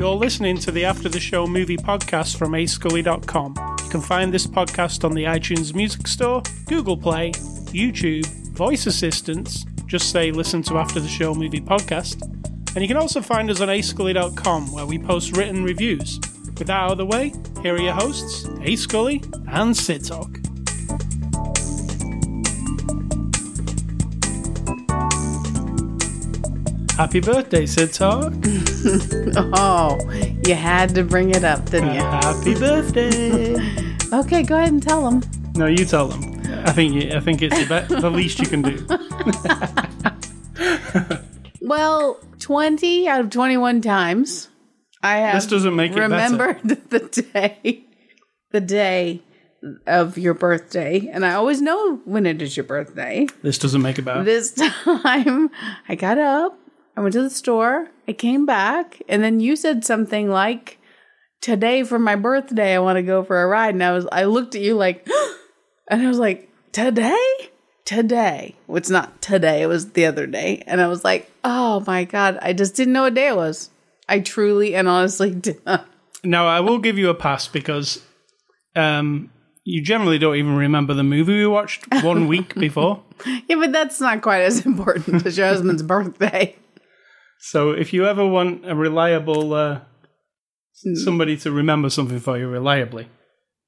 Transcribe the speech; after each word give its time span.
You're 0.00 0.14
listening 0.14 0.56
to 0.60 0.70
the 0.70 0.86
After 0.86 1.10
the 1.10 1.20
Show 1.20 1.46
movie 1.46 1.76
podcast 1.76 2.38
from 2.38 2.52
ascully.com. 2.52 3.54
You 3.84 3.90
can 3.90 4.00
find 4.00 4.32
this 4.32 4.46
podcast 4.46 5.04
on 5.04 5.12
the 5.12 5.24
iTunes 5.24 5.74
Music 5.74 6.06
Store, 6.06 6.42
Google 6.66 6.96
Play, 6.96 7.32
YouTube, 7.32 8.26
voice 8.54 8.86
assistants. 8.86 9.66
Just 9.84 10.10
say 10.10 10.32
listen 10.32 10.62
to 10.62 10.78
After 10.78 11.00
the 11.00 11.08
Show 11.08 11.34
movie 11.34 11.60
podcast. 11.60 12.22
And 12.74 12.82
you 12.82 12.88
can 12.88 12.96
also 12.96 13.20
find 13.20 13.50
us 13.50 13.60
on 13.60 13.68
ascully.com 13.68 14.72
where 14.72 14.86
we 14.86 14.98
post 14.98 15.36
written 15.36 15.64
reviews. 15.64 16.18
With 16.60 16.66
that 16.66 16.78
out 16.78 16.92
of 16.92 16.98
the 16.98 17.06
way, 17.06 17.32
here 17.62 17.74
are 17.74 17.80
your 17.80 17.94
hosts, 17.94 18.46
A 18.60 18.76
Scully 18.76 19.22
and 19.48 19.74
Sid 19.74 20.04
Talk. 20.04 20.28
Happy 26.98 27.20
birthday, 27.20 27.64
Sid 27.64 27.94
Talk. 27.94 28.34
Oh, 29.56 29.98
you 30.46 30.54
had 30.54 30.94
to 30.94 31.02
bring 31.02 31.30
it 31.30 31.44
up, 31.44 31.64
didn't 31.70 31.94
you? 31.94 32.00
Happy 32.00 32.54
birthday. 32.54 33.56
Okay, 34.12 34.42
go 34.42 34.56
ahead 34.56 34.72
and 34.72 34.82
tell 34.82 35.08
them. 35.08 35.22
No, 35.54 35.64
you 35.66 35.86
tell 35.86 36.08
them. 36.08 36.42
I 36.66 36.72
think 36.72 36.92
you, 36.92 37.16
I 37.16 37.20
think 37.20 37.40
it's 37.40 37.56
the, 37.56 37.86
be- 37.88 37.94
the 38.00 38.10
least 38.10 38.38
you 38.38 38.46
can 38.46 38.60
do. 38.60 38.86
Well, 41.62 42.18
20 42.40 43.08
out 43.08 43.20
of 43.20 43.30
21 43.30 43.80
times 43.80 44.49
I 45.02 45.18
have 45.18 45.34
This 45.34 45.46
doesn't 45.46 45.74
make 45.74 45.92
it 45.92 46.00
remembered 46.00 46.60
the 46.64 47.00
day 47.32 47.84
the 48.50 48.60
day 48.60 49.22
of 49.86 50.18
your 50.18 50.34
birthday 50.34 51.08
and 51.12 51.24
I 51.24 51.34
always 51.34 51.60
know 51.60 52.00
when 52.04 52.26
it 52.26 52.42
is 52.42 52.56
your 52.56 52.64
birthday. 52.64 53.26
This 53.42 53.58
doesn't 53.58 53.82
make 53.82 53.98
it 53.98 54.02
better. 54.02 54.24
This 54.24 54.52
time 54.84 55.50
I 55.88 55.94
got 55.94 56.18
up, 56.18 56.58
I 56.96 57.00
went 57.00 57.12
to 57.14 57.22
the 57.22 57.30
store, 57.30 57.88
I 58.08 58.12
came 58.12 58.46
back, 58.46 59.00
and 59.08 59.22
then 59.22 59.40
you 59.40 59.56
said 59.56 59.84
something 59.84 60.28
like 60.28 60.78
today 61.40 61.82
for 61.82 61.98
my 61.98 62.16
birthday 62.16 62.74
I 62.74 62.78
want 62.78 62.96
to 62.96 63.02
go 63.02 63.22
for 63.22 63.42
a 63.42 63.46
ride 63.46 63.74
and 63.74 63.82
I 63.82 63.92
was 63.92 64.06
I 64.12 64.24
looked 64.24 64.54
at 64.54 64.60
you 64.60 64.74
like 64.74 65.06
and 65.88 66.02
I 66.02 66.08
was 66.08 66.18
like 66.18 66.50
today? 66.72 67.34
Today. 67.84 68.54
Well, 68.66 68.76
it's 68.76 68.90
not 68.90 69.20
today, 69.20 69.62
it 69.62 69.66
was 69.66 69.92
the 69.92 70.06
other 70.06 70.26
day. 70.26 70.62
And 70.66 70.80
I 70.80 70.86
was 70.86 71.02
like, 71.02 71.30
"Oh 71.42 71.82
my 71.86 72.04
god, 72.04 72.38
I 72.40 72.52
just 72.52 72.76
didn't 72.76 72.92
know 72.92 73.02
what 73.02 73.14
day 73.14 73.28
it 73.28 73.36
was." 73.36 73.70
I 74.10 74.20
truly 74.20 74.74
and 74.74 74.88
honestly 74.88 75.30
did 75.46 75.64
not. 75.64 75.88
Now, 76.22 76.46
I 76.46 76.60
will 76.60 76.78
give 76.78 76.98
you 76.98 77.08
a 77.08 77.14
pass 77.14 77.48
because 77.48 78.02
um, 78.76 79.30
you 79.64 79.82
generally 79.82 80.18
don't 80.18 80.36
even 80.36 80.56
remember 80.56 80.92
the 80.92 81.02
movie 81.02 81.38
we 81.38 81.46
watched 81.46 81.86
one 82.02 82.26
week 82.34 82.54
before. 82.54 83.02
Yeah, 83.48 83.56
but 83.56 83.72
that's 83.72 84.00
not 84.00 84.20
quite 84.20 84.42
as 84.42 84.66
important 84.66 85.24
as 85.24 85.38
your 85.38 85.46
husband's 85.46 85.82
birthday. 85.82 86.56
So 87.38 87.70
if 87.70 87.94
you 87.94 88.06
ever 88.06 88.26
want 88.26 88.68
a 88.68 88.74
reliable 88.74 89.54
uh, 89.54 89.80
somebody 90.72 91.38
to 91.38 91.50
remember 91.50 91.88
something 91.88 92.20
for 92.20 92.36
you 92.36 92.48
reliably, 92.48 93.08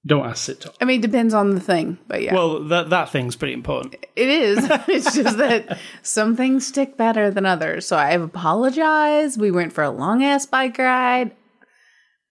don't 0.04 0.26
ask 0.26 0.44
Sid 0.44 0.60
Talk. 0.60 0.74
I 0.80 0.84
mean, 0.84 0.98
it 0.98 1.02
depends 1.02 1.32
on 1.32 1.54
the 1.54 1.60
thing, 1.60 1.98
but 2.08 2.22
yeah. 2.22 2.34
Well, 2.34 2.64
that 2.64 2.90
that 2.90 3.10
thing's 3.10 3.36
pretty 3.36 3.54
important. 3.54 3.94
It 4.16 4.28
is. 4.28 4.58
it's 4.88 5.14
just 5.14 5.38
that 5.38 5.78
some 6.02 6.36
things 6.36 6.66
stick 6.66 6.96
better 6.96 7.30
than 7.30 7.46
others. 7.46 7.86
So 7.86 7.96
I've 7.96 8.22
apologized. 8.22 9.40
We 9.40 9.50
went 9.50 9.72
for 9.72 9.84
a 9.84 9.90
long 9.90 10.24
ass 10.24 10.44
bike 10.44 10.78
ride. 10.78 11.32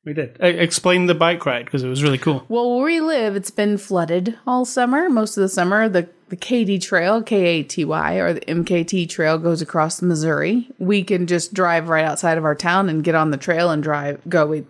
We 0.04 0.14
did. 0.14 0.38
I 0.42 0.48
explain 0.48 1.06
the 1.06 1.14
bike 1.14 1.46
ride 1.46 1.66
because 1.66 1.84
it 1.84 1.88
was 1.88 2.02
really 2.02 2.18
cool. 2.18 2.44
Well, 2.50 2.76
where 2.76 2.86
we 2.86 3.02
live, 3.02 3.36
it's 3.36 3.52
been 3.52 3.78
flooded 3.78 4.38
all 4.48 4.66
summer. 4.66 5.10
Most 5.10 5.38
of 5.38 5.42
the 5.42 5.50
summer, 5.50 5.88
the 5.88 6.10
the 6.28 6.36
Katy 6.36 6.80
Trail, 6.80 7.22
K 7.22 7.46
A 7.46 7.64
T 7.64 7.86
Y, 7.86 8.16
or 8.16 8.34
the 8.34 8.42
MKT 8.42 9.08
Trail 9.08 9.38
goes 9.38 9.62
across 9.62 10.02
Missouri. 10.02 10.68
We 10.78 11.04
can 11.04 11.28
just 11.28 11.54
drive 11.54 11.88
right 11.88 12.04
outside 12.04 12.38
of 12.38 12.46
our 12.46 12.56
town 12.56 12.90
and 12.90 13.04
get 13.04 13.16
on 13.16 13.32
the 13.32 13.38
trail 13.38 13.70
and 13.70 13.84
drive. 13.84 14.22
Go 14.28 14.48
We, 14.48 14.66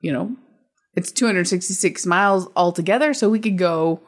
you 0.00 0.12
know, 0.12 0.36
it's 0.96 1.12
266 1.12 2.06
miles 2.06 2.48
altogether, 2.56 3.14
so 3.14 3.28
we 3.28 3.38
could 3.38 3.58
go 3.58 4.00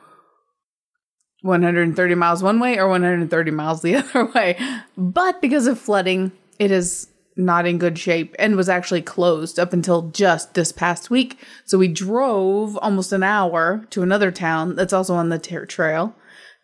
130 1.43 2.15
miles 2.15 2.43
one 2.43 2.59
way 2.59 2.79
or 2.79 2.89
130 2.89 3.51
miles 3.51 3.83
the 3.83 3.97
other 3.97 4.27
way. 4.27 4.59
But 4.97 5.41
because 5.41 5.67
of 5.67 5.79
flooding, 5.79 6.33
it 6.59 6.71
is 6.71 7.09
not 7.37 7.67
in 7.67 7.79
good 7.79 7.99
shape 7.99 8.35
and 8.39 8.57
was 8.57 8.69
actually 8.69 9.03
closed 9.03 9.59
up 9.61 9.73
until 9.73 10.11
just 10.11 10.55
this 10.55 10.73
past 10.73 11.09
week. 11.09 11.39
So 11.65 11.79
we 11.79 11.87
drove 11.87 12.77
almost 12.79 13.13
an 13.13 13.23
hour 13.23 13.87
to 13.91 14.03
another 14.03 14.33
town 14.33 14.75
that's 14.75 14.93
also 14.93 15.15
on 15.15 15.29
the 15.29 15.39
ter- 15.39 15.67
trail, 15.67 16.17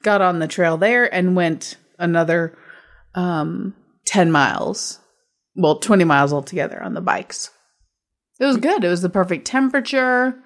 got 0.02 0.20
on 0.20 0.40
the 0.40 0.48
trail 0.48 0.76
there 0.76 1.12
and 1.14 1.36
went 1.36 1.76
another 1.98 2.58
um 3.14 3.74
10 4.06 4.32
miles. 4.32 4.98
Well, 5.54 5.78
20 5.78 6.02
miles 6.02 6.32
altogether 6.32 6.82
on 6.82 6.94
the 6.94 7.00
bikes. 7.00 7.50
It 8.40 8.44
was 8.44 8.56
good. 8.56 8.84
It 8.84 8.88
was 8.88 9.02
the 9.02 9.08
perfect 9.08 9.46
temperature. 9.46 10.36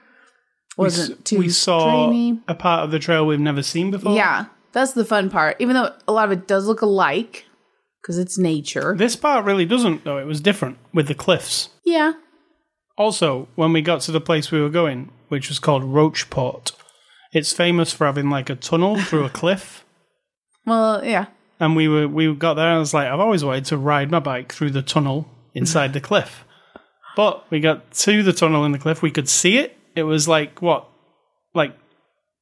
Wasn't 0.76 1.18
we, 1.18 1.22
too 1.24 1.38
we 1.38 1.48
saw 1.48 2.10
a 2.46 2.54
part 2.54 2.84
of 2.84 2.90
the 2.90 2.98
trail 2.98 3.26
we've 3.26 3.40
never 3.40 3.62
seen 3.62 3.90
before. 3.90 4.14
Yeah, 4.14 4.46
that's 4.72 4.92
the 4.92 5.04
fun 5.04 5.30
part. 5.30 5.56
Even 5.58 5.74
though 5.74 5.92
a 6.06 6.12
lot 6.12 6.26
of 6.26 6.32
it 6.32 6.46
does 6.46 6.66
look 6.66 6.82
alike 6.82 7.46
because 8.00 8.18
it's 8.18 8.38
nature. 8.38 8.94
This 8.96 9.16
part 9.16 9.44
really 9.44 9.66
doesn't, 9.66 10.04
though. 10.04 10.18
It 10.18 10.26
was 10.26 10.40
different 10.40 10.78
with 10.92 11.08
the 11.08 11.14
cliffs. 11.14 11.70
Yeah. 11.84 12.12
Also, 12.96 13.48
when 13.54 13.72
we 13.72 13.82
got 13.82 14.02
to 14.02 14.12
the 14.12 14.20
place 14.20 14.50
we 14.50 14.60
were 14.60 14.68
going, 14.68 15.10
which 15.28 15.48
was 15.48 15.58
called 15.58 15.82
Rocheport, 15.82 16.72
it's 17.32 17.52
famous 17.52 17.92
for 17.92 18.06
having 18.06 18.30
like 18.30 18.50
a 18.50 18.56
tunnel 18.56 18.98
through 19.00 19.24
a 19.24 19.30
cliff. 19.30 19.84
Well, 20.66 21.02
yeah. 21.02 21.26
And 21.58 21.74
we 21.74 21.88
were 21.88 22.06
we 22.06 22.34
got 22.34 22.54
there 22.54 22.66
and 22.66 22.76
I 22.76 22.78
was 22.78 22.92
like, 22.92 23.08
I've 23.08 23.20
always 23.20 23.42
wanted 23.42 23.64
to 23.66 23.78
ride 23.78 24.10
my 24.10 24.18
bike 24.18 24.52
through 24.52 24.72
the 24.72 24.82
tunnel 24.82 25.26
inside 25.54 25.94
the 25.94 26.00
cliff. 26.00 26.44
But 27.18 27.50
we 27.50 27.58
got 27.58 27.90
to 27.90 28.22
the 28.22 28.32
tunnel 28.32 28.64
in 28.64 28.70
the 28.70 28.78
cliff, 28.78 29.02
we 29.02 29.10
could 29.10 29.28
see 29.28 29.58
it. 29.58 29.76
It 29.96 30.04
was 30.04 30.28
like 30.28 30.62
what? 30.62 30.88
Like 31.52 31.76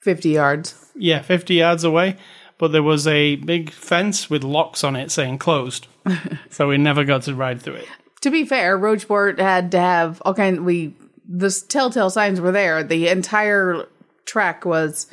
50 0.03 0.29
yards. 0.29 0.93
yeah, 0.95 1.23
fifty 1.23 1.55
yards 1.55 1.83
away. 1.83 2.19
But 2.59 2.73
there 2.73 2.83
was 2.83 3.07
a 3.07 3.37
big 3.37 3.71
fence 3.71 4.29
with 4.29 4.45
locks 4.45 4.85
on 4.85 4.95
it 4.95 5.11
saying 5.11 5.39
closed. 5.39 5.87
so 6.51 6.69
we 6.69 6.77
never 6.77 7.05
got 7.05 7.23
to 7.23 7.35
ride 7.35 7.63
through 7.63 7.77
it. 7.77 7.89
To 8.21 8.31
be 8.31 8.45
fair, 8.45 8.79
Rocheport 8.79 9.41
had 9.41 9.71
to 9.71 9.81
have 9.81 10.21
all 10.27 10.35
kind 10.35 10.67
we 10.67 10.95
the 11.27 11.51
telltale 11.69 12.11
signs 12.11 12.39
were 12.39 12.53
there. 12.53 12.83
The 12.83 13.09
entire 13.09 13.89
track 14.27 14.67
was 14.67 15.07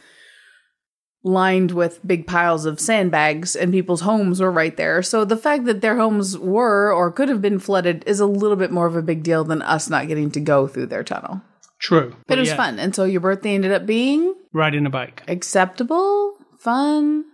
lined 1.23 1.71
with 1.71 2.05
big 2.05 2.27
piles 2.27 2.65
of 2.65 2.79
sandbags 2.79 3.55
and 3.55 3.71
people's 3.71 4.01
homes 4.01 4.41
were 4.41 4.51
right 4.51 4.75
there. 4.75 5.01
So 5.01 5.23
the 5.23 5.37
fact 5.37 5.65
that 5.65 5.81
their 5.81 5.97
homes 5.97 6.37
were 6.37 6.93
or 6.93 7.11
could 7.11 7.29
have 7.29 7.41
been 7.41 7.59
flooded 7.59 8.03
is 8.05 8.19
a 8.19 8.25
little 8.25 8.57
bit 8.57 8.71
more 8.71 8.87
of 8.87 8.95
a 8.95 9.01
big 9.01 9.23
deal 9.23 9.43
than 9.43 9.61
us 9.61 9.89
not 9.89 10.07
getting 10.07 10.31
to 10.31 10.39
go 10.41 10.67
through 10.67 10.87
their 10.87 11.03
tunnel. 11.03 11.41
True. 11.79 12.15
But 12.27 12.37
it 12.37 12.41
was 12.41 12.49
yeah, 12.49 12.57
fun. 12.57 12.79
And 12.79 12.93
so 12.93 13.05
your 13.05 13.21
birthday 13.21 13.55
ended 13.55 13.71
up 13.71 13.85
being 13.85 14.35
Riding 14.53 14.85
a 14.85 14.89
bike. 14.89 15.23
acceptable, 15.27 16.37
fun. 16.59 17.25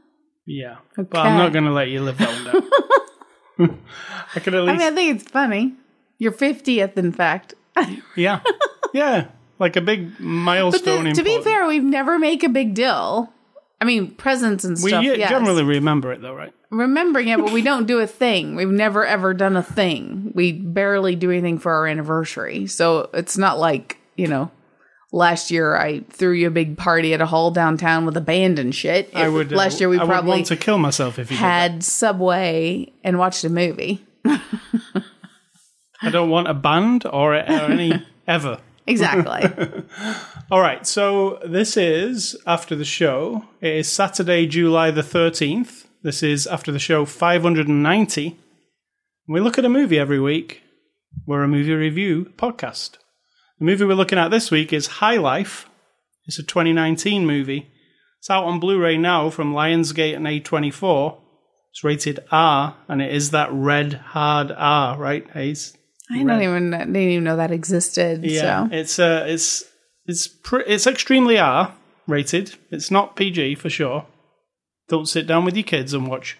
Yeah. 0.45 0.77
But 0.95 1.17
I'm 1.17 1.37
not 1.37 1.51
going 1.53 1.65
to 1.65 1.71
let 1.71 1.89
you 1.89 2.01
live 2.01 2.17
that 2.19 2.29
one 2.29 2.63
down. 3.59 3.79
I 4.35 4.39
could 4.39 4.55
at 4.55 4.63
least 4.63 4.75
I 4.75 4.77
mean, 4.77 4.93
I 4.93 4.95
think 4.95 5.15
it's 5.15 5.29
funny. 5.29 5.73
Your 6.17 6.31
50th, 6.31 6.97
in 6.97 7.11
fact. 7.11 7.53
yeah. 8.15 8.41
Yeah. 8.93 9.27
Like 9.59 9.75
a 9.75 9.81
big 9.81 10.13
But 10.13 10.23
milestone. 10.23 11.05
the, 11.05 11.13
to 11.13 11.23
be 11.23 11.41
fair, 11.41 11.67
we've 11.67 11.83
never 11.83 12.17
make 12.17 12.43
a 12.43 12.49
big 12.49 12.73
deal. 12.73 13.33
I 13.81 13.85
mean, 13.85 14.11
presents 14.11 14.65
and 14.65 14.77
we 14.83 14.89
stuff. 14.89 15.03
yeah, 15.03 15.13
yes. 15.13 15.29
generally 15.29 15.63
remember 15.63 16.11
it 16.11 16.21
though, 16.21 16.35
right? 16.35 16.53
remembering 16.71 17.29
it, 17.29 17.39
but 17.39 17.51
we 17.51 17.61
don't 17.63 17.87
do 17.87 17.99
a 17.99 18.05
thing. 18.07 18.55
We've 18.55 18.67
never 18.69 19.05
ever 19.05 19.33
done 19.33 19.55
a 19.57 19.63
thing. 19.63 20.31
We 20.35 20.51
barely 20.51 21.15
do 21.15 21.31
anything 21.31 21.57
for 21.59 21.71
our 21.73 21.87
anniversary, 21.87 22.67
so 22.67 23.09
it's 23.13 23.37
not 23.37 23.57
like 23.59 23.97
you 24.15 24.27
know. 24.27 24.51
Last 25.11 25.49
year, 25.49 25.75
I 25.75 26.01
threw 26.11 26.33
you 26.33 26.45
a 26.45 26.51
big 26.51 26.77
party 26.77 27.15
at 27.15 27.21
a 27.21 27.25
hall 27.25 27.49
downtown 27.49 28.05
with 28.05 28.15
a 28.15 28.21
band 28.21 28.59
and 28.59 28.75
shit. 28.75 29.09
I 29.15 29.27
would. 29.27 29.51
uh, 29.51 29.55
Last 29.55 29.79
year, 29.79 29.89
we 29.89 29.97
I 29.97 30.03
would 30.03 30.07
probably 30.07 30.29
want 30.29 30.45
to 30.47 30.55
kill 30.55 30.77
myself 30.77 31.17
if 31.17 31.31
you 31.31 31.37
had 31.37 31.83
Subway 31.83 32.93
and 33.03 33.17
watched 33.17 33.43
a 33.43 33.49
movie. 33.49 34.05
I 34.25 36.11
don't 36.11 36.29
want 36.29 36.47
a 36.47 36.53
band 36.53 37.05
or, 37.05 37.33
or 37.33 37.39
any 37.39 38.05
ever. 38.27 38.59
Exactly. 38.89 39.83
All 40.51 40.61
right, 40.61 40.85
so 40.85 41.39
this 41.45 41.77
is 41.77 42.35
after 42.47 42.75
the 42.75 42.85
show. 42.85 43.45
It 43.61 43.75
is 43.75 43.87
Saturday, 43.87 44.47
July 44.47 44.89
the 44.89 45.03
13th. 45.03 45.85
This 46.01 46.23
is 46.23 46.47
after 46.47 46.71
the 46.71 46.79
show 46.79 47.05
590. 47.05 48.39
We 49.27 49.39
look 49.39 49.59
at 49.59 49.65
a 49.65 49.69
movie 49.69 49.99
every 49.99 50.19
week. 50.19 50.63
We're 51.27 51.43
a 51.43 51.47
movie 51.47 51.73
review 51.73 52.33
podcast. 52.35 52.97
The 53.59 53.65
movie 53.65 53.85
we're 53.85 53.93
looking 53.93 54.17
at 54.17 54.29
this 54.29 54.49
week 54.49 54.73
is 54.73 54.87
High 54.87 55.17
Life. 55.17 55.69
It's 56.25 56.39
a 56.39 56.43
2019 56.43 57.27
movie. 57.27 57.69
It's 58.17 58.29
out 58.29 58.45
on 58.45 58.59
Blu 58.59 58.79
ray 58.79 58.97
now 58.97 59.29
from 59.29 59.53
Lionsgate 59.53 60.15
and 60.15 60.25
A24. 60.25 61.19
It's 61.71 61.83
rated 61.83 62.21
R, 62.31 62.75
and 62.87 63.03
it 63.03 63.13
is 63.13 63.29
that 63.31 63.49
red, 63.51 63.93
hard 63.93 64.51
R, 64.51 64.97
right, 64.97 65.29
Hayes? 65.31 65.77
I 66.11 66.23
don't 66.23 66.41
even 66.41 66.71
didn't 66.71 66.95
even 66.95 67.23
know 67.23 67.37
that 67.37 67.51
existed. 67.51 68.23
Yeah, 68.25 68.67
So 68.67 68.75
it's 68.75 68.99
uh, 68.99 69.25
it's 69.27 69.63
it's 70.05 70.27
pr- 70.27 70.61
it's 70.65 70.87
extremely 70.87 71.37
R 71.37 71.75
rated. 72.07 72.55
It's 72.71 72.89
not 72.89 73.15
PG 73.15 73.55
for 73.55 73.69
sure. 73.69 74.07
Don't 74.87 75.07
sit 75.07 75.27
down 75.27 75.45
with 75.45 75.55
your 75.55 75.63
kids 75.63 75.93
and 75.93 76.07
watch, 76.07 76.35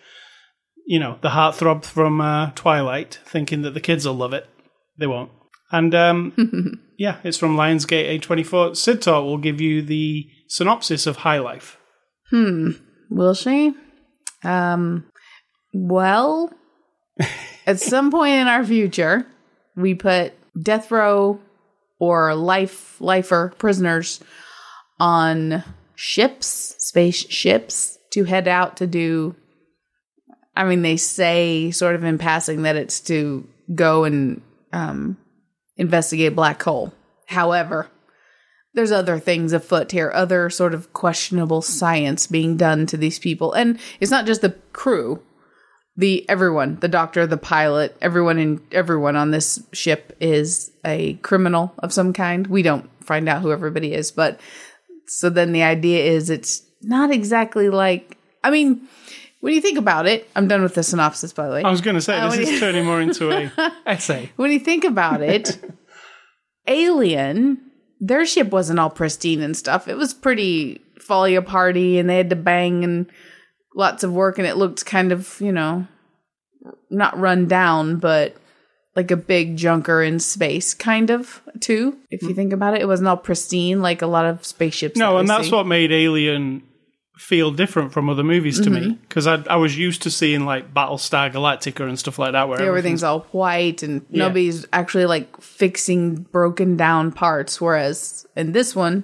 you 0.88 1.00
know, 1.00 1.20
the 1.22 1.30
heartthrob 1.30 1.86
from 1.86 2.20
uh, 2.20 2.52
Twilight, 2.56 3.20
thinking 3.26 3.62
that 3.62 3.76
the 3.76 3.80
kids 3.80 4.08
will 4.08 4.16
love 4.16 4.34
it. 4.34 4.50
They 4.98 5.06
won't. 5.06 5.32
And 5.72 5.94
um, 5.94 6.82
yeah, 6.98 7.18
it's 7.24 7.38
from 7.38 7.56
Lionsgate 7.56 8.20
A24. 8.20 8.76
Sid 8.76 9.04
Talk 9.04 9.24
will 9.24 9.38
give 9.38 9.62
you 9.62 9.84
the 9.84 10.28
synopsis 10.48 11.06
of 11.06 11.18
High 11.18 11.38
Life. 11.40 11.78
Hmm. 12.32 12.72
Will 13.12 13.36
she? 13.36 13.76
Um. 14.44 15.06
Well, 15.74 16.52
at 17.68 17.80
some 17.80 18.10
point 18.10 18.34
in 18.34 18.48
our 18.48 18.66
future, 18.66 19.28
we 19.76 19.96
put 19.96 20.34
death 20.62 20.92
row 20.92 21.40
or 22.00 22.36
life 22.36 23.00
lifer 23.00 23.54
prisoners 23.58 24.22
on 25.00 25.64
ships, 25.96 26.76
space 26.80 27.28
ships, 27.30 27.98
to 28.12 28.24
head 28.24 28.48
out 28.48 28.78
to 28.78 28.88
do. 28.88 29.36
I 30.56 30.66
mean, 30.66 30.82
they 30.82 30.98
say 30.98 31.72
sort 31.72 31.96
of 31.96 32.04
in 32.04 32.18
passing 32.18 32.64
that 32.64 32.76
it's 32.76 33.00
to 33.02 33.48
go 33.74 34.04
and 34.04 34.42
um, 34.74 35.18
investigate 35.78 36.36
black 36.36 36.62
hole. 36.62 36.94
However, 37.28 37.90
there's 38.74 38.92
other 38.92 39.20
things 39.20 39.54
afoot 39.54 39.92
here, 39.92 40.12
other 40.14 40.50
sort 40.50 40.74
of 40.74 40.94
questionable 40.94 41.62
science 41.62 42.28
being 42.28 42.58
done 42.58 42.86
to 42.88 42.98
these 42.98 43.20
people, 43.20 43.54
and 43.54 43.80
it's 44.00 44.12
not 44.12 44.26
just 44.26 44.42
the 44.42 44.56
crew. 44.74 45.22
The 46.00 46.28
everyone, 46.30 46.78
the 46.80 46.88
doctor, 46.88 47.28
the 47.28 47.36
pilot, 47.36 47.98
everyone 48.02 48.40
in 48.40 48.62
everyone 48.72 49.18
on 49.18 49.32
this 49.32 49.62
ship 49.74 50.16
is 50.22 50.72
a 50.86 51.16
criminal 51.16 51.74
of 51.80 51.92
some 51.92 52.14
kind. 52.14 52.48
We 52.48 52.62
don't 52.62 52.90
find 53.04 53.28
out 53.28 53.42
who 53.42 53.52
everybody 53.52 53.94
is, 53.94 54.10
but 54.10 54.40
so 55.08 55.30
then 55.30 55.52
the 55.52 55.64
idea 55.64 56.06
is 56.06 56.30
it's 56.30 56.64
not 56.82 57.12
exactly 57.12 57.68
like 57.68 58.18
I 58.46 58.50
mean, 58.50 58.88
when 59.42 59.54
you 59.54 59.60
think 59.60 59.78
about 59.78 60.08
it, 60.08 60.30
I'm 60.38 60.48
done 60.48 60.62
with 60.62 60.76
the 60.76 60.84
synopsis 60.84 61.34
by 61.34 61.48
the 61.48 61.56
way. 61.56 61.64
I 61.64 61.70
was 61.70 61.82
going 61.82 61.96
to 61.96 62.02
say, 62.02 62.18
Oh, 62.22 62.32
this 62.32 62.48
is 62.48 62.62
turning 62.62 62.86
more 62.86 63.02
into 63.08 63.32
a 63.32 63.52
essay. 63.86 64.32
when 64.38 64.52
you 64.52 64.60
think 64.60 64.86
about 64.86 65.22
it, 65.22 65.62
Alien, 66.66 67.58
their 68.00 68.26
ship 68.26 68.52
wasn't 68.52 68.80
all 68.80 68.90
pristine 68.90 69.42
and 69.42 69.58
stuff. 69.58 69.90
It 69.90 69.98
was 69.98 70.14
pretty 70.14 70.82
falling 71.02 71.44
party 71.44 72.00
and 72.00 72.10
they 72.10 72.16
had 72.16 72.30
to 72.30 72.38
bang 72.38 72.86
and 72.86 73.12
lots 73.80 74.04
of 74.04 74.14
work, 74.14 74.38
and 74.38 74.46
it 74.46 74.58
looked 74.58 74.86
kind 74.86 75.12
of, 75.12 75.40
you 75.42 75.52
know, 75.52 75.88
not 76.92 77.18
run 77.18 77.48
down, 77.48 77.96
but 77.98 78.36
like 78.96 79.10
a 79.12 79.18
big 79.18 79.56
junker 79.56 80.04
in 80.04 80.20
space, 80.20 80.74
kind 80.74 81.10
of 81.10 81.42
too. 81.60 81.98
If 82.12 82.22
you 82.22 82.34
think 82.34 82.54
about 82.54 82.76
it, 82.76 82.82
it 82.82 82.88
wasn't 82.88 83.08
all 83.08 83.18
pristine 83.18 83.82
like 83.82 84.02
a 84.02 84.08
lot 84.08 84.26
of 84.26 84.46
spaceships. 84.46 84.98
No, 84.98 85.14
that 85.14 85.20
and 85.22 85.30
that's 85.30 85.48
see. 85.48 85.56
what 85.56 85.66
made 85.66 85.92
Alien 85.92 86.64
feel 87.18 87.52
different 87.52 87.92
from 87.92 88.10
other 88.10 88.24
movies 88.24 88.62
to 88.62 88.70
Mm-hmm. 88.70 88.90
me 88.92 88.98
because 89.08 89.28
I, 89.28 89.44
I 89.50 89.58
was 89.58 89.78
used 89.78 90.04
to 90.04 90.12
seeing 90.12 90.46
like 90.46 90.74
Battlestar 90.74 91.30
Galactica 91.30 91.86
and 91.88 92.00
stuff 92.00 92.18
like 92.18 92.32
that 92.32 92.48
where 92.48 92.62
everything's 92.62 93.04
all 93.04 93.22
white 93.32 93.84
and 93.84 94.06
nobody's 94.10 94.66
actually 94.72 95.06
like 95.06 95.42
fixing 95.42 96.16
broken 96.16 96.78
down 96.78 97.12
parts 97.12 97.60
whereas 97.60 98.26
in 98.38 98.54
this 98.54 98.74
one 98.74 99.04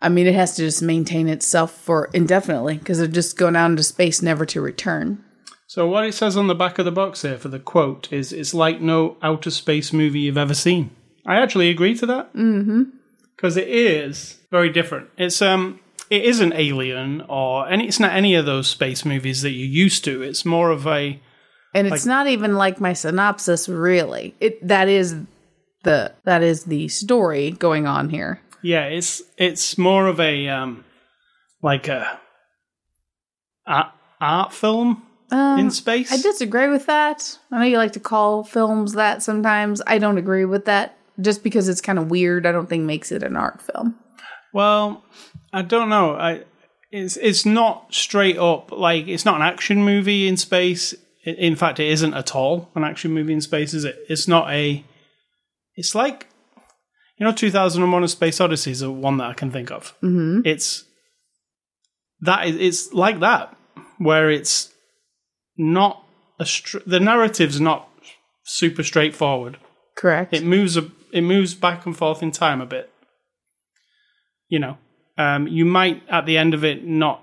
i 0.00 0.08
mean 0.08 0.26
it 0.26 0.34
has 0.34 0.54
to 0.56 0.62
just 0.62 0.82
maintain 0.82 1.28
itself 1.28 1.72
for 1.72 2.08
indefinitely 2.12 2.78
because 2.78 2.98
they're 2.98 3.06
just 3.06 3.36
going 3.36 3.56
out 3.56 3.70
into 3.70 3.82
space 3.82 4.22
never 4.22 4.44
to 4.46 4.60
return 4.60 5.22
So 5.66 5.86
what 5.86 6.06
it 6.06 6.14
says 6.14 6.36
on 6.36 6.46
the 6.46 6.54
back 6.54 6.78
of 6.78 6.86
the 6.86 6.90
box 6.92 7.22
here 7.22 7.36
for 7.36 7.48
the 7.48 7.58
quote 7.58 8.10
is 8.10 8.32
it's 8.32 8.54
like 8.54 8.80
no 8.80 9.16
outer 9.22 9.50
space 9.50 9.92
movie 9.92 10.20
you've 10.20 10.38
ever 10.38 10.54
seen. 10.54 10.90
I 11.26 11.42
actually 11.42 11.68
agree 11.68 11.94
to 11.96 12.06
that. 12.06 12.32
Mm-hmm. 12.32 12.84
Because 13.36 13.58
it 13.58 13.68
is 13.68 14.38
very 14.50 14.70
different. 14.70 15.10
It's 15.18 15.42
um 15.42 15.80
it 16.08 16.24
isn't 16.24 16.54
Alien 16.54 17.20
or 17.28 17.68
any 17.68 17.86
it's 17.86 18.00
not 18.00 18.12
any 18.12 18.34
of 18.34 18.46
those 18.46 18.66
space 18.66 19.04
movies 19.04 19.42
that 19.42 19.50
you're 19.50 19.68
used 19.84 20.04
to. 20.04 20.22
It's 20.22 20.44
more 20.46 20.70
of 20.70 20.86
a 20.86 21.20
and 21.74 21.86
it's 21.86 22.06
not 22.06 22.26
even 22.26 22.54
like 22.54 22.80
my 22.80 22.94
synopsis 22.94 23.68
really 23.68 24.34
it 24.40 24.66
that 24.66 24.88
is 24.88 25.14
the 25.84 26.12
that 26.24 26.42
is 26.42 26.64
the 26.64 26.88
story 26.88 27.50
going 27.50 27.86
on 27.86 28.08
here 28.08 28.40
yeah, 28.62 28.84
it's 28.86 29.22
it's 29.36 29.78
more 29.78 30.06
of 30.06 30.20
a 30.20 30.48
um 30.48 30.84
like 31.62 31.88
a 31.88 32.20
art, 33.66 33.92
art 34.20 34.52
film 34.52 35.02
in 35.30 35.70
space. 35.70 36.10
i 36.10 36.16
disagree 36.16 36.68
with 36.68 36.86
that 36.86 37.38
i 37.52 37.58
know 37.58 37.64
you 37.66 37.76
like 37.76 37.92
to 37.92 38.00
call 38.00 38.42
films 38.44 38.94
that 38.94 39.22
sometimes 39.22 39.82
i 39.86 39.98
don't 39.98 40.16
agree 40.16 40.46
with 40.46 40.64
that 40.64 40.96
just 41.20 41.42
because 41.42 41.68
it's 41.68 41.82
kind 41.82 41.98
of 41.98 42.10
weird 42.10 42.46
i 42.46 42.52
don't 42.52 42.68
think 42.70 42.84
makes 42.84 43.12
it 43.12 43.22
an 43.22 43.36
art 43.36 43.60
film 43.60 43.94
Well, 44.54 45.04
I 45.52 45.60
don't 45.62 45.90
know. 45.90 46.14
I 46.14 46.44
it's 46.90 47.18
it's 47.18 47.44
not 47.44 47.92
straight 47.92 48.38
up 48.38 48.72
like 48.72 49.06
it's 49.06 49.26
not 49.26 49.36
an 49.36 49.42
action 49.42 49.84
movie 49.84 50.26
in 50.26 50.38
space. 50.38 50.94
In 51.24 51.54
fact, 51.56 51.78
it 51.78 51.88
isn't 51.88 52.14
at 52.14 52.34
all 52.34 52.70
an 52.74 52.82
action 52.84 53.12
movie 53.12 53.34
in 53.34 53.42
space, 53.42 53.74
is 53.74 53.84
it? 53.84 53.98
It's 54.08 54.26
not 54.26 54.50
a. 54.50 54.82
It's 55.76 55.94
like 55.94 56.28
you 57.18 57.26
know, 57.26 57.32
two 57.32 57.50
thousand 57.50 57.82
and 57.82 57.92
one: 57.92 58.04
A 58.04 58.08
Space 58.08 58.40
Odyssey 58.40 58.70
is 58.70 58.84
one 58.86 59.18
that 59.18 59.28
I 59.28 59.34
can 59.34 59.50
think 59.50 59.70
of. 59.70 59.94
Mm-hmm. 60.02 60.42
It's 60.44 60.84
that 62.20 62.46
is 62.46 62.56
it's 62.56 62.92
like 62.92 63.20
that 63.20 63.56
where 63.98 64.30
it's 64.30 64.72
not 65.56 66.04
a 66.38 66.46
str- 66.46 66.78
the 66.86 67.00
narrative's 67.00 67.60
not 67.60 67.88
super 68.44 68.82
straightforward. 68.82 69.58
correct 69.96 70.32
It 70.32 70.44
moves 70.44 70.76
a, 70.76 70.90
it 71.12 71.22
moves 71.22 71.54
back 71.54 71.84
and 71.86 71.96
forth 71.96 72.22
in 72.22 72.30
time 72.30 72.60
a 72.60 72.66
bit. 72.66 72.90
You 74.48 74.60
know, 74.60 74.78
um, 75.18 75.46
you 75.48 75.64
might 75.64 76.02
at 76.08 76.24
the 76.26 76.38
end 76.38 76.54
of 76.54 76.64
it 76.64 76.84
not 76.84 77.22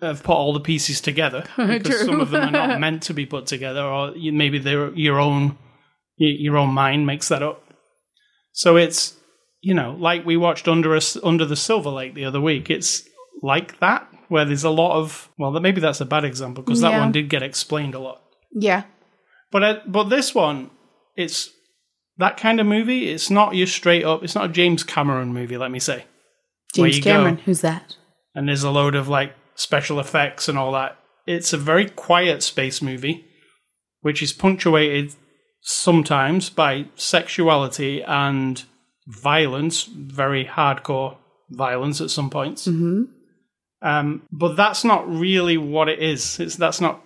have 0.00 0.22
put 0.22 0.32
all 0.32 0.52
the 0.52 0.60
pieces 0.60 1.00
together 1.00 1.44
because 1.56 2.04
some 2.04 2.20
of 2.20 2.30
them 2.30 2.48
are 2.48 2.50
not 2.68 2.80
meant 2.80 3.02
to 3.04 3.14
be 3.14 3.26
put 3.26 3.46
together, 3.46 3.82
or 3.82 4.16
you, 4.16 4.32
maybe 4.32 4.58
they're 4.58 4.92
your 4.94 5.20
own 5.20 5.58
your 6.16 6.56
own 6.56 6.70
mind 6.70 7.06
makes 7.06 7.28
that 7.28 7.42
up. 7.42 7.69
So 8.52 8.76
it's 8.76 9.16
you 9.60 9.74
know 9.74 9.96
like 9.98 10.24
we 10.24 10.36
watched 10.36 10.68
under 10.68 10.94
us 10.94 11.16
under 11.22 11.44
the 11.44 11.56
Silver 11.56 11.90
Lake 11.90 12.14
the 12.14 12.24
other 12.24 12.40
week. 12.40 12.70
It's 12.70 13.08
like 13.42 13.78
that 13.80 14.08
where 14.28 14.44
there's 14.44 14.64
a 14.64 14.70
lot 14.70 14.96
of 14.96 15.28
well, 15.38 15.50
maybe 15.52 15.80
that's 15.80 16.00
a 16.00 16.06
bad 16.06 16.24
example 16.24 16.62
because 16.62 16.80
that 16.80 16.98
one 16.98 17.12
did 17.12 17.28
get 17.28 17.42
explained 17.42 17.94
a 17.94 17.98
lot. 17.98 18.22
yeah 18.52 18.84
But 19.50 19.62
uh, 19.62 19.80
but 19.86 20.04
this 20.04 20.34
one, 20.34 20.70
it's 21.16 21.50
that 22.18 22.36
kind 22.36 22.60
of 22.60 22.66
movie. 22.66 23.10
It's 23.10 23.30
not 23.30 23.56
your 23.56 23.66
straight 23.66 24.04
up. 24.04 24.22
It's 24.22 24.34
not 24.34 24.50
a 24.50 24.52
James 24.52 24.84
Cameron 24.84 25.32
movie. 25.32 25.56
Let 25.56 25.70
me 25.70 25.80
say. 25.80 26.04
James 26.74 26.98
you 26.98 27.02
go. 27.02 27.10
cameron 27.10 27.38
who's 27.38 27.62
that 27.62 27.96
And 28.34 28.48
there's 28.48 28.62
a 28.62 28.70
load 28.70 28.94
of 28.94 29.08
like 29.08 29.34
special 29.56 29.98
effects 29.98 30.48
and 30.48 30.56
all 30.56 30.72
that. 30.72 30.96
It's 31.26 31.52
a 31.52 31.58
very 31.58 31.88
quiet 31.88 32.42
space 32.42 32.80
movie, 32.80 33.24
which 34.00 34.22
is 34.22 34.32
punctuated 34.32 35.14
sometimes 35.60 36.50
by 36.50 36.86
sexuality 36.96 38.02
and 38.02 38.62
violence, 39.06 39.84
very 39.84 40.44
hardcore 40.44 41.16
violence 41.50 42.00
at 42.00 42.10
some 42.10 42.30
points. 42.30 42.66
mm-hmm. 42.66 43.04
Um, 43.82 44.22
but 44.30 44.56
that's 44.56 44.84
not 44.84 45.08
really 45.08 45.56
what 45.56 45.88
it 45.88 46.00
is. 46.00 46.38
It's 46.38 46.56
that's 46.56 46.82
not 46.82 47.02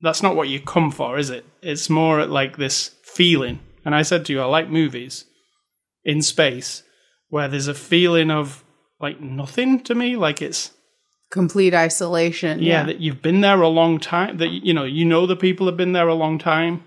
that's 0.00 0.22
not 0.22 0.36
what 0.36 0.48
you 0.48 0.60
come 0.60 0.92
for, 0.92 1.18
is 1.18 1.30
it? 1.30 1.44
It's 1.62 1.90
more 1.90 2.24
like 2.26 2.56
this 2.58 2.94
feeling. 3.02 3.58
And 3.84 3.92
I 3.94 4.02
said 4.02 4.24
to 4.26 4.32
you, 4.32 4.40
I 4.40 4.44
like 4.44 4.68
movies 4.68 5.24
in 6.04 6.22
space 6.22 6.84
where 7.28 7.48
there's 7.48 7.66
a 7.66 7.74
feeling 7.74 8.30
of 8.30 8.62
like 9.00 9.20
nothing 9.20 9.80
to 9.84 9.94
me, 9.96 10.14
like 10.14 10.40
it's 10.40 10.70
complete 11.30 11.74
isolation. 11.74 12.60
yeah, 12.60 12.80
Yeah. 12.80 12.84
that 12.84 13.00
you've 13.00 13.20
been 13.22 13.40
there 13.40 13.60
a 13.60 13.68
long 13.68 13.98
time. 13.98 14.36
That 14.36 14.50
you 14.50 14.72
know, 14.72 14.84
you 14.84 15.04
know 15.04 15.26
the 15.26 15.34
people 15.34 15.66
have 15.66 15.76
been 15.76 15.92
there 15.92 16.08
a 16.08 16.14
long 16.14 16.38
time. 16.38 16.84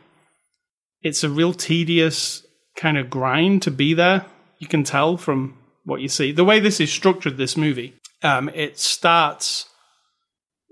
It's 1.01 1.23
a 1.23 1.29
real 1.29 1.53
tedious 1.53 2.45
kind 2.75 2.97
of 2.97 3.09
grind 3.09 3.61
to 3.63 3.71
be 3.71 3.93
there. 3.93 4.25
You 4.59 4.67
can 4.67 4.83
tell 4.83 5.17
from 5.17 5.57
what 5.85 6.01
you 6.01 6.07
see. 6.09 6.31
The 6.31 6.43
way 6.43 6.59
this 6.59 6.79
is 6.79 6.91
structured, 6.91 7.37
this 7.37 7.55
movie, 7.57 7.93
um, 8.21 8.49
it 8.49 8.77
starts 8.79 9.65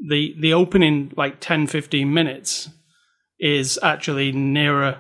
the 0.08 0.36
the 0.40 0.54
opening 0.54 1.12
like 1.18 1.40
10, 1.40 1.68
15 1.68 2.14
minutes 2.14 2.70
is 3.40 3.80
actually 3.82 4.32
nearer 4.32 5.00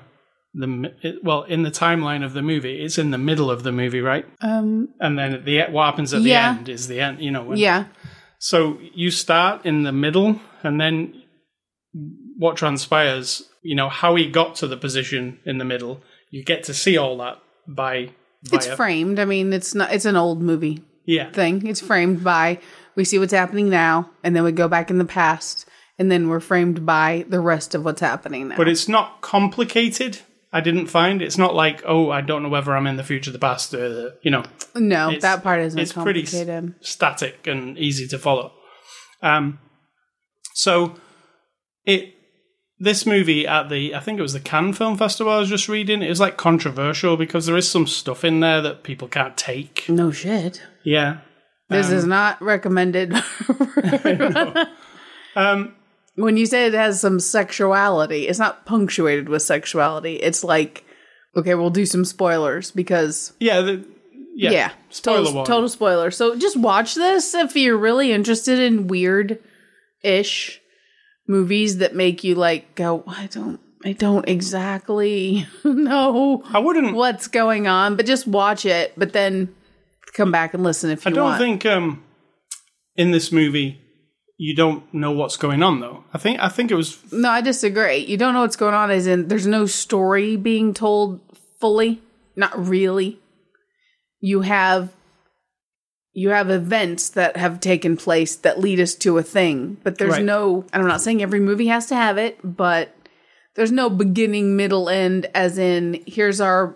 the 0.53 0.91
well 1.23 1.43
in 1.43 1.63
the 1.63 1.69
timeline 1.71 2.23
of 2.25 2.33
the 2.33 2.41
movie. 2.41 2.81
It's 2.81 2.97
in 2.97 3.11
the 3.11 3.17
middle 3.17 3.51
of 3.51 3.63
the 3.63 3.71
movie, 3.71 4.01
right? 4.01 4.25
um. 4.41 4.89
And 4.99 5.17
then 5.19 5.33
at 5.33 5.45
the 5.45 5.63
what 5.69 5.85
happens 5.85 6.13
at 6.13 6.23
the 6.23 6.33
end 6.33 6.69
is 6.69 6.87
the 6.87 6.99
end. 6.99 7.21
You 7.21 7.31
know, 7.31 7.43
when, 7.43 7.57
Yeah. 7.57 7.85
so 8.39 8.79
you 8.93 9.11
start 9.11 9.65
in 9.65 9.83
the 9.83 9.91
middle, 9.91 10.39
and 10.63 10.79
then 10.81 11.21
what 12.37 12.57
transpires, 12.57 13.43
you 13.67 13.75
know, 13.75 13.89
how 13.89 14.15
he 14.15 14.31
got 14.31 14.55
to 14.55 14.67
the 14.67 14.77
position 14.77 15.39
in 15.43 15.57
the 15.57 15.65
middle, 15.65 16.01
you 16.29 16.41
get 16.41 16.63
to 16.63 16.73
see 16.73 16.95
all 16.97 17.17
that 17.17 17.37
by 17.67 18.11
via, 18.43 18.57
It's 18.57 18.67
framed. 18.67 19.19
I 19.19 19.25
mean, 19.25 19.51
it's 19.51 19.75
not. 19.75 19.91
It's 19.91 20.05
an 20.05 20.15
old 20.15 20.41
movie 20.41 20.83
yeah, 21.03 21.29
thing. 21.31 21.67
It's 21.67 21.81
framed 21.81 22.23
by 22.23 22.59
we 22.95 23.03
see 23.03 23.19
what's 23.19 23.33
happening 23.33 23.69
now, 23.69 24.09
and 24.23 24.33
then 24.33 24.45
we 24.45 24.53
go 24.53 24.69
back 24.69 24.89
in 24.89 24.99
the 24.99 25.05
past, 25.05 25.67
and 25.99 26.09
then 26.09 26.29
we're 26.29 26.39
framed 26.39 26.85
by 26.85 27.25
the 27.27 27.41
rest 27.41 27.75
of 27.75 27.83
what's 27.83 27.99
happening 27.99 28.47
now. 28.47 28.55
but 28.55 28.69
it's 28.69 28.87
not 28.87 29.19
complicated. 29.19 30.19
I 30.53 30.61
didn't 30.61 30.87
find. 30.87 31.21
It's 31.21 31.37
not 31.37 31.53
like, 31.53 31.83
oh, 31.85 32.09
I 32.09 32.21
don't 32.21 32.41
know 32.43 32.49
whether 32.49 32.73
I'm 32.73 32.87
in 32.87 32.95
the 32.95 33.03
future, 33.03 33.31
the 33.31 33.37
past, 33.37 33.73
or 33.73 33.89
the, 33.89 34.17
you 34.21 34.31
know, 34.31 34.43
No, 34.75 35.13
that 35.19 35.43
part 35.43 35.59
isn't 35.59 35.77
it's 35.77 35.91
pretty 35.91 36.25
static 36.25 37.45
and 37.45 37.77
easy 37.77 38.07
to 38.07 38.17
follow. 38.17 38.53
Um, 39.21 39.59
so 40.53 40.95
it 41.85 42.16
this 42.79 43.05
movie 43.05 43.47
at 43.47 43.69
the 43.69 43.95
I 43.95 43.99
think 43.99 44.19
it 44.19 44.21
was 44.21 44.33
the 44.33 44.39
Cannes 44.39 44.73
Film 44.73 44.97
Festival 44.97 45.33
I 45.33 45.39
was 45.39 45.49
just 45.49 45.67
reading. 45.69 46.01
It 46.01 46.09
was 46.09 46.19
like 46.19 46.37
controversial 46.37 47.17
because 47.17 47.45
there 47.45 47.57
is 47.57 47.69
some 47.69 47.87
stuff 47.87 48.23
in 48.23 48.39
there 48.39 48.61
that 48.61 48.83
people 48.83 49.07
can't 49.07 49.35
take. 49.37 49.85
no 49.89 50.11
shit. 50.11 50.61
Yeah. 50.83 51.19
This 51.69 51.87
Um, 51.89 51.93
is 51.93 52.05
not 52.05 52.41
recommended. 52.41 53.13
Um, 55.35 55.75
when 56.15 56.35
you 56.35 56.47
say 56.47 56.65
it 56.65 56.73
has 56.73 56.99
some 56.99 57.19
sexuality, 57.19 58.27
it's 58.27 58.39
not 58.39 58.65
punctuated 58.65 59.29
with 59.29 59.43
sexuality. 59.43 60.15
It's 60.15 60.43
like, 60.43 60.83
okay, 61.35 61.53
we'll 61.53 61.69
do 61.69 61.85
some 61.85 62.03
spoilers 62.03 62.71
because 62.71 63.33
yeah. 63.39 63.61
The, 63.61 63.85
yeah. 64.35 64.49
yeah, 64.51 64.71
Spoiler 64.89 65.25
total, 65.25 65.43
total 65.45 65.69
spoiler. 65.69 66.09
So 66.11 66.35
just 66.35 66.57
watch 66.57 66.95
this 66.95 67.35
if 67.35 67.55
you're 67.55 67.77
really 67.77 68.11
interested 68.11 68.57
in 68.57 68.87
weird 68.87 69.37
ish 70.03 70.59
movies 71.27 71.77
that 71.77 71.95
make 71.95 72.23
you 72.23 72.35
like 72.35 72.75
go, 72.75 73.03
I 73.07 73.27
don't, 73.27 73.59
I 73.85 73.93
don't 73.93 74.27
exactly 74.27 75.45
know 75.63 76.43
I 76.51 76.59
wouldn't. 76.59 76.95
what's 76.95 77.27
going 77.27 77.67
on, 77.67 77.95
but 77.95 78.05
just 78.05 78.27
watch 78.27 78.65
it. 78.65 78.93
But 78.97 79.13
then 79.13 79.53
come 80.13 80.31
back 80.31 80.53
and 80.53 80.63
listen 80.63 80.89
if 80.89 81.05
you 81.05 81.11
I 81.11 81.13
don't 81.13 81.23
want. 81.25 81.39
think 81.39 81.65
um, 81.65 82.03
in 82.95 83.11
this 83.11 83.31
movie 83.31 83.79
you 84.39 84.55
don't 84.55 84.91
know 84.93 85.11
what's 85.11 85.35
going 85.37 85.63
on 85.63 85.79
though. 85.79 86.03
I 86.13 86.17
think 86.19 86.39
I 86.39 86.47
think 86.49 86.69
it 86.71 86.75
was 86.75 86.97
No, 87.11 87.29
I 87.29 87.41
disagree. 87.41 87.97
You 87.97 88.17
don't 88.17 88.33
know 88.33 88.41
what's 88.41 88.55
going 88.55 88.75
on, 88.75 88.91
as 88.91 89.07
in 89.07 89.27
there's 89.27 89.47
no 89.47 89.65
story 89.65 90.35
being 90.35 90.73
told 90.75 91.19
fully. 91.59 92.01
Not 92.35 92.67
really. 92.67 93.19
You 94.19 94.41
have 94.41 94.89
you 96.19 96.29
have 96.31 96.49
events 96.49 97.09
that 97.09 97.37
have 97.37 97.59
taken 97.59 97.95
place 97.95 98.35
that 98.37 98.59
lead 98.59 98.79
us 98.79 98.95
to 98.95 99.19
a 99.19 99.21
thing, 99.23 99.77
but 99.83 99.99
there's 99.99 100.13
Right. 100.13 100.23
no. 100.25 100.65
And 100.73 100.81
I'm 100.81 100.87
not 100.87 101.03
saying 101.03 101.21
every 101.21 101.39
movie 101.39 101.67
has 101.67 101.85
to 101.87 101.95
have 101.95 102.17
it, 102.17 102.39
but 102.43 102.89
there's 103.53 103.71
no 103.71 103.87
beginning, 103.87 104.55
middle, 104.55 104.89
end. 104.89 105.27
As 105.35 105.59
in, 105.59 106.01
here's 106.07 106.41
our 106.41 106.75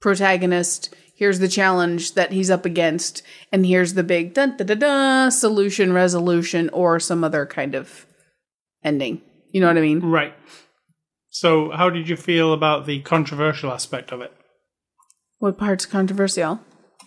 protagonist. 0.00 0.92
Here's 1.14 1.38
the 1.38 1.46
challenge 1.46 2.14
that 2.14 2.32
he's 2.32 2.50
up 2.50 2.64
against, 2.64 3.22
and 3.52 3.64
here's 3.64 3.94
the 3.94 4.02
big 4.02 4.34
dun 4.34 4.56
da 4.56 4.64
da 4.64 4.74
da 4.74 5.28
solution, 5.28 5.92
resolution, 5.92 6.68
or 6.72 6.98
some 6.98 7.22
other 7.22 7.46
kind 7.46 7.76
of 7.76 8.06
ending. 8.82 9.20
You 9.52 9.60
know 9.60 9.68
what 9.68 9.78
I 9.78 9.82
mean? 9.82 10.00
right. 10.00 10.34
So, 11.30 11.70
how 11.70 11.90
did 11.90 12.08
you 12.08 12.16
feel 12.16 12.52
about 12.52 12.86
the 12.86 13.00
controversial 13.02 13.70
aspect 13.70 14.10
of 14.10 14.20
it? 14.20 14.32
What 15.38 15.58
part's 15.58 15.86
controversial? 15.86 16.60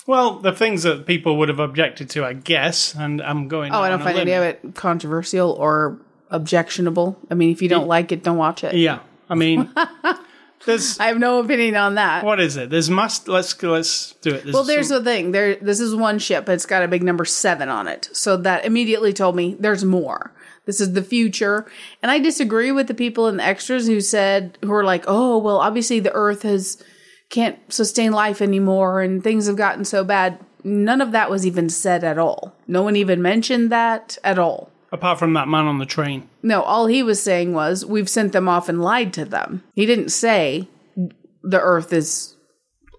Well, 0.08 0.39
the 0.39 0.51
things 0.51 0.84
that 0.84 1.05
people 1.05 1.38
would 1.38 1.50
have 1.50 1.60
objected 1.60 2.10
to, 2.12 2.25
I 2.25 2.34
guess, 2.34 2.96
and 2.96 3.22
I'm 3.22 3.48
going. 3.48 3.72
Oh, 3.72 3.81
I 3.81 3.89
don't 3.89 4.01
find 4.01 4.17
any 4.17 4.31
of 4.31 4.43
it 4.43 4.75
controversial 4.75 5.51
or 5.51 6.00
objectionable. 6.29 7.20
I 7.29 7.36
mean, 7.36 7.51
if 7.51 7.62
you 7.62 7.70
don't 7.70 7.88
like 7.88 8.12
it, 8.12 8.24
don't 8.24 8.38
watch 8.38 8.63
it. 8.63 8.74
Yeah, 8.75 9.00
I 9.29 9.36
mean, 9.36 9.70
there's 10.65 11.00
I 11.00 11.08
have 11.08 11.20
no 11.20 11.39
opinion 11.39 11.75
on 11.75 11.96
that. 11.96 12.24
what 12.24 12.39
is 12.39 12.58
it? 12.58 12.70
There's 12.70 12.89
must. 12.89 13.27
Let's 13.27 13.62
let's 13.62 14.13
do 14.22 14.34
it. 14.34 14.51
Well, 14.51 14.63
there's 14.63 14.89
the 14.89 15.03
thing. 15.03 15.31
There, 15.31 15.55
this 15.55 15.79
is 15.79 15.93
one 15.93 16.17
ship. 16.17 16.50
It's 16.50 16.65
got 16.65 16.84
a 16.84 16.88
big 16.88 17.03
number 17.03 17.25
seven 17.25 17.70
on 17.70 17.88
it, 17.88 18.10
so 18.12 18.38
that 18.38 18.65
immediately 18.65 19.13
told 19.13 19.36
me 19.36 19.55
there's 19.60 19.86
more. 19.86 20.31
This 20.65 20.79
is 20.79 20.93
the 20.93 21.03
future, 21.03 21.70
and 22.01 22.12
I 22.12 22.20
disagree 22.20 22.72
with 22.72 22.88
the 22.88 22.93
people 22.93 23.27
in 23.27 23.38
the 23.38 23.43
extras 23.43 23.88
who 23.88 24.01
said 24.01 24.58
who 24.62 24.72
are 24.74 24.84
like, 24.84 25.03
"Oh, 25.08 25.38
well, 25.38 25.58
obviously 25.58 26.00
the 26.00 26.13
Earth 26.13 26.43
has 26.43 26.81
can't 27.32 27.58
sustain 27.74 28.12
life 28.12 28.42
anymore, 28.42 29.02
and 29.02 29.24
things 29.24 29.48
have 29.48 29.56
gotten 29.58 29.84
so 29.86 30.04
bad." 30.04 30.38
None 30.64 31.02
of 31.02 31.12
that 31.14 31.32
was 31.32 31.44
even 31.48 31.70
said 31.70 32.04
at 32.04 32.20
all. 32.20 32.54
No 32.68 32.84
one 32.84 32.96
even 32.96 33.20
mentioned 33.22 33.72
that 33.72 34.20
at 34.24 34.38
all. 34.38 34.70
apart 34.94 35.18
from 35.18 35.34
that 35.34 35.48
man 35.48 35.66
on 35.66 35.80
the 35.80 35.86
train. 35.86 36.28
No, 36.44 36.62
all 36.62 36.86
he 36.86 37.02
was 37.02 37.24
saying 37.24 37.54
was, 37.54 37.86
we've 37.86 38.10
sent 38.10 38.34
them 38.34 38.50
off 38.50 38.68
and 38.70 38.82
lied 38.82 39.14
to 39.14 39.24
them. 39.26 39.64
He 39.74 39.86
didn't 39.86 40.10
say 40.10 40.68
the 41.42 41.62
earth 41.62 41.94
is 41.94 42.36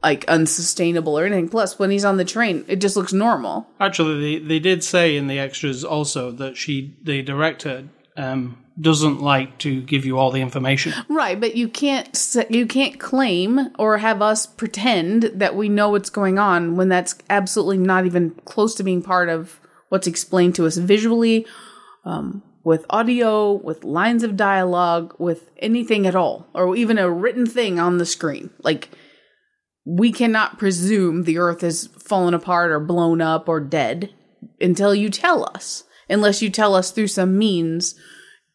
like 0.03 0.25
unsustainable 0.27 1.17
or 1.19 1.27
anything. 1.27 1.49
Plus, 1.51 1.79
when 1.79 1.91
he's 1.91 2.05
on 2.05 2.17
the 2.17 2.25
train, 2.25 2.65
it 2.67 2.81
just 2.81 2.97
looks 2.97 3.13
normal. 3.13 3.67
Actually, 3.79 4.39
they 4.39 4.45
they 4.45 4.59
did 4.59 4.83
say 4.83 5.17
in 5.17 5.27
the 5.29 5.39
extras 5.39 5.85
also 5.85 6.31
that 6.33 6.57
she, 6.57 6.97
the 7.05 7.23
director, 7.23 7.85
um, 8.17 8.57
doesn't 8.81 9.21
like 9.21 9.59
to 9.59 9.83
give 9.83 10.05
you 10.05 10.19
all 10.19 10.31
the 10.31 10.41
information. 10.41 10.95
Right, 11.09 11.39
but 11.39 11.57
you 11.57 11.69
can't 11.69 12.37
you 12.49 12.67
can't 12.67 12.99
claim 12.99 13.71
or 13.79 13.99
have 13.99 14.23
us 14.23 14.47
pretend 14.47 15.25
that 15.35 15.57
we 15.57 15.69
know 15.69 15.91
what's 15.91 16.11
going 16.11 16.39
on 16.39 16.77
when 16.77 16.89
that's 16.89 17.15
absolutely 17.29 17.79
not 17.79 18.07
even 18.07 18.31
close 18.45 18.75
to 18.77 18.83
being 18.83 19.03
part 19.03 19.29
of 19.29 19.61
what's 19.89 20.07
explained 20.07 20.55
to 20.55 20.67
us 20.67 20.79
visually, 20.79 21.47
um, 22.05 22.43
with 22.65 22.87
audio, 22.89 23.53
with 23.53 23.85
lines 23.85 24.23
of 24.23 24.37
dialogue, 24.37 25.15
with 25.19 25.51
anything 25.59 26.07
at 26.07 26.17
all, 26.17 26.49
or 26.55 26.75
even 26.75 26.97
a 26.97 27.11
written 27.11 27.45
thing 27.45 27.79
on 27.79 27.99
the 27.99 28.07
screen. 28.07 28.51
Like 28.63 28.89
we 29.85 30.13
cannot 30.13 30.59
presume 30.59 31.25
the 31.25 31.39
earth 31.39 31.63
is 31.63 31.89
fallen 31.99 32.35
apart 32.35 32.71
or 32.71 32.81
blown 32.81 33.21
up 33.21 33.49
or 33.49 33.61
dead 33.61 34.15
until 34.61 34.95
you 34.95 35.11
tell 35.11 35.49
us, 35.55 35.85
unless 36.09 36.41
you 36.41 36.49
tell 36.51 36.75
us 36.75 36.91
through 36.91 37.09
some 37.09 37.37
means 37.37 37.95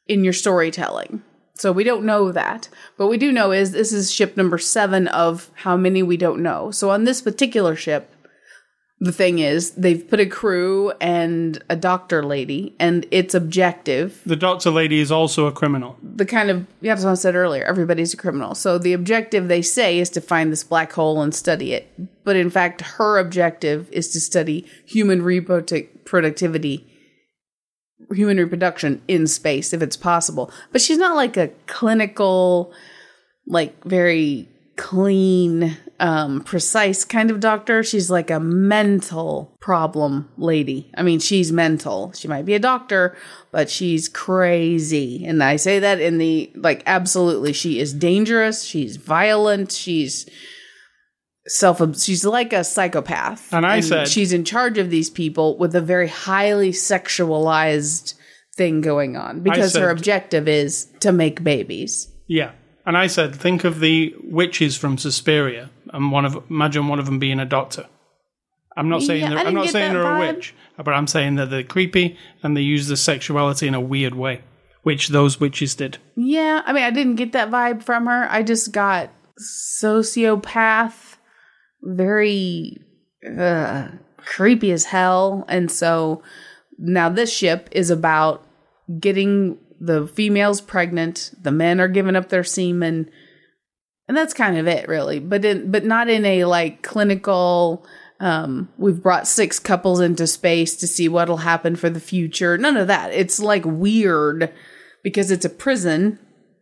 in 0.08 0.24
your 0.24 0.34
storytelling. 0.34 1.22
So 1.56 1.72
we 1.72 1.84
don't 1.84 2.06
know 2.06 2.32
that. 2.32 2.70
But 2.98 3.08
we 3.08 3.18
do 3.18 3.32
know 3.32 3.52
is 3.52 3.72
this 3.72 3.92
is 3.92 4.12
ship 4.12 4.38
number 4.38 4.58
seven 4.58 5.08
of 5.08 5.50
how 5.56 5.76
many 5.76 6.04
we 6.04 6.18
don't 6.18 6.44
know. 6.44 6.70
So 6.72 6.92
on 6.92 7.04
this 7.06 7.22
particular 7.22 7.76
ship, 7.76 8.14
the 9.00 9.12
thing 9.12 9.38
is 9.38 9.72
they've 9.72 10.08
put 10.10 10.20
a 10.20 10.26
crew 10.26 10.92
and 11.00 11.64
a 11.70 11.76
doctor 11.76 12.24
lady, 12.24 12.76
and 12.80 13.06
its 13.12 13.36
objective 13.36 14.22
The 14.26 14.36
doctor 14.36 14.72
lady 14.72 15.00
is 15.00 15.12
also 15.12 15.46
a 15.46 15.52
criminal. 15.52 15.98
the 16.02 16.26
kind 16.26 16.50
of 16.50 16.66
yeah, 16.82 16.94
that's 16.96 17.06
what 17.06 17.12
I 17.12 17.16
said 17.16 17.36
earlier. 17.36 17.64
Everybody's 17.64 18.14
a 18.14 18.18
criminal. 18.18 18.56
So 18.56 18.80
the 18.80 18.94
objective 18.94 19.48
they 19.48 19.62
say 19.62 20.00
is 20.00 20.10
to 20.12 20.22
find 20.22 20.52
this 20.52 20.64
black 20.64 20.94
hole 20.94 21.22
and 21.22 21.34
study 21.34 21.74
it. 21.74 21.92
But 22.24 22.38
in 22.38 22.50
fact, 22.50 22.82
her 22.82 23.20
objective 23.20 23.88
is 23.92 24.08
to 24.10 24.20
study 24.20 24.66
human 24.86 25.22
reproduc- 25.22 25.90
productivity, 26.06 26.88
human 28.12 28.38
reproduction 28.38 29.02
in 29.08 29.28
space 29.28 29.74
if 29.74 29.82
it's 29.82 29.98
possible. 29.98 30.52
But 30.72 30.82
she's 30.82 30.98
not 30.98 31.16
like 31.16 31.38
a 31.38 31.50
clinical, 31.66 32.74
like 33.46 33.84
very 33.84 34.48
clean, 34.76 35.78
um, 36.00 36.42
precise 36.42 37.04
kind 37.04 37.32
of 37.32 37.40
doctor. 37.40 37.84
She's 37.84 38.10
like 38.10 38.30
a 38.30 38.40
mental 38.40 39.56
problem 39.60 40.30
lady. 40.38 40.92
I 40.96 41.02
mean, 41.02 41.20
she's 41.20 41.52
mental. 41.52 42.12
She 42.14 42.28
might 42.28 42.46
be 42.46 42.54
a 42.54 42.60
doctor, 42.60 43.18
but 43.52 43.70
she's 43.70 44.08
crazy. 44.08 45.26
And 45.26 45.44
I 45.44 45.56
say 45.56 45.80
that 45.80 46.00
in 46.00 46.18
the 46.20 46.52
like, 46.56 46.84
absolutely. 46.86 47.54
She 47.54 47.80
is 47.80 47.94
dangerous. 47.94 48.64
She's 48.64 48.98
violent. 48.98 49.72
She's 49.72 50.30
self, 51.48 51.82
she's 52.00 52.25
like 52.25 52.54
a 52.54 52.63
psychopath. 52.63 53.54
And 53.54 53.66
I 53.66 53.80
said- 53.80 54.08
she's 54.08 54.34
in 54.34 54.44
charge 54.44 54.77
of 54.77 54.89
these 54.89 55.10
people 55.10 55.58
with 55.58 55.75
a 55.75 55.82
very 55.82 56.08
highly 56.08 56.72
sexualized 56.72 58.13
thing 58.56 58.82
going 58.82 59.16
on 59.16 59.42
because 59.42 59.75
her 59.75 59.89
objective 59.89 60.48
is 60.48 60.86
to 61.01 61.12
make 61.12 61.44
babies. 61.44 62.10
Yeah. 62.27 62.51
And 62.86 62.98
I 62.98 63.08
said, 63.08 63.36
think 63.36 63.63
of 63.66 63.80
the 63.82 64.16
witches 64.24 64.77
from 64.77 64.98
Suspiria, 64.98 65.70
and 65.94 66.12
one 66.12 66.24
of 66.25 66.42
imagine 66.50 66.88
one 66.88 67.00
of 67.00 67.06
them 67.06 67.20
being 67.20 67.39
a 67.39 67.46
doctor. 67.46 67.86
I'm 68.77 68.89
not 68.89 69.01
saying 69.01 69.22
Yeah, 69.24 69.30
they're, 69.30 69.38
I 69.39 69.44
I'm 69.44 69.56
didn't 69.56 69.70
saying 69.72 69.94
they're 69.94 70.16
a 70.16 70.20
witch, 70.20 70.54
but 70.77 70.89
I'm 70.94 71.08
saying 71.08 71.36
that 71.36 71.50
they're 71.50 71.63
creepy 71.63 72.18
and 72.44 72.56
they 72.56 72.62
use 72.62 72.88
the 72.88 72.96
sexuality 72.96 73.68
in 73.68 73.74
a 73.74 73.82
weird 73.82 74.16
way, 74.16 74.42
which 74.84 75.10
those 75.10 75.39
witches 75.39 75.75
did. 75.75 75.98
Yeah, 76.16 76.62
I 76.66 76.74
mean, 76.74 76.84
I 76.84 76.92
didn't 76.92 77.16
get 77.16 77.34
that 77.34 77.50
vibe 77.50 77.84
from 77.84 78.06
her. 78.06 78.27
I 78.30 78.44
just 78.44 78.72
got 78.72 79.10
sociopath, 79.82 81.07
very 81.88 82.77
uh, 83.39 83.88
creepy 84.17 84.72
as 84.72 84.86
hell. 84.86 85.46
And 85.48 85.72
so 85.72 86.22
now 86.77 87.10
this 87.10 87.34
ship 87.34 87.70
is 87.72 87.89
about 87.89 88.46
getting 89.00 89.58
the 89.79 90.08
females 90.08 90.62
pregnant. 90.62 91.32
The 91.41 91.51
men 91.51 91.79
are 91.79 91.88
giving 91.88 92.15
up 92.15 92.29
their 92.29 92.44
semen, 92.44 93.10
and 94.08 94.17
that's 94.17 94.34
kind 94.34 94.58
of 94.58 94.67
it, 94.67 94.88
really. 94.88 95.20
But 95.20 95.46
in 95.46 95.72
but 95.72 95.86
not 95.86 96.10
in 96.10 96.25
a 96.25 96.46
like 96.46 96.84
clinical. 96.84 97.86
Um, 98.20 98.70
we've 98.79 99.01
brought 99.03 99.27
six 99.27 99.60
couples 99.60 100.00
into 100.00 100.25
space 100.25 100.75
to 100.77 100.88
see 100.88 101.08
what'll 101.08 101.38
happen 101.38 101.75
for 101.75 101.88
the 101.88 102.00
future. 102.00 102.58
None 102.58 102.75
of 102.75 102.88
that. 102.88 103.13
It's 103.13 103.39
like 103.39 103.63
weird 103.63 104.51
because 105.03 105.29
it's 105.29 105.46
a 105.46 105.51
prison 105.51 106.17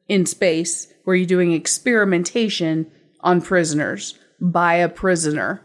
in 0.10 0.26
space 0.26 0.92
where 1.06 1.16
you're 1.16 1.26
doing 1.26 1.54
experimentation 1.54 2.92
on 3.22 3.42
prisoners 3.42 4.20
by 4.40 4.76
a 4.76 4.90
prisoner. 4.90 5.62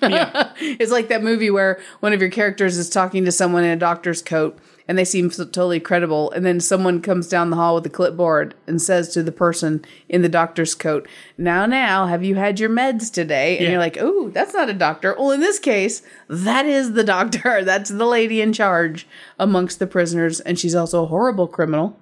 Yeah. 0.00 0.52
It's 0.60 0.92
like 0.92 1.08
that 1.08 1.22
movie 1.22 1.50
where 1.50 1.80
one 2.00 2.12
of 2.12 2.20
your 2.20 2.30
characters 2.30 2.78
is 2.78 2.88
talking 2.88 3.24
to 3.24 3.32
someone 3.32 3.64
in 3.64 3.70
a 3.70 3.76
doctor's 3.76 4.22
coat 4.22 4.58
and 4.86 4.96
they 4.98 5.04
seem 5.04 5.30
totally 5.30 5.80
credible. 5.80 6.30
And 6.32 6.44
then 6.44 6.60
someone 6.60 7.00
comes 7.02 7.28
down 7.28 7.50
the 7.50 7.56
hall 7.56 7.74
with 7.74 7.86
a 7.86 7.90
clipboard 7.90 8.54
and 8.66 8.80
says 8.80 9.08
to 9.10 9.22
the 9.22 9.32
person 9.32 9.84
in 10.08 10.22
the 10.22 10.28
doctor's 10.28 10.74
coat, 10.74 11.08
"Now, 11.38 11.64
now, 11.66 12.06
have 12.06 12.22
you 12.22 12.34
had 12.36 12.60
your 12.60 12.68
meds 12.70 13.10
today?" 13.12 13.56
And 13.56 13.64
Yeah. 13.64 13.70
you're 13.72 13.78
like, 13.80 14.00
"Ooh, 14.00 14.30
that's 14.32 14.54
not 14.54 14.68
a 14.70 14.74
doctor." 14.74 15.14
Well, 15.18 15.30
in 15.32 15.40
this 15.40 15.58
case, 15.58 16.02
that 16.28 16.66
is 16.66 16.92
the 16.92 17.04
doctor. 17.14 17.62
That's 17.64 17.90
the 17.90 18.06
lady 18.06 18.40
in 18.42 18.52
charge 18.52 19.06
amongst 19.38 19.78
the 19.78 19.86
prisoners, 19.86 20.40
and 20.40 20.58
she's 20.58 20.74
also 20.74 21.02
a 21.04 21.06
horrible 21.06 21.48
criminal. 21.48 21.98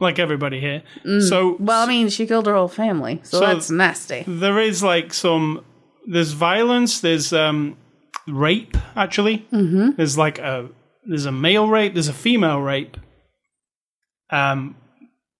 Like 0.00 0.18
everybody 0.18 0.60
here. 0.60 0.82
So 1.20 1.56
Well, 1.58 1.82
I 1.82 1.86
mean, 1.86 2.08
she 2.08 2.26
killed 2.26 2.46
her 2.46 2.54
whole 2.54 2.68
family, 2.68 3.20
so, 3.22 3.40
So- 3.40 3.46
that's 3.46 3.70
nasty. 3.70 4.24
there 4.26 4.58
is 4.58 4.82
like 4.82 5.12
some 5.14 5.64
there's 6.10 6.32
violence 6.32 7.00
there's 7.00 7.34
um 7.34 7.76
rape 8.26 8.76
actually 8.96 9.46
mm-hmm. 9.52 9.90
there's 9.96 10.16
like 10.16 10.38
a 10.38 10.66
there's 11.04 11.26
a 11.26 11.32
male 11.32 11.68
rape 11.68 11.92
there's 11.92 12.08
a 12.08 12.14
female 12.14 12.60
rape 12.60 12.96
um 14.30 14.74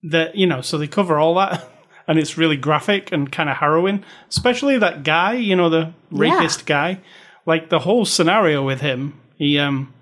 that 0.02 0.36
you 0.36 0.46
know 0.46 0.60
so 0.60 0.76
they 0.76 0.86
cover 0.86 1.18
all 1.18 1.34
that 1.34 1.66
and 2.08 2.18
it's 2.18 2.36
really 2.36 2.56
graphic 2.56 3.10
and 3.12 3.32
kind 3.32 3.48
of 3.48 3.56
harrowing 3.56 4.04
especially 4.28 4.78
that 4.78 5.02
guy 5.04 5.32
you 5.34 5.56
know 5.56 5.70
the 5.70 5.92
rapist 6.10 6.66
guy 6.66 7.00
like 7.46 7.70
the 7.70 7.80
whole 7.80 8.04
scenario 8.04 8.62
with 8.62 8.82
him 8.82 9.18
he 9.36 9.58
um 9.58 9.92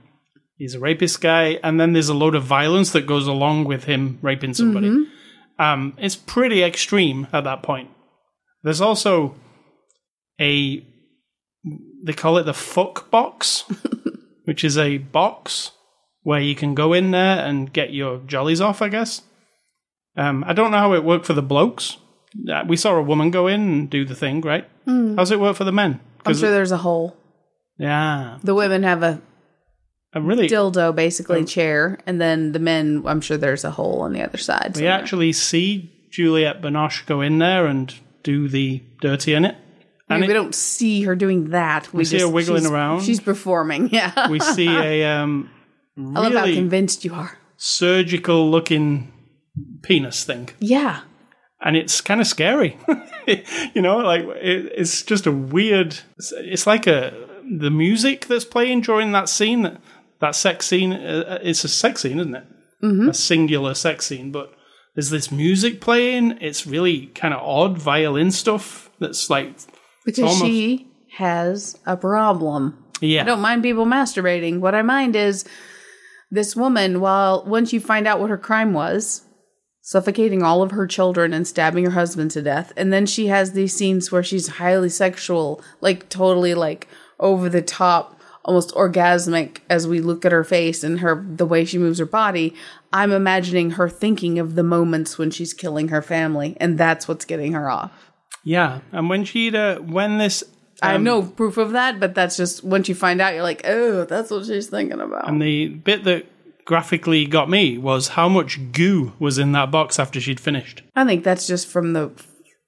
he's 0.57 0.75
a 0.75 0.81
rapist 0.81 1.21
guy 1.21 1.59
and 1.63 1.79
then 1.81 1.93
there's 1.93 2.09
a 2.09 2.15
load 2.15 2.35
of 2.35 2.43
violence 2.45 2.91
that 2.93 3.07
goes 3.07 3.27
along 3.27 3.65
with 3.65 3.85
him 3.85 4.19
raping 4.23 4.55
somebody 4.55 5.07
um 5.59 5.95
it's 5.99 6.17
pretty 6.17 6.63
extreme 6.63 7.27
at 7.33 7.45
that 7.45 7.63
point 7.63 7.89
there's 8.63 8.81
also 8.81 9.35
a 10.41 10.85
they 12.05 12.13
call 12.13 12.39
it 12.39 12.45
the 12.45 12.55
fuck 12.55 13.11
box, 13.11 13.65
which 14.45 14.63
is 14.63 14.79
a 14.79 14.99
box 14.99 15.73
where 16.23 16.41
you 16.41 16.55
can 16.55 16.75
go 16.75 16.93
in 16.93 17.11
there 17.11 17.45
and 17.45 17.73
get 17.73 17.93
your 17.93 18.19
jollies 18.19 18.61
off, 18.61 18.81
I 18.83 18.89
guess. 18.89 19.23
Um, 20.17 20.45
I 20.47 20.53
don't 20.53 20.71
know 20.71 20.79
how 20.79 20.95
it 20.95 21.03
worked 21.05 21.27
for 21.27 21.33
the 21.33 21.43
blokes. 21.43 21.97
Uh, 22.49 22.63
We 22.69 22.77
saw 22.77 22.95
a 22.95 23.03
woman 23.03 23.31
go 23.33 23.47
in 23.49 23.61
and 23.61 23.91
do 23.91 24.05
the 24.05 24.15
thing, 24.15 24.41
right? 24.43 24.69
How's 24.87 25.33
it 25.33 25.41
work 25.41 25.57
for 25.57 25.65
the 25.65 25.73
men? 25.73 25.99
I'm 26.25 26.35
sure 26.35 26.51
there's 26.51 26.71
a 26.73 26.77
hole. 26.77 27.17
yeah, 27.79 28.39
The 28.45 28.55
women 28.55 28.83
have 28.85 29.03
a 29.03 29.21
I'm 30.17 30.27
really. 30.27 30.49
dildo, 30.49 30.95
basically 30.95 31.45
chair, 31.45 31.99
and 32.07 32.21
then 32.21 32.53
the 32.53 32.59
men. 32.59 33.03
I'm 33.07 33.21
sure 33.21 33.37
there's 33.37 33.65
a 33.65 33.71
hole 33.71 34.01
on 34.01 34.13
the 34.13 34.23
other 34.23 34.39
side. 34.39 34.69
we 34.75 34.81
somewhere. 34.81 34.93
actually 34.93 35.33
see 35.33 35.93
Juliette 36.11 36.63
Binoche 36.63 37.05
go 37.07 37.21
in 37.21 37.39
there 37.39 37.67
and 37.67 37.95
do 38.23 38.49
the 38.49 38.83
dirty 39.01 39.35
in 39.35 39.45
it. 39.45 39.57
And 40.09 40.23
we 40.23 40.31
it- 40.31 40.35
don't 40.35 40.55
see 40.55 41.03
her 41.03 41.15
doing 41.17 41.51
that. 41.51 41.93
We, 41.93 42.05
see 42.05 42.21
her 42.21 42.29
wiggling 42.29 42.63
she's- 42.63 42.73
around. 42.73 43.03
She's 43.03 43.21
performing. 43.21 43.89
Yeah. 43.93 44.29
we 44.31 44.41
see 44.41 44.69
a 44.69 45.05
um, 45.05 45.51
I 45.99 46.01
love 46.21 46.33
how 46.33 46.41
really 46.43 46.55
convinced 46.55 47.05
you 47.05 47.13
are. 47.15 47.37
surgical 47.57 48.51
looking 48.51 49.13
penis 49.83 50.25
thing. 50.25 50.49
Yeah. 50.61 51.01
and 51.61 51.77
it's 51.77 52.01
kind 52.01 52.21
of 52.21 52.27
scary. 52.27 52.79
you 53.75 53.83
know, 53.83 53.99
like 53.99 54.23
it, 54.23 54.73
it's 54.77 55.03
just 55.03 55.27
a 55.27 55.33
weird. 55.33 55.99
It's, 56.17 56.33
it's 56.37 56.67
like 56.67 56.87
a 56.87 57.13
the 57.59 57.71
music 57.71 58.27
that's 58.27 58.45
playing 58.45 58.81
during 58.83 59.13
that 59.13 59.29
scene, 59.29 59.63
that, 59.63 59.81
that 60.21 60.35
sex 60.35 60.67
scene. 60.67 60.93
Uh, 60.93 61.39
it's 61.43 61.65
a 61.65 61.69
sex 61.69 62.03
scene, 62.03 62.19
isn't 62.19 62.35
it? 62.35 62.45
Mm-hmm. 62.83 63.09
A 63.09 63.15
singular 63.15 63.75
sex 63.75 64.07
scene, 64.07 64.31
but 64.33 64.53
there's 64.95 65.11
this 65.11 65.31
music 65.33 65.81
playing. 65.81 66.39
It's 66.41 66.67
really 66.67 67.07
kind 67.09 67.35
of 67.35 67.41
odd 67.43 67.79
violin 67.79 68.31
stuff. 68.31 68.91
That's 68.99 69.29
like, 69.31 69.55
Because 70.05 70.25
almost- 70.25 70.45
she 70.45 70.89
has 71.17 71.79
a 71.87 71.97
problem. 71.97 72.85
yeah, 73.01 73.23
I 73.23 73.25
don't 73.25 73.41
mind 73.41 73.63
people 73.63 73.87
masturbating. 73.87 74.61
What 74.61 74.75
I 74.75 74.83
mind 74.83 75.17
is 75.17 75.45
this 76.31 76.55
woman, 76.57 77.01
while 77.01 77.45
once 77.47 77.73
you 77.73 77.81
find 77.81 78.07
out 78.07 78.21
what 78.21 78.31
her 78.31 78.39
crime 78.39 78.73
was, 78.75 79.23
suffocating 79.83 80.43
all 80.43 80.63
of 80.63 80.73
her 80.73 80.87
children 80.87 81.33
and 81.33 81.47
stabbing 81.47 81.85
her 81.85 81.91
husband 81.93 82.31
to 82.33 82.43
death, 82.43 82.73
and 82.77 82.93
then 82.93 83.07
she 83.07 83.29
has 83.29 83.53
these 83.53 83.75
scenes 83.75 84.11
where 84.11 84.23
she's 84.23 84.49
highly 84.49 84.89
sexual, 84.89 85.63
like 85.81 86.09
totally 86.09 86.55
like 86.55 86.89
over 87.21 87.49
the 87.49 87.63
top, 87.63 88.16
almost 88.47 88.75
orgasmic 88.75 89.59
as 89.69 89.87
we 89.87 90.01
look 90.01 90.25
at 90.25 90.33
her 90.33 90.45
face 90.45 90.83
and 90.83 91.01
her 91.01 91.23
the 91.29 91.45
way 91.45 91.65
she 91.67 91.77
moves 91.77 91.99
her 91.99 92.07
body. 92.07 92.55
I'm 92.93 93.13
imagining 93.13 93.73
her 93.73 93.89
thinking 93.91 94.39
of 94.39 94.55
the 94.55 94.63
moments 94.63 95.19
when 95.19 95.31
she's 95.31 95.53
killing 95.53 95.89
her 95.89 96.01
family, 96.01 96.57
and 96.59 96.79
that's 96.79 97.07
what's 97.07 97.27
getting 97.27 97.53
her 97.53 97.69
off. 97.69 97.93
yeah. 98.45 98.81
And 98.93 99.11
when 99.11 99.25
she 99.25 99.55
uh, 99.55 99.81
when 99.83 100.17
this 100.17 100.43
I 100.83 100.89
have 100.89 100.97
um, 100.97 101.05
no 101.05 101.23
proof 101.23 101.57
of 101.59 101.73
that, 101.73 102.01
but 102.01 102.15
that's 102.15 102.37
just 102.37 102.63
once 102.65 102.89
you 102.89 102.95
find 102.95 103.21
out, 103.21 103.35
you're 103.35 103.43
like, 103.43 103.63
oh, 103.67 104.05
that's 104.05 104.31
what 104.31 104.47
she's 104.47 104.69
thinking 104.69 105.01
about. 105.01 105.29
And 105.29 105.41
the 105.43 105.69
bit 105.69 106.05
that 106.05 106.27
graphically 106.67 107.27
got 107.27 107.49
me 107.49 107.79
was 107.79 108.09
how 108.09 108.29
much 108.29 108.59
goo 108.73 109.13
was 109.19 109.39
in 109.39 109.53
that 109.53 109.71
box 109.71 109.99
after 109.99 110.21
she'd 110.21 110.41
finished. 110.41 110.83
I 110.95 111.05
think 111.05 111.25
that's 111.25 111.47
just 111.47 111.67
from 111.67 111.93
the. 111.93 112.11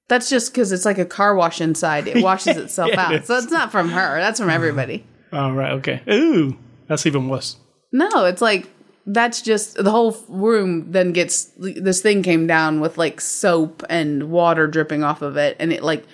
That's 0.09 0.31
just 0.31 0.53
because 0.55 0.73
it's 0.73 0.87
like 0.87 0.97
a 0.97 1.05
car 1.05 1.35
wash 1.35 1.61
inside. 1.61 2.09
It 2.09 2.23
washes 2.25 2.57
itself 2.57 2.91
Yeah, 2.93 3.01
out. 3.07 3.15
it 3.15 3.27
so 3.27 3.37
it's 3.37 3.51
not 3.53 3.71
from 3.71 3.91
her. 3.91 4.19
That's 4.21 4.41
from 4.41 4.49
everybody. 4.51 5.05
Oh, 5.33 5.53
right, 5.53 5.73
okay. 5.73 6.03
Ooh, 6.11 6.57
that's 6.87 7.07
even 7.07 7.29
worse. 7.29 7.57
No, 7.93 8.25
it's 8.25 8.43
like 8.43 8.69
that's 9.07 9.41
just 9.41 9.77
the 9.77 9.91
whole 9.91 10.17
room. 10.29 10.93
Then 10.93 11.13
gets 11.13 11.51
this 11.57 12.03
thing 12.03 12.23
came 12.23 12.47
down 12.47 12.81
with 12.81 12.99
like 12.99 13.21
soap 13.21 13.83
and 13.89 14.31
water 14.31 14.67
dripping 14.67 15.03
off 15.03 15.23
of 15.23 15.37
it, 15.37 15.57
and 15.59 15.73
it 15.73 15.83
like 15.83 16.05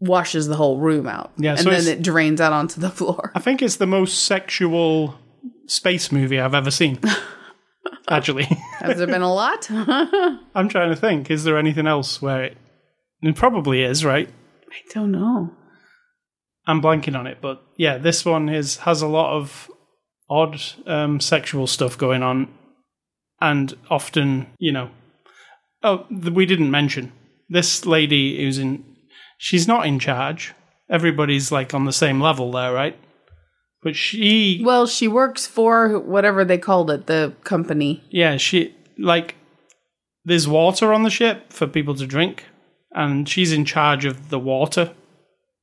washes 0.00 0.48
the 0.48 0.56
whole 0.56 0.78
room 0.78 1.06
out. 1.06 1.32
Yeah, 1.36 1.52
and 1.52 1.60
so 1.60 1.70
then 1.70 1.86
it 1.86 2.02
drains 2.02 2.40
out 2.40 2.52
onto 2.52 2.80
the 2.80 2.90
floor. 2.90 3.32
I 3.34 3.40
think 3.40 3.62
it's 3.62 3.76
the 3.76 3.86
most 3.86 4.24
sexual 4.24 5.18
space 5.66 6.10
movie 6.10 6.40
I've 6.40 6.54
ever 6.54 6.70
seen. 6.70 6.98
Actually, 8.08 8.44
Has 8.80 8.98
there 8.98 9.06
been 9.06 9.22
a 9.22 9.32
lot? 9.32 9.68
I 9.70 10.38
I'm 10.54 10.68
trying 10.68 10.90
to 10.90 10.96
think. 10.96 11.30
Is 11.30 11.44
there 11.44 11.56
anything 11.56 11.86
else 11.86 12.20
where 12.20 12.42
it? 12.42 12.56
It 13.22 13.36
probably 13.36 13.82
is, 13.82 14.04
right? 14.04 14.28
I 14.70 14.92
don't 14.92 15.12
know. 15.12 15.54
I'm 16.70 16.80
blanking 16.82 17.18
on 17.18 17.26
it, 17.26 17.38
but 17.40 17.62
yeah, 17.76 17.98
this 17.98 18.24
one 18.24 18.48
is 18.48 18.76
has 18.78 19.02
a 19.02 19.08
lot 19.08 19.36
of 19.36 19.70
odd 20.28 20.60
um, 20.86 21.20
sexual 21.20 21.66
stuff 21.66 21.98
going 21.98 22.22
on, 22.22 22.48
and 23.40 23.76
often, 23.90 24.46
you 24.58 24.72
know, 24.72 24.90
oh, 25.82 26.04
th- 26.08 26.32
we 26.34 26.46
didn't 26.46 26.70
mention 26.70 27.12
this 27.48 27.84
lady 27.86 28.24
who's 28.42 28.58
in. 28.58 28.84
She's 29.38 29.66
not 29.66 29.86
in 29.86 29.98
charge. 29.98 30.54
Everybody's 30.88 31.50
like 31.52 31.72
on 31.74 31.84
the 31.86 31.92
same 31.92 32.20
level 32.20 32.50
there, 32.52 32.72
right? 32.72 32.96
But 33.82 33.96
she, 33.96 34.60
Well, 34.64 34.86
she 34.86 35.08
works 35.08 35.46
for 35.46 35.98
whatever 35.98 36.44
they 36.44 36.58
called 36.58 36.90
it, 36.90 37.06
the 37.06 37.32
company. 37.44 38.02
yeah, 38.10 38.36
she 38.36 38.74
like 38.98 39.34
there's 40.24 40.46
water 40.46 40.92
on 40.92 41.02
the 41.02 41.10
ship 41.10 41.52
for 41.52 41.66
people 41.66 41.94
to 41.94 42.06
drink, 42.06 42.44
and 42.92 43.26
she's 43.28 43.52
in 43.52 43.64
charge 43.64 44.04
of 44.04 44.28
the 44.28 44.38
water, 44.38 44.92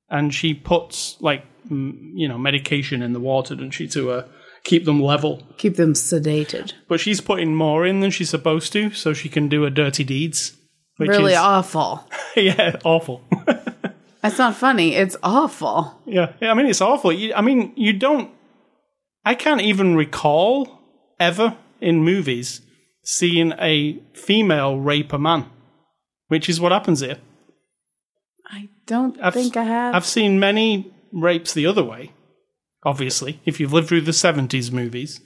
and 0.09 0.33
she 0.33 0.53
puts 0.53 1.17
like 1.21 1.43
m- 1.69 2.11
you 2.15 2.27
know 2.27 2.37
medication 2.37 3.01
in 3.01 3.13
the 3.13 3.19
water, 3.19 3.55
doesn't 3.55 3.71
she, 3.71 3.87
to 3.89 4.11
uh, 4.11 4.27
keep 4.63 4.85
them 4.85 5.01
level. 5.01 5.43
Keep 5.57 5.75
them 5.75 5.93
sedated. 5.93 6.73
But 6.87 6.99
she's 6.99 7.21
putting 7.21 7.55
more 7.55 7.85
in 7.85 7.99
than 7.99 8.11
she's 8.11 8.29
supposed 8.29 8.73
to, 8.73 8.91
so 8.91 9.13
she 9.13 9.29
can 9.29 9.47
do 9.47 9.63
her 9.63 9.69
dirty 9.69 10.03
deeds. 10.03 10.57
Which 10.97 11.09
really 11.09 11.33
is, 11.33 11.39
awful. 11.39 12.07
yeah, 12.35 12.77
awful. 12.83 13.23
That's 14.21 14.39
not 14.39 14.55
funny. 14.55 14.95
It's 14.95 15.15
awful. 15.23 16.01
yeah, 16.05 16.33
yeah, 16.41 16.51
I 16.51 16.53
mean 16.53 16.65
it's 16.65 16.81
awful. 16.81 17.11
You, 17.11 17.33
I 17.33 17.41
mean 17.41 17.73
you 17.75 17.93
don't. 17.93 18.31
I 19.23 19.35
can't 19.35 19.61
even 19.61 19.95
recall 19.95 20.79
ever 21.19 21.57
in 21.81 22.03
movies 22.03 22.61
seeing 23.03 23.53
a 23.59 23.99
female 24.13 24.79
rape 24.79 25.13
a 25.13 25.17
man, 25.17 25.45
which 26.27 26.49
is 26.49 26.59
what 26.59 26.71
happens 26.71 27.01
here. 27.01 27.17
Don't 28.87 29.17
I've- 29.21 29.39
think 29.39 29.55
I 29.55 29.63
have. 29.63 29.93
I've 29.93 30.05
seen 30.05 30.39
many 30.39 30.91
rapes 31.13 31.53
the 31.53 31.67
other 31.67 31.83
way. 31.83 32.13
Obviously, 32.83 33.39
if 33.45 33.59
you've 33.59 33.73
lived 33.73 33.89
through 33.89 34.01
the 34.01 34.13
seventies 34.13 34.71
movies, 34.71 35.19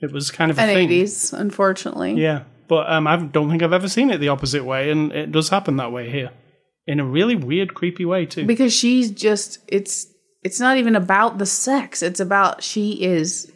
it 0.00 0.12
was 0.12 0.30
kind 0.30 0.50
of 0.50 0.58
a 0.58 0.62
and 0.62 0.70
thing. 0.70 0.88
80s, 0.88 1.32
unfortunately. 1.38 2.14
Yeah, 2.14 2.44
but 2.68 2.90
um, 2.90 3.06
I 3.06 3.16
don't 3.16 3.50
think 3.50 3.62
I've 3.62 3.72
ever 3.72 3.88
seen 3.88 4.10
it 4.10 4.18
the 4.18 4.28
opposite 4.28 4.64
way, 4.64 4.90
and 4.90 5.10
it 5.12 5.32
does 5.32 5.48
happen 5.48 5.76
that 5.76 5.90
way 5.90 6.10
here, 6.10 6.30
in 6.86 7.00
a 7.00 7.04
really 7.04 7.34
weird, 7.34 7.74
creepy 7.74 8.04
way 8.04 8.26
too. 8.26 8.46
Because 8.46 8.72
she's 8.72 9.10
just 9.10 9.58
it's 9.66 10.06
it's 10.42 10.60
not 10.60 10.76
even 10.76 10.94
about 10.94 11.38
the 11.38 11.46
sex. 11.46 12.02
It's 12.02 12.20
about 12.20 12.62
she 12.62 13.02
is 13.02 13.50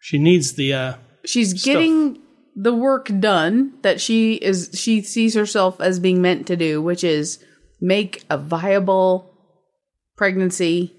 she 0.00 0.18
needs 0.18 0.54
the 0.54 0.72
uh, 0.72 0.94
she's 1.24 1.62
getting 1.62 2.18
the 2.56 2.74
work 2.74 3.10
done 3.20 3.74
that 3.82 4.00
she 4.00 4.34
is 4.34 4.70
she 4.74 5.02
sees 5.02 5.34
herself 5.34 5.80
as 5.80 6.00
being 6.00 6.20
meant 6.20 6.46
to 6.48 6.56
do, 6.56 6.82
which 6.82 7.04
is 7.04 7.38
make 7.80 8.24
a 8.28 8.38
viable 8.38 9.34
pregnancy 10.16 10.94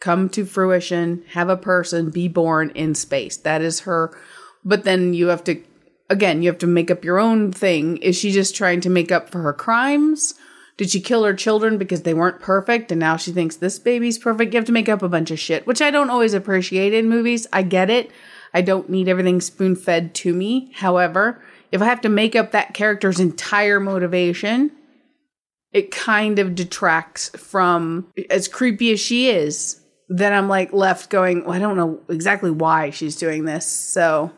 come 0.00 0.28
to 0.28 0.44
fruition, 0.44 1.24
have 1.30 1.48
a 1.48 1.56
person 1.56 2.10
be 2.10 2.28
born 2.28 2.70
in 2.70 2.94
space. 2.94 3.36
That 3.36 3.62
is 3.62 3.80
her. 3.80 4.16
But 4.64 4.84
then 4.84 5.14
you 5.14 5.28
have 5.28 5.44
to 5.44 5.62
again, 6.10 6.42
you 6.42 6.48
have 6.48 6.58
to 6.58 6.66
make 6.66 6.90
up 6.90 7.04
your 7.04 7.18
own 7.18 7.52
thing. 7.52 7.98
Is 7.98 8.16
she 8.16 8.30
just 8.32 8.56
trying 8.56 8.80
to 8.82 8.90
make 8.90 9.12
up 9.12 9.28
for 9.28 9.42
her 9.42 9.52
crimes? 9.52 10.34
Did 10.76 10.90
she 10.90 11.00
kill 11.00 11.24
her 11.24 11.34
children 11.34 11.76
because 11.76 12.02
they 12.02 12.14
weren't 12.14 12.40
perfect 12.40 12.92
and 12.92 13.00
now 13.00 13.16
she 13.16 13.32
thinks 13.32 13.56
this 13.56 13.78
baby's 13.78 14.16
perfect? 14.16 14.54
You 14.54 14.58
have 14.58 14.66
to 14.66 14.72
make 14.72 14.88
up 14.88 15.02
a 15.02 15.08
bunch 15.08 15.30
of 15.30 15.38
shit, 15.38 15.66
which 15.66 15.82
I 15.82 15.90
don't 15.90 16.10
always 16.10 16.34
appreciate 16.34 16.94
in 16.94 17.08
movies. 17.08 17.46
I 17.52 17.62
get 17.62 17.90
it. 17.90 18.10
I 18.54 18.62
don't 18.62 18.88
need 18.88 19.08
everything 19.08 19.40
spoon 19.40 19.76
fed 19.76 20.14
to 20.16 20.32
me. 20.32 20.72
However, 20.76 21.42
if 21.72 21.82
I 21.82 21.86
have 21.86 22.00
to 22.02 22.08
make 22.08 22.34
up 22.34 22.52
that 22.52 22.74
character's 22.74 23.20
entire 23.20 23.80
motivation, 23.80 24.70
it 25.72 25.90
kind 25.90 26.38
of 26.38 26.54
detracts 26.54 27.28
from 27.30 28.06
as 28.30 28.48
creepy 28.48 28.92
as 28.92 29.00
she 29.00 29.30
is. 29.30 29.80
Then 30.08 30.32
I'm 30.32 30.48
like 30.48 30.72
left 30.72 31.10
going, 31.10 31.44
well, 31.44 31.52
I 31.52 31.58
don't 31.58 31.76
know 31.76 32.00
exactly 32.08 32.50
why 32.50 32.90
she's 32.90 33.16
doing 33.16 33.44
this. 33.44 33.66
So 33.66 34.32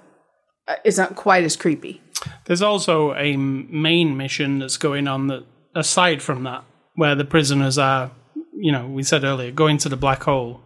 uh, 0.66 0.76
it's 0.84 0.98
not 0.98 1.14
quite 1.14 1.44
as 1.44 1.56
creepy. 1.56 2.02
There's 2.46 2.62
also 2.62 3.14
a 3.14 3.36
main 3.36 4.16
mission 4.16 4.58
that's 4.58 4.76
going 4.76 5.06
on 5.06 5.28
that, 5.28 5.44
aside 5.74 6.22
from 6.22 6.42
that, 6.42 6.64
where 6.96 7.14
the 7.14 7.24
prisoners 7.24 7.78
are, 7.78 8.10
you 8.54 8.72
know, 8.72 8.86
we 8.88 9.04
said 9.04 9.22
earlier, 9.22 9.52
going 9.52 9.78
to 9.78 9.88
the 9.88 9.96
black 9.96 10.24
hole 10.24 10.60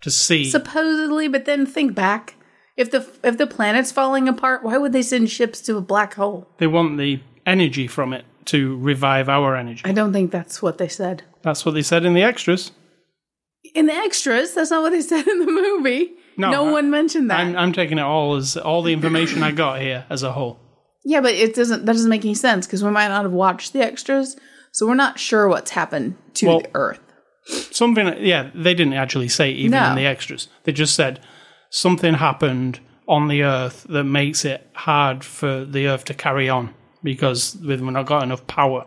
to 0.00 0.10
see. 0.10 0.44
Supposedly, 0.44 1.28
but 1.28 1.44
then 1.44 1.66
think 1.66 1.94
back. 1.94 2.34
If 2.76 2.90
the 2.90 3.06
if 3.24 3.36
the 3.36 3.46
planet's 3.46 3.90
falling 3.90 4.28
apart, 4.28 4.62
why 4.62 4.78
would 4.78 4.92
they 4.92 5.02
send 5.02 5.30
ships 5.30 5.60
to 5.62 5.76
a 5.76 5.80
black 5.80 6.14
hole? 6.14 6.48
they 6.58 6.68
want 6.68 6.96
the 6.96 7.20
energy 7.44 7.86
from 7.88 8.12
it 8.12 8.24
to 8.48 8.76
revive 8.78 9.28
our 9.28 9.56
energy. 9.56 9.82
I 9.84 9.92
don't 9.92 10.12
think 10.12 10.30
that's 10.30 10.60
what 10.62 10.78
they 10.78 10.88
said. 10.88 11.22
That's 11.42 11.64
what 11.64 11.72
they 11.74 11.82
said 11.82 12.04
in 12.04 12.14
the 12.14 12.22
extras. 12.22 12.72
In 13.74 13.86
the 13.86 13.92
extras, 13.94 14.54
that's 14.54 14.70
not 14.70 14.82
what 14.82 14.90
they 14.90 15.00
said 15.02 15.26
in 15.26 15.38
the 15.40 15.46
movie. 15.46 16.12
No, 16.36 16.50
No, 16.50 16.68
I- 16.68 16.72
one 16.72 16.90
mentioned 16.90 17.30
that. 17.30 17.40
I'm, 17.40 17.56
I'm 17.56 17.72
taking 17.72 17.98
it 17.98 18.02
all 18.02 18.36
as 18.36 18.56
all 18.56 18.82
the 18.82 18.92
information 18.92 19.42
I 19.42 19.50
got 19.50 19.80
here 19.80 20.04
as 20.10 20.22
a 20.22 20.32
whole. 20.32 20.58
yeah, 21.04 21.20
but 21.20 21.34
it 21.34 21.54
doesn't 21.54 21.84
that 21.86 21.92
doesn't 21.92 22.10
make 22.10 22.24
any 22.24 22.34
sense 22.34 22.66
because 22.66 22.82
we 22.84 22.90
might 22.90 23.08
not 23.08 23.24
have 23.24 23.32
watched 23.32 23.72
the 23.72 23.80
extras, 23.82 24.36
so 24.72 24.86
we're 24.86 24.94
not 24.94 25.18
sure 25.18 25.48
what's 25.48 25.70
happened 25.72 26.16
to 26.34 26.46
Well- 26.46 26.60
the 26.60 26.70
Earth. 26.74 27.00
Something, 27.70 28.14
yeah, 28.24 28.50
they 28.54 28.74
didn't 28.74 28.92
actually 28.92 29.28
say 29.28 29.50
even 29.52 29.70
No. 29.72 29.90
in 29.90 29.96
the 29.96 30.04
extras. 30.06 30.48
They 30.64 30.72
just 30.72 30.94
said 30.94 31.18
something 31.70 32.14
happened 32.14 32.80
on 33.08 33.28
the 33.28 33.42
Earth 33.42 33.86
that 33.88 34.04
makes 34.04 34.44
it 34.44 34.68
hard 34.74 35.24
for 35.24 35.64
the 35.64 35.86
Earth 35.88 36.04
to 36.06 36.14
carry 36.14 36.48
on 36.48 36.74
because 37.08 37.56
we've 37.64 37.80
not 37.80 38.04
got 38.04 38.22
enough 38.22 38.46
power. 38.46 38.84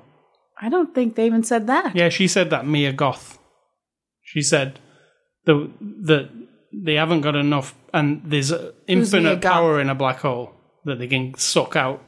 I 0.62 0.69
don't 0.69 0.93
think 0.93 1.15
they 1.15 1.25
even 1.25 1.43
said 1.43 1.65
that. 1.65 1.95
Yeah, 1.95 2.10
she 2.10 2.27
said 2.27 2.51
that 2.51 2.67
Mia 2.67 2.93
Goth. 2.93 3.39
She 4.21 4.43
said 4.43 4.79
the 5.45 5.71
that 6.03 6.29
they 6.71 6.93
haven't 6.93 7.21
got 7.21 7.36
enough, 7.36 7.73
and 7.91 8.21
there's 8.23 8.53
infinite 8.86 9.41
power 9.41 9.81
in 9.81 9.89
a 9.89 9.95
black 9.95 10.19
hole 10.19 10.51
that 10.86 10.99
they 10.99 11.07
can 11.07 11.34
suck 11.36 11.75
out. 11.75 12.03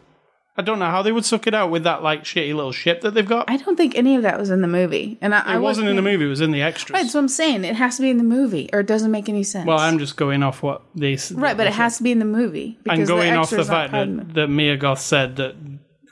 I 0.56 0.62
don't 0.62 0.78
know 0.78 0.91
how 0.91 1.02
they 1.02 1.12
would 1.12 1.26
suck 1.26 1.47
it 1.47 1.56
out 1.56 1.71
with 1.71 1.84
that 1.86 2.04
like 2.04 2.26
shitty 2.26 2.54
little 2.54 2.71
ship 2.71 3.02
that 3.02 3.15
they've 3.15 3.28
got. 3.28 3.49
I 3.49 3.58
don't 3.58 3.76
think 3.76 3.95
any 3.95 4.15
of 4.15 4.21
that 4.21 4.38
was 4.38 4.52
in 4.52 4.62
the 4.62 4.67
movie, 4.67 5.17
and 5.19 5.34
I, 5.34 5.39
I 5.39 5.56
it 5.56 5.62
wasn't 5.62 5.88
in 5.89 5.95
the 5.95 6.04
movie. 6.04 6.26
it 6.26 6.28
was 6.28 6.41
in 6.41 6.52
the 6.52 6.62
extras. 6.62 6.93
Right, 6.93 7.02
that's 7.02 7.15
what 7.15 7.21
I'm 7.21 7.28
saying. 7.28 7.65
It 7.65 7.76
has 7.76 7.95
to 7.95 8.04
be 8.04 8.12
in 8.12 8.19
the 8.19 8.23
movie, 8.23 8.69
or 8.71 8.82
it 8.82 8.88
doesn't 8.88 9.10
make 9.10 9.28
any 9.28 9.41
sense. 9.41 9.65
well, 9.65 9.80
I'm 9.80 9.97
just 9.97 10.15
going 10.15 10.43
off 10.43 10.62
what 10.62 10.84
they 10.93 11.17
right, 11.34 11.58
but 11.58 11.65
it 11.65 11.73
has 11.73 11.97
to 11.97 12.04
be 12.04 12.12
in 12.12 12.19
the 12.19 12.26
movie. 12.26 12.78
and 12.86 12.97
because 12.97 13.10
going 13.10 13.34
off 13.34 13.49
the 13.49 13.65
fact 13.65 13.93
the 13.93 14.06
that, 14.06 14.34
that 14.36 14.47
Mia 14.47 14.78
Goth 14.78 15.02
said 15.02 15.38
that 15.38 15.56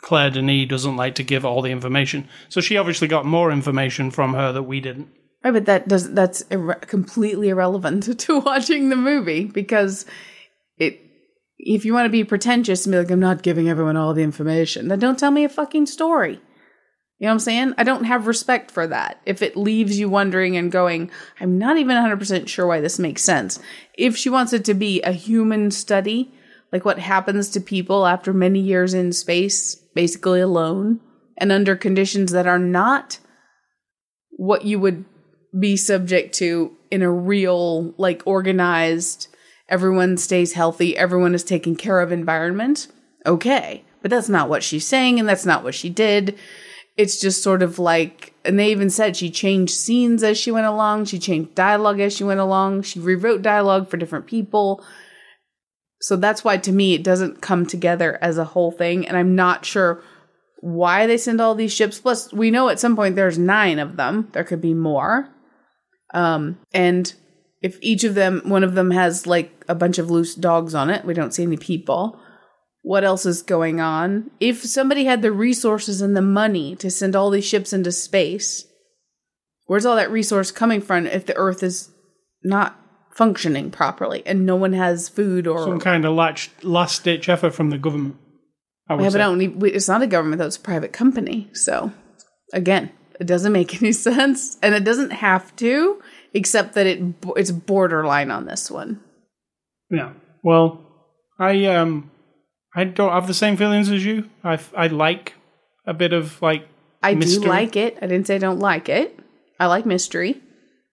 Claire 0.02 0.32
Denis 0.32 0.68
doesn't 0.68 0.98
like 0.98 1.16
to 1.16 1.24
give 1.24 1.46
all 1.46 1.62
the 1.62 1.72
information, 1.72 2.28
so 2.50 2.60
she 2.60 2.78
obviously 2.78 3.08
got 3.08 3.26
more 3.26 3.52
information 3.52 4.12
from 4.12 4.34
her 4.34 4.52
that 4.52 4.64
we 4.64 4.80
didn't. 4.80 5.10
Right, 5.44 5.52
but 5.52 5.66
that 5.66 5.88
does 5.88 6.12
that's 6.14 6.44
irre- 6.44 6.82
completely 6.82 7.50
irrelevant 7.50 8.20
to 8.20 8.40
watching 8.40 8.90
the 8.90 8.96
movie 8.96 9.46
because 9.46 10.06
it. 10.78 11.00
If 11.64 11.86
you 11.86 11.94
want 11.94 12.06
to 12.06 12.10
be 12.10 12.24
pretentious 12.24 12.88
and 12.88 12.92
be 12.92 12.98
like, 12.98 13.12
I'm 13.12 13.20
not 13.20 13.44
giving 13.44 13.70
everyone 13.70 13.96
all 13.96 14.16
the 14.16 14.24
information, 14.24 14.88
then 14.88 14.98
don't 14.98 15.20
tell 15.20 15.30
me 15.30 15.44
a 15.44 15.50
fucking 15.50 15.86
story. 15.86 16.42
You 17.22 17.28
know 17.28 17.34
what 17.34 17.34
I'm 17.34 17.40
saying? 17.40 17.74
I 17.78 17.84
don't 17.84 18.06
have 18.06 18.26
respect 18.26 18.72
for 18.72 18.88
that. 18.88 19.22
If 19.28 19.44
it 19.44 19.56
leaves 19.56 20.00
you 20.00 20.10
wondering 20.10 20.58
and 20.58 20.72
going, 20.72 21.12
I'm 21.40 21.60
not 21.60 21.78
even 21.78 21.96
100% 21.96 22.48
sure 22.48 22.66
why 22.66 22.82
this 22.82 22.98
makes 22.98 23.22
sense. 23.22 23.60
If 23.94 24.18
she 24.18 24.28
wants 24.28 24.54
it 24.54 24.66
to 24.66 24.74
be 24.74 25.04
a 25.04 25.12
human 25.12 25.70
study, 25.70 26.34
like 26.72 26.86
what 26.86 27.00
happens 27.00 27.50
to 27.50 27.60
people 27.60 28.06
after 28.06 28.34
many 28.34 28.60
years 28.60 28.94
in 28.94 29.12
space, 29.12 29.76
basically 29.94 30.40
alone, 30.40 31.00
and 31.38 31.52
under 31.52 31.76
conditions 31.76 32.32
that 32.32 32.48
are 32.48 32.60
not 32.60 33.20
what 34.32 34.66
you 34.66 34.80
would 34.80 35.06
be 35.58 35.76
subject 35.76 36.34
to 36.36 36.76
in 36.90 37.02
a 37.02 37.12
real, 37.12 37.94
like 37.98 38.22
organized, 38.26 39.28
everyone 39.68 40.18
stays 40.18 40.54
healthy, 40.54 40.96
everyone 40.98 41.34
is 41.34 41.44
taken 41.44 41.76
care 41.76 42.00
of 42.00 42.12
environment. 42.12 42.88
Okay. 43.26 43.84
But 44.02 44.10
that's 44.10 44.30
not 44.30 44.50
what 44.50 44.64
she's 44.64 44.86
saying, 44.86 45.20
and 45.20 45.30
that's 45.30 45.46
not 45.46 45.64
what 45.64 45.76
she 45.76 45.90
did. 45.90 46.38
It's 46.98 47.20
just 47.20 47.44
sort 47.44 47.62
of 47.62 47.80
like, 47.80 48.34
and 48.44 48.58
they 48.58 48.72
even 48.72 48.90
said 48.90 49.16
she 49.16 49.30
changed 49.30 49.74
scenes 49.74 50.24
as 50.24 50.38
she 50.38 50.52
went 50.52 50.66
along, 50.66 51.06
she 51.06 51.20
changed 51.20 51.56
dialogue 51.56 52.00
as 52.00 52.16
she 52.16 52.24
went 52.24 52.40
along, 52.40 52.82
she 52.82 53.00
rewrote 53.00 53.42
dialogue 53.42 53.90
for 53.90 53.98
different 53.98 54.26
people. 54.26 54.84
So 56.02 56.16
that's 56.16 56.44
why 56.44 56.58
to 56.58 56.72
me 56.72 56.94
it 56.94 57.04
doesn't 57.04 57.42
come 57.42 57.66
together 57.66 58.18
as 58.22 58.38
a 58.38 58.46
whole 58.46 58.72
thing, 58.72 59.08
and 59.08 59.16
I'm 59.16 59.36
not 59.36 59.66
sure 59.66 60.04
why 60.60 61.08
they 61.08 61.18
send 61.18 61.40
all 61.40 61.56
these 61.56 61.74
ships. 61.74 62.00
Plus, 62.00 62.32
we 62.34 62.52
know 62.52 62.70
at 62.70 62.80
some 62.80 62.96
point 62.96 63.16
there's 63.16 63.38
nine 63.38 63.80
of 63.80 63.98
them. 63.98 64.30
There 64.32 64.44
could 64.44 64.62
be 64.62 64.74
more. 64.74 65.30
Um, 66.14 66.60
and 66.74 67.14
if 67.62 67.78
each 67.82 68.04
of 68.04 68.16
them, 68.16 68.42
one 68.46 68.64
of 68.64 68.74
them 68.74 68.92
has 68.92 69.28
like 69.28 69.64
a 69.68 69.76
bunch 69.76 69.98
of 69.98 70.10
loose 70.10 70.36
dogs 70.36 70.74
on 70.76 70.90
it, 70.90 71.06
we 71.06 71.14
don't 71.14 71.34
see 71.34 71.44
any 71.44 71.58
people. 71.58 72.20
What 72.82 73.04
else 73.04 73.28
is 73.28 73.44
going 73.44 73.80
on? 73.80 74.32
If 74.40 74.64
somebody 74.64 75.06
had 75.06 75.22
the 75.22 75.32
resources 75.32 76.02
and 76.02 76.18
the 76.18 76.22
money 76.22 76.76
to 76.78 76.90
send 76.90 77.16
all 77.16 77.30
these 77.30 77.46
ships 77.46 77.74
into 77.74 77.92
space, 77.92 78.66
where's 79.68 79.86
all 79.86 79.96
that 79.96 80.12
resource 80.12 80.52
coming 80.52 80.82
from 80.82 81.06
if 81.06 81.28
the 81.28 81.36
Earth 81.36 81.62
is 81.62 81.92
not 82.44 82.81
functioning 83.14 83.72
properly 83.72 84.24
and 84.26 84.46
no 84.46 84.56
one 84.56 84.74
has 84.74 85.10
food 85.10 85.48
or 85.48 85.64
Some 85.64 85.80
kind 85.80 86.06
of 86.06 86.16
last 86.64 87.04
ditch 87.04 87.30
effort 87.30 87.52
from 87.52 87.70
the 87.70 87.78
government. 87.78 88.18
I 88.88 88.96
would 88.96 89.04
yeah, 89.04 89.10
but. 89.10 89.22
I 89.22 89.24
don't 89.26 89.38
need, 89.38 89.64
it's 89.64 89.88
not 89.88 90.02
a 90.02 90.08
government, 90.08 90.40
though. 90.40 90.48
It's 90.48 90.58
a 90.58 90.62
private 90.62 90.92
company. 90.92 91.50
So, 91.54 91.92
again, 92.54 92.92
it 93.20 93.28
doesn't 93.28 93.54
make 93.54 93.82
any 93.82 93.92
sense. 93.92 94.58
And 94.62 94.76
it 94.76 94.84
doesn't 94.84 95.12
have 95.12 95.56
to, 95.58 96.02
except 96.34 96.74
that 96.74 96.88
it 96.88 97.02
it's 97.38 97.52
borderline 97.52 98.32
on 98.32 98.46
this 98.46 98.72
one. 98.72 99.00
Yeah. 99.90 100.14
Well, 100.44 100.82
I 101.40 101.66
um, 101.66 102.12
I 102.76 102.84
don't 102.86 103.12
have 103.12 103.28
the 103.28 103.34
same 103.34 103.58
feelings 103.58 103.90
as 103.90 104.04
you. 104.06 104.30
I 104.44 104.60
I 104.76 104.88
like 104.88 105.36
a 105.86 105.94
bit 105.94 106.14
of 106.14 106.42
like 106.42 106.68
I 107.04 107.16
mystery. 107.16 107.44
do 107.44 107.50
like 107.50 107.76
it. 107.76 107.98
I 108.02 108.08
didn't 108.08 108.28
say 108.28 108.36
I 108.36 108.40
don't 108.40 108.60
like 108.60 108.90
it. 108.90 109.20
I 109.60 109.68
like 109.68 109.86
mystery, 109.86 110.42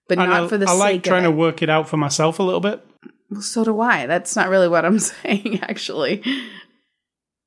but 0.09 0.19
And 0.19 0.31
not 0.31 0.45
I, 0.45 0.49
for 0.49 0.59
the 0.59 0.67
I 0.67 0.73
like 0.73 1.05
trying 1.05 1.25
to 1.25 1.31
work 1.31 1.63
it 1.63 1.71
out 1.71 1.89
for 1.89 1.97
myself 1.97 2.39
a 2.39 2.43
little 2.43 2.61
bit. 2.61 2.85
Well, 3.31 3.43
so 3.43 3.65
do 3.65 3.81
I. 3.81 4.07
That's 4.07 4.35
not 4.35 4.49
really 4.49 4.69
what 4.69 4.85
I'm 4.85 4.99
saying, 4.99 5.61
actually. 5.63 6.23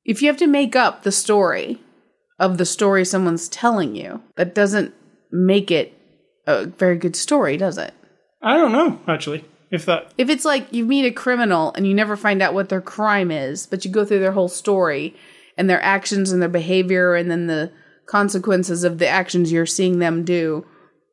If 0.04 0.22
you 0.22 0.28
have 0.28 0.36
to 0.38 0.46
make 0.46 0.74
up 0.74 1.02
the 1.02 1.12
story 1.12 1.80
of 2.38 2.58
the 2.58 2.64
story 2.64 3.04
someone's 3.04 3.48
telling 3.48 3.94
you, 3.94 4.22
that 4.36 4.54
doesn't 4.54 4.94
make 5.30 5.70
it 5.70 5.92
a 6.46 6.66
very 6.66 6.96
good 6.96 7.16
story, 7.16 7.56
does 7.56 7.78
it? 7.78 7.94
I 8.40 8.56
don't 8.56 8.72
know 8.72 9.00
actually 9.06 9.44
if 9.70 9.86
that. 9.86 10.12
If 10.18 10.28
it's 10.28 10.44
like 10.44 10.72
you 10.72 10.84
meet 10.84 11.06
a 11.06 11.12
criminal 11.12 11.72
and 11.74 11.86
you 11.86 11.94
never 11.94 12.16
find 12.16 12.42
out 12.42 12.54
what 12.54 12.68
their 12.68 12.80
crime 12.80 13.30
is, 13.30 13.66
but 13.66 13.84
you 13.84 13.90
go 13.90 14.04
through 14.04 14.20
their 14.20 14.32
whole 14.32 14.48
story 14.48 15.14
and 15.56 15.68
their 15.68 15.82
actions 15.82 16.32
and 16.32 16.42
their 16.42 16.48
behavior 16.48 17.14
and 17.14 17.30
then 17.30 17.46
the 17.46 17.72
consequences 18.06 18.84
of 18.84 18.98
the 18.98 19.08
actions 19.08 19.52
you're 19.52 19.66
seeing 19.66 19.98
them 19.98 20.24
do 20.24 20.66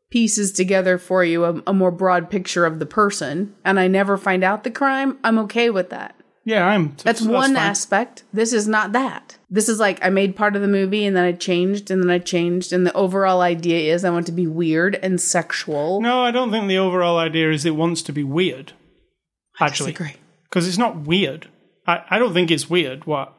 pieces 0.10 0.52
together 0.52 0.98
for 0.98 1.24
you 1.24 1.46
a, 1.46 1.62
a 1.68 1.74
more 1.74 1.92
broad 1.92 2.30
picture 2.30 2.66
of 2.66 2.80
the 2.80 2.86
person 2.86 3.56
and 3.64 3.80
I 3.80 3.88
never 3.88 4.18
find 4.18 4.44
out 4.44 4.64
the 4.64 4.72
crime, 4.72 5.18
I'm 5.24 5.38
okay 5.40 5.70
with 5.70 5.90
that. 5.90 6.16
Yeah, 6.46 6.66
I'm. 6.66 6.96
That's, 7.04 7.22
one 7.22 7.56
aspect. 7.56 8.24
This 8.34 8.54
is 8.54 8.68
not 8.68 8.94
that. 8.94 9.38
This 9.52 9.70
is 9.70 9.80
like 9.80 10.04
I 10.04 10.10
made 10.10 10.36
part 10.36 10.56
of 10.56 10.64
the 10.64 10.68
movie 10.68 11.06
and 11.06 11.16
then 11.16 11.24
I 11.24 11.34
changed 11.34 11.92
and 11.92 12.02
then 12.02 12.10
I 12.10 12.18
changed 12.18 12.74
and 12.74 12.88
the 12.88 12.94
overall 12.94 13.42
idea 13.42 13.94
is 13.94 14.04
I 14.04 14.10
want 14.10 14.26
to 14.28 14.32
be 14.32 14.48
weird 14.48 14.96
and 14.96 15.22
sexual. 15.22 16.02
No, 16.02 16.24
I 16.24 16.32
don't 16.32 16.50
think 16.50 16.68
the 16.68 16.80
overall 16.80 17.18
idea 17.18 17.52
is 17.52 17.66
it 17.66 17.76
wants 17.76 18.02
to 18.04 18.12
be 18.12 18.24
weird. 18.24 18.74
Actually, 19.60 19.92
Disagree. 19.92 20.16
because 20.46 20.68
it's 20.68 20.78
not 20.78 21.02
weird. 21.02 21.50
I, 21.86 22.04
I 22.10 22.20
don't 22.20 22.34
think 22.34 22.50
it's 22.50 22.70
weird. 22.70 23.06
What? 23.06 23.34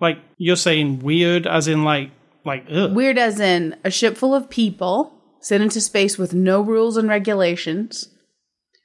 Like 0.00 0.18
you're 0.36 0.56
saying 0.56 1.00
weird, 1.00 1.46
as 1.46 1.68
in 1.68 1.84
like 1.84 2.10
like 2.44 2.66
ugh. 2.70 2.94
Weird 2.94 3.16
as 3.16 3.40
in 3.40 3.76
a 3.84 3.90
ship 3.90 4.16
full 4.16 4.34
of 4.34 4.50
people 4.50 5.19
sent 5.40 5.62
into 5.62 5.80
space 5.80 6.18
with 6.18 6.34
no 6.34 6.60
rules 6.60 6.96
and 6.96 7.08
regulations, 7.08 8.08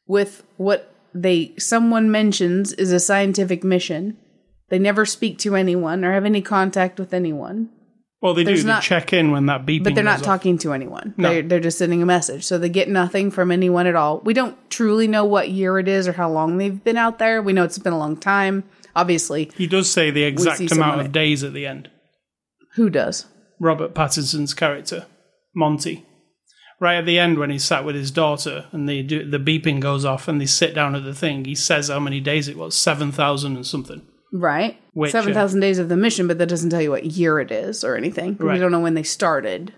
with 0.07 0.43
what 0.57 0.93
they 1.13 1.53
someone 1.57 2.11
mentions 2.11 2.73
is 2.73 2.91
a 2.91 2.99
scientific 2.99 3.63
mission. 3.63 4.17
They 4.69 4.79
never 4.79 5.05
speak 5.05 5.37
to 5.39 5.55
anyone 5.55 6.03
or 6.03 6.13
have 6.13 6.25
any 6.25 6.41
contact 6.41 6.99
with 6.99 7.13
anyone, 7.13 7.69
Well, 8.21 8.33
they 8.33 8.43
do. 8.43 8.47
there's 8.47 8.63
They 8.63 8.79
check 8.81 9.13
in 9.13 9.29
when 9.31 9.45
that 9.45 9.65
beeping. 9.65 9.83
but 9.83 9.93
they're 9.95 10.03
not 10.03 10.19
off. 10.19 10.25
talking 10.25 10.57
to 10.59 10.73
anyone. 10.73 11.13
No. 11.17 11.29
They're, 11.29 11.41
they're 11.43 11.59
just 11.59 11.77
sending 11.77 12.01
a 12.01 12.05
message. 12.05 12.43
So 12.45 12.57
they 12.57 12.69
get 12.69 12.89
nothing 12.89 13.29
from 13.29 13.51
anyone 13.51 13.85
at 13.85 13.95
all. 13.95 14.21
We 14.21 14.33
don't 14.33 14.57
truly 14.71 15.07
know 15.07 15.23
what 15.23 15.49
year 15.49 15.77
it 15.77 15.87
is 15.87 16.07
or 16.07 16.13
how 16.13 16.31
long 16.31 16.57
they've 16.57 16.83
been 16.83 16.97
out 16.97 17.19
there. 17.19 17.41
We 17.43 17.53
know 17.53 17.63
it's 17.63 17.77
been 17.77 17.93
a 17.93 17.99
long 17.99 18.17
time. 18.17 18.63
Obviously, 18.95 19.51
He 19.55 19.67
does 19.67 19.87
say 19.89 20.09
the 20.09 20.23
exact 20.23 20.71
amount 20.71 21.01
of 21.01 21.11
days 21.11 21.43
at 21.43 21.53
the 21.53 21.67
end. 21.67 21.89
who 22.73 22.89
does? 22.89 23.27
Robert 23.59 23.93
Pattinson's 23.93 24.53
character, 24.55 25.05
Monty. 25.55 26.05
Right 26.79 26.97
at 26.97 27.05
the 27.05 27.19
end 27.19 27.37
when 27.37 27.49
he 27.49 27.59
sat 27.59 27.85
with 27.85 27.95
his 27.95 28.11
daughter 28.11 28.65
and 28.71 28.87
the 28.87 29.01
the 29.01 29.39
beeping 29.39 29.79
goes 29.79 30.05
off 30.05 30.27
and 30.27 30.39
they 30.39 30.45
sit 30.45 30.73
down 30.73 30.95
at 30.95 31.03
the 31.03 31.13
thing, 31.13 31.45
he 31.45 31.55
says 31.55 31.89
how 31.89 31.99
many 31.99 32.19
days 32.19 32.47
it 32.47 32.57
was, 32.57 32.75
seven 32.75 33.11
thousand 33.11 33.55
and 33.55 33.65
something. 33.65 34.01
Right. 34.31 34.77
Which, 34.93 35.11
Seven 35.11 35.35
uh, 35.35 35.47
days 35.47 35.79
of 35.79 35.87
the 35.87 35.95
mission, 35.95 36.27
but 36.27 36.37
that 36.39 36.49
doesn't 36.49 36.69
tell 36.69 36.81
you 36.81 36.91
what 36.91 37.05
year 37.05 37.39
it 37.39 37.51
is 37.51 37.83
or 37.83 37.95
anything. 37.95 38.37
We 38.37 38.57
don't 38.57 38.71
know 38.71 38.81
when 38.81 38.93
they 38.93 39.03
started 39.03 39.73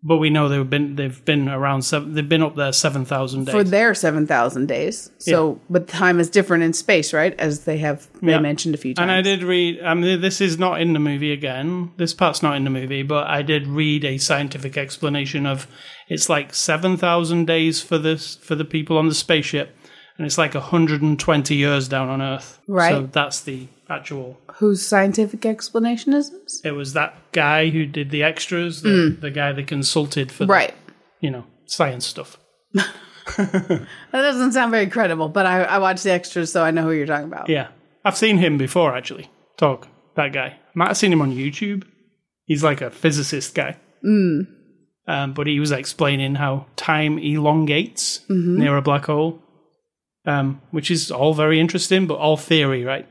But 0.00 0.18
we 0.18 0.30
know 0.30 0.48
they've 0.48 0.70
been 0.70 0.94
they've 0.94 1.24
been 1.24 1.48
around 1.48 1.82
seven. 1.82 2.14
They've 2.14 2.28
been 2.28 2.42
up 2.42 2.54
there 2.54 2.72
seven 2.72 3.04
thousand 3.04 3.46
days. 3.46 3.54
for 3.54 3.64
their 3.64 3.94
seven 3.94 4.28
thousand 4.28 4.66
days. 4.68 5.10
So, 5.18 5.60
but 5.68 5.88
time 5.88 6.20
is 6.20 6.30
different 6.30 6.62
in 6.62 6.72
space, 6.72 7.12
right? 7.12 7.34
As 7.40 7.64
they 7.64 7.78
have 7.78 8.06
they 8.22 8.30
Yeah. 8.30 8.38
mentioned 8.38 8.76
a 8.76 8.78
few 8.78 8.94
times. 8.94 9.02
And 9.02 9.10
I 9.10 9.22
did 9.22 9.42
read. 9.42 9.80
I 9.82 9.94
mean, 9.94 10.20
this 10.20 10.40
is 10.40 10.56
not 10.56 10.80
in 10.80 10.92
the 10.92 11.00
movie 11.00 11.32
again. 11.32 11.90
This 11.96 12.14
part's 12.14 12.44
not 12.44 12.54
in 12.56 12.62
the 12.62 12.70
movie, 12.70 13.02
but 13.02 13.26
I 13.26 13.42
did 13.42 13.66
read 13.66 14.04
a 14.04 14.18
scientific 14.18 14.76
explanation 14.76 15.46
of 15.46 15.66
it's 16.08 16.28
like 16.28 16.54
seven 16.54 16.96
thousand 16.96 17.46
days 17.46 17.82
for 17.82 17.98
this 17.98 18.36
for 18.36 18.54
the 18.54 18.64
people 18.64 18.98
on 18.98 19.08
the 19.08 19.14
spaceship, 19.16 19.74
and 20.16 20.24
it's 20.26 20.38
like 20.38 20.54
hundred 20.54 21.02
and 21.02 21.18
twenty 21.18 21.56
years 21.56 21.88
down 21.88 22.08
on 22.08 22.22
Earth. 22.22 22.60
Right. 22.68 22.92
So 22.92 23.08
that's 23.10 23.40
the 23.40 23.66
actual. 23.90 24.38
Whose 24.56 24.86
scientific 24.86 25.46
explanation 25.46 26.12
is 26.14 26.30
this? 26.30 26.60
It 26.64 26.72
was 26.72 26.92
that 26.92 27.14
guy 27.32 27.68
who 27.70 27.86
did 27.86 28.10
the 28.10 28.22
extras, 28.22 28.82
the, 28.82 29.16
the 29.20 29.30
guy 29.30 29.52
they 29.52 29.62
consulted 29.62 30.30
for, 30.32 30.44
the, 30.44 30.52
Right. 30.52 30.74
you 31.20 31.30
know, 31.30 31.44
science 31.66 32.06
stuff. 32.06 32.38
That 33.36 33.86
doesn't 34.12 34.52
sound 34.52 34.70
very 34.70 34.86
credible, 34.86 35.28
but 35.28 35.44
I, 35.44 35.62
I 35.64 35.78
watched 35.78 36.02
the 36.02 36.12
extras, 36.12 36.50
so 36.50 36.64
I 36.64 36.70
know 36.70 36.82
who 36.84 36.92
you're 36.92 37.06
talking 37.06 37.26
about. 37.26 37.48
Yeah, 37.50 37.68
I've 38.04 38.16
seen 38.16 38.38
him 38.38 38.56
before 38.56 38.96
actually. 38.96 39.30
Talk 39.58 39.86
that 40.16 40.32
guy. 40.32 40.46
I 40.46 40.58
Might 40.74 40.88
have 40.88 40.96
seen 40.96 41.12
him 41.12 41.20
on 41.20 41.32
YouTube. 41.34 41.84
He's 42.46 42.64
like 42.64 42.80
a 42.80 42.90
physicist 42.90 43.54
guy. 43.54 43.76
Mm. 44.04 44.46
Um, 45.06 45.32
but 45.34 45.46
he 45.46 45.60
was 45.60 45.72
explaining 45.72 46.36
how 46.36 46.66
time 46.76 47.18
elongates 47.18 48.20
near 48.30 48.76
a 48.76 48.82
black 48.82 49.04
hole, 49.06 49.42
um, 50.26 50.60
which 50.70 50.90
is 50.90 51.10
all 51.10 51.34
very 51.34 51.60
interesting, 51.60 52.06
but 52.06 52.14
all 52.18 52.36
theory, 52.38 52.84
right? 52.84 53.06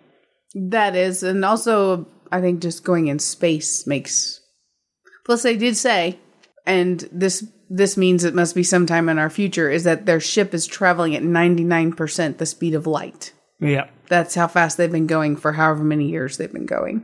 That 0.54 0.96
is, 0.96 1.24
and 1.24 1.44
also 1.44 2.08
I 2.32 2.42
think 2.42 2.62
just 2.62 2.84
going 2.84 3.08
in 3.08 3.20
space 3.20 3.86
makes. 3.88 4.42
Plus, 5.26 5.44
they 5.44 5.58
did 5.58 5.76
say, 5.76 6.20
and 6.66 7.08
this 7.12 7.46
this 7.70 7.98
means 7.98 8.24
it 8.24 8.34
must 8.34 8.56
be 8.56 8.64
sometime 8.64 9.10
in 9.10 9.18
our 9.20 9.30
future, 9.30 9.70
is 9.70 9.84
that 9.84 10.06
their 10.06 10.22
ship 10.22 10.54
is 10.54 10.66
traveling 10.66 11.16
at 11.16 11.24
ninety 11.24 11.64
nine 11.64 11.92
percent 11.94 12.38
the 12.38 12.46
speed 12.46 12.74
of 12.74 12.88
light. 12.88 13.34
Yeah. 13.60 13.90
That's 14.08 14.36
how 14.36 14.48
fast 14.48 14.78
they've 14.78 14.92
been 14.92 15.08
going 15.08 15.36
for 15.36 15.54
however 15.54 15.84
many 15.84 16.10
years 16.10 16.38
they've 16.38 16.52
been 16.52 16.66
going. 16.66 17.04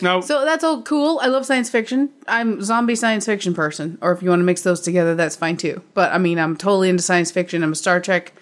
Now, 0.00 0.20
So 0.20 0.44
that's 0.44 0.64
all 0.64 0.82
cool. 0.82 1.20
I 1.22 1.26
love 1.26 1.46
science 1.46 1.70
fiction. 1.70 2.10
I'm 2.26 2.62
zombie 2.62 2.96
science 2.96 3.26
fiction 3.26 3.54
person, 3.54 3.98
or 4.00 4.10
if 4.12 4.22
you 4.22 4.30
want 4.30 4.40
to 4.40 4.44
mix 4.44 4.62
those 4.62 4.80
together, 4.80 5.14
that's 5.14 5.36
fine 5.36 5.56
too. 5.56 5.82
But 5.94 6.12
I 6.12 6.18
mean, 6.18 6.38
I'm 6.38 6.56
totally 6.56 6.88
into 6.88 7.02
science 7.02 7.30
fiction. 7.30 7.62
I'm 7.62 7.72
a 7.72 7.76
Star 7.76 8.00
Trek 8.00 8.32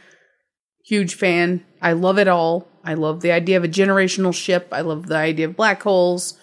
huge 0.87 1.15
fan. 1.15 1.65
I 1.83 1.93
love 1.93 2.19
it 2.19 2.29
all. 2.29 2.67
I 2.85 2.95
love 2.95 3.21
the 3.21 3.33
idea 3.33 3.57
of 3.57 3.65
a 3.65 3.69
generational 3.69 4.35
ship. 4.35 4.69
I 4.73 4.81
love 4.81 5.07
the 5.07 5.17
idea 5.17 5.47
of 5.47 5.57
black 5.57 5.83
holes, 5.83 6.39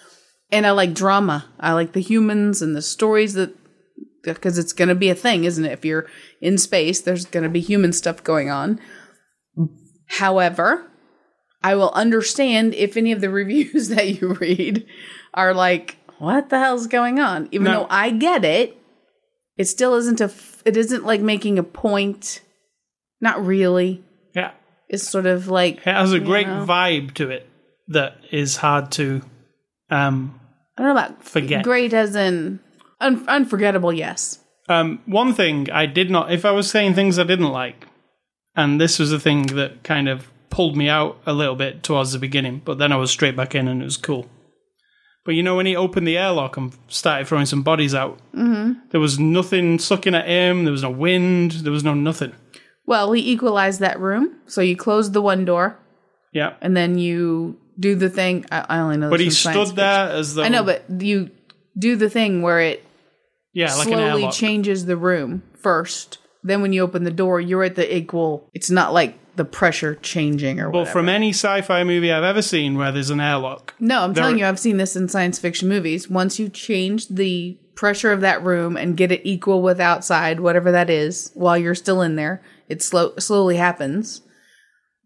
and 0.50 0.66
I 0.66 0.70
like 0.70 0.94
drama. 0.94 1.46
I 1.58 1.72
like 1.72 1.92
the 1.92 2.00
humans 2.00 2.62
and 2.62 2.76
the 2.76 2.82
stories 2.82 3.34
that 3.34 3.54
because 4.22 4.58
it's 4.58 4.72
going 4.72 4.88
to 4.88 4.94
be 4.94 5.08
a 5.10 5.14
thing, 5.14 5.44
isn't 5.44 5.64
it? 5.64 5.72
If 5.72 5.84
you're 5.84 6.06
in 6.40 6.58
space, 6.58 7.00
there's 7.00 7.24
going 7.24 7.44
to 7.44 7.48
be 7.48 7.60
human 7.60 7.92
stuff 7.92 8.22
going 8.22 8.50
on. 8.50 8.78
However, 10.06 10.90
I 11.62 11.74
will 11.74 11.90
understand 11.92 12.74
if 12.74 12.96
any 12.96 13.12
of 13.12 13.20
the 13.20 13.30
reviews 13.40 13.88
that 13.88 14.20
you 14.20 14.34
read 14.34 14.86
are 15.34 15.54
like, 15.54 15.96
what 16.18 16.50
the 16.50 16.58
hell's 16.58 16.86
going 16.86 17.18
on? 17.18 17.48
Even 17.52 17.66
No. 17.66 17.72
though 17.80 17.86
I 17.90 18.10
get 18.10 18.44
it, 18.44 18.76
it 19.56 19.66
still 19.66 19.94
isn't 19.94 20.20
a, 20.20 20.24
f- 20.24 20.62
it 20.64 20.76
isn't 20.76 21.04
like 21.04 21.20
making 21.20 21.58
a 21.58 21.62
point. 21.62 22.40
Not 23.20 23.44
really. 23.44 24.04
It's 24.88 25.08
sort 25.08 25.26
of 25.26 25.48
like, 25.48 25.78
it 25.78 25.84
has 25.84 26.12
a 26.12 26.20
great 26.20 26.46
know. 26.46 26.64
vibe 26.66 27.14
to 27.14 27.30
it 27.30 27.48
that 27.88 28.18
is 28.30 28.56
hard 28.56 28.90
to 28.92 29.22
um, 29.90 30.38
I 30.76 30.82
don't 30.82 30.94
know 30.94 31.00
about 31.00 31.24
forget. 31.24 31.64
great 31.64 31.92
as 31.92 32.14
in 32.14 32.60
un- 33.00 33.26
unforgettable, 33.28 33.92
yes. 33.92 34.38
Um, 34.68 35.00
one 35.06 35.32
thing 35.32 35.70
I 35.70 35.86
did 35.86 36.10
not, 36.10 36.30
if 36.30 36.44
I 36.44 36.50
was 36.50 36.70
saying 36.70 36.94
things 36.94 37.18
I 37.18 37.24
didn't 37.24 37.50
like, 37.50 37.86
and 38.54 38.80
this 38.80 38.98
was 38.98 39.10
the 39.10 39.20
thing 39.20 39.46
that 39.48 39.82
kind 39.82 40.08
of 40.08 40.28
pulled 40.50 40.76
me 40.76 40.88
out 40.88 41.18
a 41.26 41.32
little 41.32 41.56
bit 41.56 41.82
towards 41.82 42.12
the 42.12 42.18
beginning, 42.18 42.60
but 42.64 42.78
then 42.78 42.92
I 42.92 42.96
was 42.96 43.10
straight 43.10 43.36
back 43.36 43.54
in 43.54 43.68
and 43.68 43.80
it 43.80 43.84
was 43.84 43.96
cool. 43.96 44.28
But 45.24 45.34
you 45.34 45.42
know, 45.42 45.56
when 45.56 45.66
he 45.66 45.76
opened 45.76 46.06
the 46.06 46.16
airlock 46.16 46.56
and 46.56 46.74
started 46.88 47.26
throwing 47.26 47.46
some 47.46 47.62
bodies 47.62 47.94
out, 47.94 48.18
mm-hmm. 48.34 48.80
there 48.90 49.00
was 49.00 49.18
nothing 49.18 49.78
sucking 49.78 50.14
at 50.14 50.26
him, 50.26 50.64
there 50.64 50.72
was 50.72 50.82
no 50.82 50.90
wind, 50.90 51.52
there 51.52 51.72
was 51.72 51.84
no 51.84 51.94
nothing. 51.94 52.32
Well, 52.88 53.10
we 53.10 53.20
equalized 53.20 53.80
that 53.80 54.00
room. 54.00 54.36
So 54.46 54.60
you 54.62 54.74
close 54.76 55.10
the 55.12 55.20
one 55.20 55.44
door 55.44 55.76
Yeah. 56.32 56.54
and 56.62 56.74
then 56.76 56.98
you 56.98 57.58
do 57.78 57.94
the 57.94 58.08
thing. 58.08 58.46
I, 58.50 58.64
I 58.68 58.78
only 58.78 58.96
know 58.96 59.10
But 59.10 59.18
this 59.18 59.44
he 59.44 59.50
stood 59.52 59.76
there 59.76 60.08
as 60.08 60.34
though. 60.34 60.42
I 60.42 60.48
know, 60.48 60.64
but 60.64 60.84
you 60.98 61.30
do 61.78 61.96
the 61.96 62.08
thing 62.08 62.40
where 62.42 62.60
it 62.60 62.84
Yeah, 63.52 63.74
like 63.74 63.88
an 63.88 63.92
slowly 63.98 64.22
airlock. 64.22 64.32
changes 64.34 64.86
the 64.86 64.96
room 64.96 65.42
first. 65.54 66.16
Then 66.42 66.62
when 66.62 66.72
you 66.72 66.80
open 66.82 67.04
the 67.04 67.10
door, 67.10 67.40
you're 67.40 67.62
at 67.64 67.74
the 67.74 67.94
equal. 67.94 68.48
It's 68.54 68.70
not 68.70 68.94
like 68.94 69.18
the 69.36 69.44
pressure 69.44 69.94
changing 69.96 70.58
or 70.58 70.70
whatever. 70.70 70.90
from 70.90 71.08
any 71.10 71.28
sci 71.30 71.60
fi 71.60 71.84
movie 71.84 72.10
I've 72.10 72.24
ever 72.24 72.42
seen 72.42 72.78
where 72.78 72.90
there's 72.90 73.10
an 73.10 73.20
airlock, 73.20 73.74
no, 73.78 74.00
I'm 74.02 74.12
there- 74.14 74.22
telling 74.24 74.38
you, 74.38 74.46
I've 74.46 74.58
seen 74.58 74.78
this 74.78 74.96
in 74.96 75.08
science 75.08 75.38
fiction 75.38 75.68
movies. 75.68 76.08
Once 76.08 76.38
you 76.40 76.48
change 76.48 77.06
the 77.08 77.56
pressure 77.76 78.10
of 78.12 78.22
that 78.22 78.42
room 78.42 78.76
and 78.78 78.96
get 78.96 79.12
it 79.12 79.20
equal 79.24 79.60
with 79.62 79.78
outside, 79.78 80.40
whatever 80.40 80.72
that 80.72 80.88
is, 80.90 81.30
while 81.34 81.56
you're 81.58 81.76
still 81.76 82.00
in 82.02 82.16
there, 82.16 82.40
it 82.68 82.82
slow 82.82 83.14
slowly 83.18 83.56
happens. 83.56 84.22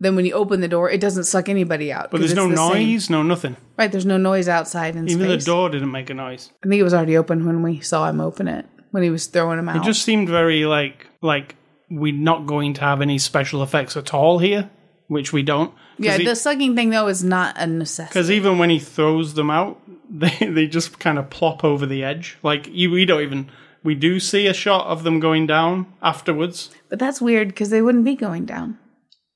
Then 0.01 0.17
when 0.17 0.25
you 0.25 0.33
open 0.33 0.61
the 0.61 0.69
door, 0.69 0.91
it 0.91 1.01
doesn't 1.01 1.25
suck 1.25 1.49
anybody 1.49 1.93
out. 1.93 2.11
but 2.11 2.19
there's 2.19 2.35
no 2.35 2.49
the 2.49 2.57
same- 2.57 2.73
noise, 2.89 3.09
no 3.09 3.23
nothing. 3.23 3.57
Right, 3.79 3.91
there's 3.91 4.05
no 4.07 4.17
noise 4.17 4.49
outside 4.49 4.97
in 4.97 5.09
Even 5.09 5.27
space. 5.29 5.45
the 5.45 5.51
door 5.51 5.71
didn't 5.71 5.93
make 5.93 6.11
a 6.11 6.15
noise. 6.15 6.51
I 6.65 6.69
think 6.69 6.81
it 6.81 6.83
was 6.85 6.93
already 6.95 7.17
open 7.17 7.47
when 7.47 7.63
we 7.63 7.81
saw 7.81 8.09
him 8.09 8.21
open 8.21 8.49
it 8.49 8.67
when 8.91 9.03
he 9.05 9.11
was 9.11 9.27
throwing 9.27 9.59
him 9.61 9.69
out. 9.69 9.77
It 9.77 9.85
just 9.85 10.03
seemed 10.03 10.29
very 10.29 10.65
like 10.65 11.07
like 11.21 11.55
we're 11.91 12.13
not 12.15 12.47
going 12.47 12.75
to 12.75 12.81
have 12.81 13.01
any 13.01 13.19
special 13.19 13.63
effects 13.63 13.97
at 13.97 14.13
all 14.13 14.39
here, 14.41 14.71
which 15.07 15.33
we 15.33 15.43
don't. 15.43 15.73
yeah, 15.99 16.17
Because 16.17 16.33
the 16.33 16.37
sucking 16.37 16.75
thing 16.75 16.91
though 16.91 17.07
is 17.07 17.23
not 17.23 17.55
a 17.59 17.67
necessity. 17.67 18.09
Because 18.11 18.31
even 18.31 18.59
when 18.59 18.71
he 18.71 18.81
throws 18.81 19.35
them 19.35 19.51
out, 19.51 19.81
they 20.11 20.31
they 20.41 20.67
just 20.67 20.99
kind 20.99 21.17
of 21.19 21.31
plop 21.31 21.63
over 21.63 21.87
the 21.87 22.03
edge. 22.03 22.39
Like 22.43 22.67
you, 22.73 22.91
we 22.91 23.05
don't 23.05 23.23
even. 23.23 23.51
We 23.85 23.95
do 23.95 24.21
see 24.21 24.47
a 24.47 24.55
shot 24.55 24.87
of 24.87 25.03
them 25.03 25.19
going 25.21 25.47
down 25.47 25.93
afterwards. 26.03 26.71
But 26.89 26.99
that's 26.99 27.21
weird 27.21 27.49
because 27.49 27.71
they 27.71 27.83
wouldn't 27.83 28.05
be 28.05 28.15
going 28.15 28.45
down. 28.45 28.79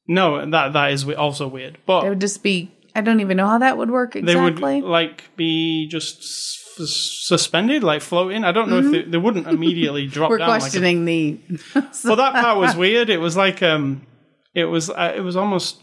No, 0.06 0.48
that 0.50 0.72
that 0.72 0.92
is 0.92 1.08
also 1.10 1.48
weird. 1.48 1.78
But 1.86 2.02
They 2.02 2.08
would 2.08 2.20
just 2.20 2.42
be. 2.42 2.70
I 2.94 3.00
don't 3.00 3.20
even 3.20 3.36
know 3.36 3.46
how 3.48 3.58
that 3.58 3.76
would 3.76 3.90
work 3.90 4.16
exactly. 4.16 4.34
they 4.34 4.40
would 4.80 4.84
like 4.88 5.24
be 5.36 5.86
just 5.88 6.18
s- 6.20 6.62
suspended, 7.26 7.82
like 7.84 8.00
floating. 8.02 8.44
I 8.44 8.52
don't 8.52 8.70
know 8.70 8.78
if 8.78 8.90
they, 8.90 9.02
they 9.02 9.18
wouldn't 9.18 9.46
immediately 9.48 10.06
drop 10.16 10.30
Mm-hmm. 10.30 10.32
We're 10.32 10.38
down. 10.38 10.48
like 10.48 10.58
a 10.58 10.60
questioning 10.62 11.04
the. 11.04 11.40
well, 12.04 12.16
that 12.16 12.34
part 12.34 12.58
was 12.58 12.76
weird. 12.76 13.10
It 13.10 13.18
was 13.18 13.36
like 13.36 13.62
um, 13.62 14.06
it 14.54 14.66
was 14.66 14.90
uh, 14.90 15.12
it 15.16 15.20
was 15.20 15.36
almost. 15.36 15.82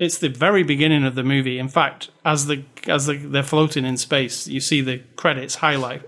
It's 0.00 0.18
the 0.18 0.28
very 0.30 0.62
beginning 0.62 1.04
of 1.04 1.14
the 1.14 1.22
movie. 1.22 1.58
In 1.58 1.68
fact, 1.68 2.10
as 2.24 2.46
the 2.46 2.64
as 2.88 3.06
the, 3.06 3.16
they're 3.16 3.42
floating 3.42 3.84
in 3.84 3.96
space, 3.96 4.48
you 4.48 4.60
see 4.60 4.80
the 4.80 4.98
credits 5.16 5.56
highlight. 5.56 6.02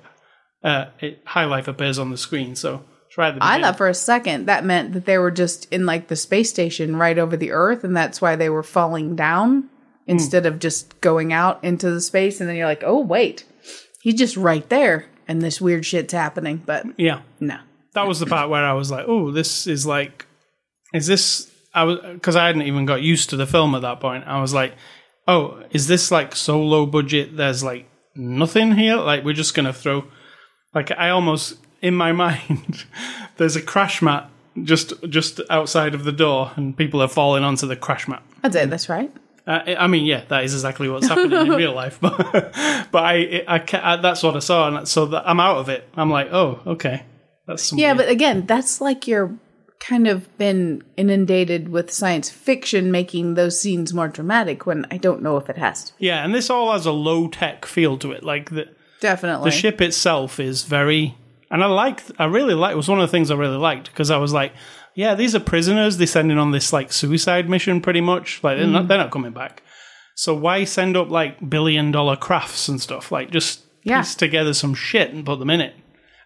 Uh, 0.62 0.87
it, 1.01 1.22
high 1.25 1.44
life 1.44 1.68
appears 1.68 1.98
on 1.98 2.11
the 2.11 2.16
screen. 2.16 2.55
So 2.55 2.85
try 3.11 3.31
the 3.31 3.38
I 3.40 3.61
thought 3.61 3.77
for 3.77 3.88
a 3.88 3.94
second 3.94 4.46
that 4.46 4.64
meant 4.64 4.92
that 4.92 5.05
they 5.05 5.18
were 5.18 5.31
just 5.31 5.66
in 5.72 5.87
like 5.87 6.09
the 6.09 6.16
space 6.16 6.51
station 6.51 6.96
right 6.96 7.18
over 7.18 7.37
the 7.37 7.53
Earth, 7.53 7.85
and 7.85 7.96
that's 7.96 8.20
why 8.20 8.37
they 8.37 8.48
were 8.48 8.62
falling 8.62 9.16
down 9.16 9.68
instead 10.07 10.46
of 10.46 10.59
just 10.59 11.01
going 11.01 11.33
out 11.33 11.62
into 11.62 11.90
the 11.90 12.01
space. 12.01 12.40
And 12.40 12.48
then 12.48 12.57
you're 12.57 12.66
like, 12.66 12.83
oh 12.85 13.01
wait, 13.01 13.44
he's 14.03 14.14
just 14.14 14.37
right 14.37 14.68
there, 14.68 15.07
and 15.29 15.42
this 15.42 15.61
weird 15.61 15.85
shit's 15.85 16.12
happening. 16.12 16.62
But 16.64 16.87
yeah, 16.98 17.22
no, 17.40 17.59
that 17.94 18.07
was 18.07 18.20
the 18.20 18.27
part 18.27 18.51
where 18.51 18.64
I 18.64 18.72
was 18.72 18.90
like, 18.90 19.07
"Oh, 19.09 19.31
this 19.31 19.66
is 19.66 19.87
like, 19.87 20.27
is 20.94 21.07
this?" 21.07 21.51
I 21.75 21.85
was 21.85 21.98
because 22.12 22.37
I 22.37 22.46
hadn't 22.46 22.62
even 22.62 22.87
got 22.87 23.03
used 23.03 23.31
to 23.31 23.37
the 23.37 23.46
film 23.46 23.75
at 23.75 23.83
that 23.83 24.01
point. 24.01 24.25
I 24.27 24.40
was 24.40 24.55
like, 24.55 24.75
"Oh, 25.27 25.62
is 25.70 25.87
this 25.87 26.11
like 26.11 26.37
so 26.37 26.62
low 26.62 26.87
budget? 26.87 27.37
There's 27.37 27.62
like 27.62 27.88
nothing 28.14 28.72
here. 28.72 28.96
Like 28.96 29.25
we're 29.25 29.35
just 29.35 29.55
gonna 29.55 29.72
throw." 29.72 30.05
Like 30.74 30.90
I 30.90 31.11
almost 31.11 31.56
in 31.80 31.94
my 31.94 32.12
mind, 32.24 32.85
there's 33.37 33.56
a 33.56 33.62
crash 33.62 34.02
mat 34.02 34.28
just 34.62 34.92
just 35.08 35.40
outside 35.50 35.94
of 35.94 36.04
the 36.04 36.12
door, 36.12 36.52
and 36.56 36.76
people 36.76 37.02
are 37.02 37.08
falling 37.08 37.44
onto 37.44 37.66
the 37.66 37.76
crash 37.76 38.08
mat. 38.08 38.22
that's 38.42 38.56
it. 38.56 38.70
That's 38.70 38.88
right. 38.88 39.11
Uh, 39.44 39.61
I 39.76 39.88
mean, 39.88 40.04
yeah, 40.04 40.22
that 40.28 40.44
is 40.44 40.54
exactly 40.54 40.88
what's 40.88 41.08
happening 41.08 41.46
in 41.46 41.48
real 41.56 41.72
life. 41.74 41.98
But 42.00 42.16
but 42.92 43.02
I, 43.02 43.44
I, 43.48 43.64
I 43.72 43.96
that's 43.96 44.22
what 44.22 44.37
I 44.37 44.38
saw, 44.38 44.68
and 44.68 44.87
so 44.87 45.06
that 45.06 45.28
I'm 45.28 45.40
out 45.40 45.56
of 45.56 45.68
it. 45.68 45.88
I'm 45.96 46.11
like, 46.11 46.32
oh, 46.32 46.61
okay, 46.66 47.02
that's 47.46 47.64
some 47.64 47.78
Yeah, 47.78 47.94
but 47.94 48.08
again, 48.08 48.46
that's 48.46 48.80
like 48.80 49.08
you're 49.08 49.37
kind 49.80 50.06
of 50.06 50.38
been 50.38 50.85
inundated 50.96 51.68
with 51.68 51.90
science 51.90 52.30
fiction 52.30 52.92
making 52.92 53.35
those 53.35 53.61
scenes 53.61 53.92
more 53.92 54.06
dramatic 54.06 54.64
when 54.64 54.87
I 54.92 54.96
don't 54.96 55.22
know 55.22 55.37
if 55.38 55.50
it 55.50 55.58
has 55.58 55.85
to. 55.87 55.92
Yeah, 55.98 56.24
and 56.24 56.32
this 56.32 56.48
all 56.48 56.70
has 56.72 56.87
a 56.87 56.92
low 56.92 57.26
tech 57.26 57.66
feel 57.66 57.98
to 57.98 58.12
it. 58.12 58.22
Like 58.22 58.50
the 58.50 58.68
Definitely. 59.02 59.50
the 59.50 59.56
ship 59.56 59.80
itself 59.80 60.38
is 60.38 60.62
very 60.62 61.14
And 61.50 61.62
I 61.62 61.66
like, 61.66 62.00
I 62.18 62.24
really 62.24 62.54
liked, 62.54 62.72
it 62.72 62.76
was 62.76 62.88
one 62.88 62.98
of 62.98 63.06
the 63.06 63.12
things 63.12 63.30
I 63.30 63.34
really 63.34 63.58
liked 63.58 63.90
because 63.90 64.10
I 64.10 64.16
was 64.16 64.32
like, 64.32 64.54
yeah, 64.94 65.14
these 65.14 65.34
are 65.34 65.40
prisoners. 65.40 65.98
They're 65.98 66.06
sending 66.06 66.38
on 66.38 66.50
this 66.50 66.72
like 66.72 66.92
suicide 66.92 67.48
mission 67.48 67.82
pretty 67.82 68.00
much. 68.00 68.42
Like 68.42 68.56
they're, 68.56 68.66
not, 68.66 68.84
mm. 68.84 68.88
they're 68.88 68.96
not 68.96 69.10
coming 69.10 69.32
back. 69.32 69.62
So 70.14 70.34
why 70.34 70.64
send 70.64 70.96
up 70.96 71.10
like 71.10 71.50
billion 71.50 71.90
dollar 71.92 72.16
crafts 72.16 72.68
and 72.68 72.80
stuff? 72.80 73.12
Like 73.12 73.30
just 73.30 73.60
Yeah. 73.82 74.00
piece 74.00 74.14
together 74.14 74.54
some 74.54 74.74
shit 74.74 75.12
and 75.12 75.26
put 75.26 75.40
them 75.40 75.50
in 75.50 75.60
it. 75.60 75.74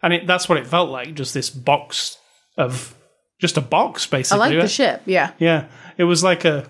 And 0.03 0.13
it, 0.13 0.27
that's 0.27 0.49
what 0.49 0.59
it 0.59 0.67
felt 0.67 0.91
like, 0.91 1.15
just 1.15 1.35
this 1.35 1.51
box 1.51 2.19
of, 2.57 2.95
just 3.41 3.57
a 3.57 3.61
box 3.61 4.07
basically. 4.07 4.45
I 4.45 4.49
like 4.51 4.61
the 4.61 4.69
ship. 4.69 5.03
Yeah. 5.07 5.33
Yeah, 5.39 5.67
it 5.99 6.05
was 6.05 6.23
like 6.23 6.45
a, 6.45 6.69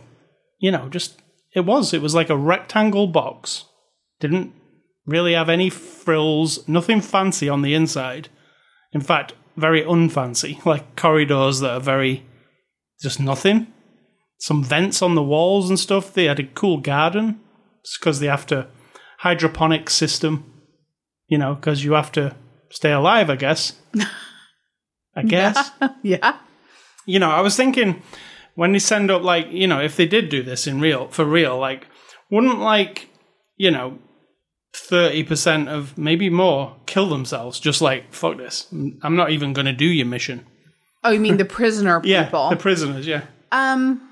you 0.59 0.71
know, 0.71 0.89
just 0.89 1.21
it 1.55 1.65
was. 1.65 1.93
It 1.93 2.01
was 2.01 2.15
like 2.15 2.31
a 2.31 2.37
rectangle 2.37 3.07
box. 3.07 3.65
Didn't 4.21 4.55
really 5.07 5.35
have 5.35 5.49
any 5.49 5.71
frills, 5.71 6.67
nothing 6.69 7.01
fancy 7.01 7.49
on 7.49 7.63
the 7.63 7.75
inside. 7.75 8.29
In 8.93 9.01
fact, 9.01 9.35
very 9.57 9.83
unfancy, 9.83 10.65
like 10.67 10.97
corridors 10.97 11.61
that 11.61 11.71
are 11.71 11.81
very 11.81 12.25
just 13.03 13.21
nothing. 13.21 13.67
Some 14.39 14.63
vents 14.63 15.01
on 15.03 15.15
the 15.15 15.23
walls 15.23 15.69
and 15.69 15.79
stuff. 15.79 16.13
They 16.13 16.25
had 16.25 16.41
a 16.41 16.45
cool 16.47 16.79
garden 16.79 17.41
because 17.99 18.21
they 18.21 18.27
have 18.27 18.47
to 18.49 18.67
hydroponic 19.19 19.89
system, 19.89 20.53
you 21.29 21.39
know, 21.39 21.55
because 21.55 21.85
you 21.85 21.93
have 21.93 22.13
to 22.13 22.35
stay 22.71 22.93
alive, 22.93 23.31
I 23.31 23.37
guess. 23.37 23.75
I 25.15 25.23
guess 25.27 25.71
Yeah. 26.03 26.39
you 27.07 27.19
know, 27.19 27.31
I 27.31 27.41
was 27.41 27.57
thinking 27.57 28.03
when 28.55 28.73
they 28.73 28.79
send 28.79 29.11
up 29.11 29.23
like, 29.23 29.51
you 29.51 29.67
know, 29.67 29.81
if 29.81 29.97
they 29.97 30.07
did 30.07 30.29
do 30.29 30.43
this 30.43 30.67
in 30.67 30.81
real 30.81 31.09
for 31.09 31.25
real, 31.25 31.59
like 31.59 31.87
wouldn't 32.31 32.59
like, 32.59 33.09
you 33.57 33.71
know, 33.71 33.99
30% 34.77 35.69
of 35.69 35.97
maybe 35.99 36.29
more 36.31 36.77
kill 36.87 37.09
themselves 37.09 37.59
just 37.61 37.81
like 37.81 38.13
fuck 38.13 38.37
this. 38.37 38.67
I'm 39.03 39.17
not 39.17 39.31
even 39.31 39.53
going 39.53 39.67
to 39.67 39.73
do 39.73 39.87
your 39.87 40.07
mission. 40.07 40.47
Oh, 41.05 41.11
you 41.11 41.21
mean 41.21 41.37
the 41.37 41.45
prisoner 41.45 42.01
Yeah, 42.05 42.25
people? 42.25 42.51
the 42.51 42.57
prisoners, 42.57 43.07
yeah. 43.07 43.23
um, 43.53 44.03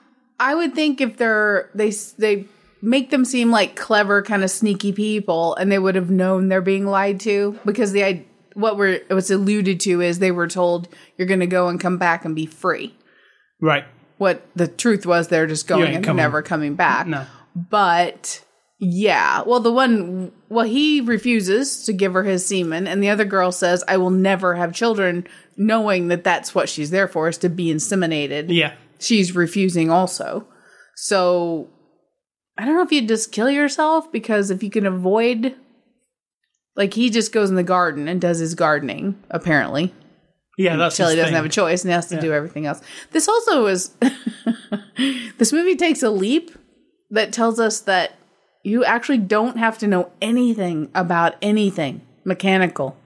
I 0.41 0.55
would 0.55 0.75
think 0.75 1.01
if 1.01 1.17
they're 1.17 1.71
they 1.75 1.91
they 2.19 2.47
make 2.83 3.11
them 3.11 3.25
seem 3.25 3.51
like 3.51 3.77
clever, 3.77 4.23
kind 4.23 4.43
of 4.45 4.51
sneaky 4.51 4.93
people, 4.93 5.55
and 5.57 5.71
they 5.71 5.79
would 5.79 5.95
have 5.95 6.11
known 6.11 6.49
they're 6.49 6.61
being 6.61 6.87
lied 6.87 7.21
to 7.21 7.59
because 7.65 7.93
the 7.93 8.25
what 8.55 8.77
we're 8.77 8.93
it 9.09 9.11
was 9.15 9.31
alluded 9.31 9.81
to 9.81 10.01
is 10.01 10.19
they 10.19 10.31
were 10.31 10.47
told 10.49 10.89
you're 11.17 11.27
going 11.29 11.41
to 11.41 11.47
go 11.47 11.69
and 11.69 11.81
come 11.81 11.99
back 11.99 12.25
and 12.25 12.35
be 12.37 12.47
free. 12.47 12.95
Right. 13.61 13.85
What 14.19 14.47
the 14.55 14.69
truth 14.69 15.07
was, 15.07 15.29
they're 15.29 15.47
just 15.49 15.67
going 15.67 15.95
and 15.95 16.05
coming- 16.05 16.19
never 16.23 16.43
coming 16.43 16.75
back. 16.75 17.07
No. 17.09 17.27
But 17.57 18.44
yeah, 18.79 19.43
well, 19.47 19.61
the 19.61 19.73
one, 19.73 20.33
well, 20.49 20.67
he 20.67 21.01
refuses 21.01 21.85
to 21.85 21.93
give 21.93 22.13
her 22.15 22.25
his 22.25 22.45
semen, 22.47 22.87
and 22.87 23.03
the 23.03 23.09
other 23.11 23.25
girl 23.25 23.53
says, 23.53 23.85
"I 23.87 23.97
will 23.97 24.11
never 24.11 24.55
have 24.57 24.73
children," 24.75 25.27
knowing 25.57 26.09
that 26.09 26.25
that's 26.25 26.55
what 26.55 26.69
she's 26.69 26.91
there 26.91 27.09
for 27.09 27.29
is 27.29 27.39
to 27.39 27.49
be 27.49 27.73
inseminated. 27.73 28.47
Yeah. 28.49 28.75
She's 28.99 29.35
refusing 29.35 29.91
also. 29.91 30.47
So 30.97 31.69
I 32.57 32.65
don't 32.65 32.75
know 32.75 32.83
if 32.83 32.93
you'd 32.93 33.09
just 33.09 33.33
kill 33.33 33.51
yourself 33.51 34.11
because 34.13 34.51
if 34.51 34.63
you 34.63 34.71
can 34.71 34.87
avoid, 34.87 35.55
like, 36.77 36.95
he 36.95 37.11
just 37.11 37.33
goes 37.33 37.51
in 37.51 37.57
the 37.57 37.63
garden 37.65 38.07
and 38.09 38.21
does 38.21 38.39
his 38.39 38.55
gardening 38.55 39.17
apparently 39.31 39.93
Yeah, 40.57 40.77
that's 40.77 40.99
until 40.99 41.11
he 41.11 41.17
doesn't 41.17 41.29
thing. 41.31 41.37
have 41.37 41.45
a 41.45 41.49
choice 41.49 41.83
and 41.85 41.93
has 41.93 42.07
to 42.09 42.21
do 42.21 42.33
everything 42.33 42.67
else. 42.67 42.81
This 43.11 43.29
also 43.29 43.67
is 43.67 43.91
this 45.39 45.53
movie 45.53 45.77
takes 45.77 46.03
a 46.03 46.11
leap 46.11 46.51
that 47.11 47.33
tells 47.33 47.59
us 47.61 47.81
that 47.81 48.13
you 48.65 48.85
actually 48.85 49.19
don't 49.19 49.59
have 49.59 49.79
to 49.79 49.87
know 49.87 50.11
anything 50.21 50.91
about 50.95 51.37
anything 51.43 52.01
mechanical 52.25 52.97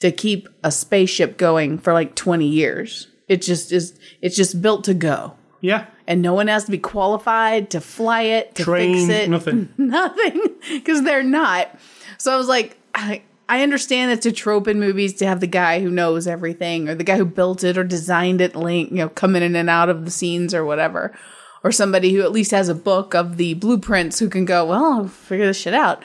to 0.00 0.12
keep 0.12 0.48
a 0.62 0.70
spaceship 0.70 1.38
going 1.38 1.78
for 1.78 1.92
like 1.92 2.14
20 2.14 2.46
years. 2.46 3.08
It 3.26 3.42
just 3.42 3.72
is 3.72 3.98
it's 4.20 4.36
just 4.36 4.62
built 4.62 4.84
to 4.84 4.94
go. 4.94 5.34
Yeah. 5.60 5.86
And 6.06 6.22
no 6.22 6.34
one 6.34 6.46
has 6.46 6.64
to 6.66 6.70
be 6.70 6.78
qualified 6.78 7.70
to 7.70 7.80
fly 7.80 8.22
it, 8.22 8.54
to 8.56 8.62
Train, 8.62 9.08
fix 9.08 9.22
it 9.24 9.30
nothing. 9.30 9.68
nothing 9.78 10.40
because 10.74 11.02
they're 11.02 11.24
not. 11.24 11.74
So 12.18 12.32
I 12.32 12.36
was 12.36 12.46
like, 12.46 12.78
I, 12.94 13.22
I 13.48 13.62
understand 13.62 14.12
it's 14.12 14.26
a 14.26 14.32
trope 14.32 14.68
in 14.68 14.78
movies 14.78 15.14
to 15.14 15.26
have 15.26 15.40
the 15.40 15.46
guy 15.46 15.80
who 15.80 15.90
knows 15.90 16.26
everything 16.26 16.88
or 16.88 16.94
the 16.94 17.04
guy 17.04 17.16
who 17.16 17.24
built 17.24 17.64
it 17.64 17.78
or 17.78 17.84
designed 17.84 18.40
it, 18.40 18.54
link, 18.54 18.90
you 18.90 18.98
know, 18.98 19.08
coming 19.08 19.42
in 19.42 19.56
and 19.56 19.70
out 19.70 19.88
of 19.88 20.04
the 20.04 20.10
scenes 20.10 20.54
or 20.54 20.64
whatever. 20.64 21.16
Or 21.64 21.72
somebody 21.72 22.12
who 22.12 22.22
at 22.22 22.32
least 22.32 22.50
has 22.52 22.68
a 22.68 22.74
book 22.74 23.14
of 23.14 23.38
the 23.38 23.54
blueprints 23.54 24.18
who 24.18 24.28
can 24.28 24.44
go, 24.44 24.66
well, 24.66 24.84
I'll 24.84 25.08
figure 25.08 25.46
this 25.46 25.60
shit 25.60 25.74
out. 25.74 26.04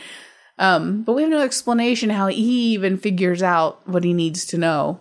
Um, 0.58 1.04
but 1.04 1.14
we 1.14 1.22
have 1.22 1.32
no 1.32 1.42
explanation 1.42 2.10
how 2.10 2.28
he 2.28 2.74
even 2.74 2.98
figures 2.98 3.44
out 3.44 3.88
what 3.88 4.04
he 4.04 4.14
needs 4.14 4.46
to 4.48 4.58
know 4.58 5.00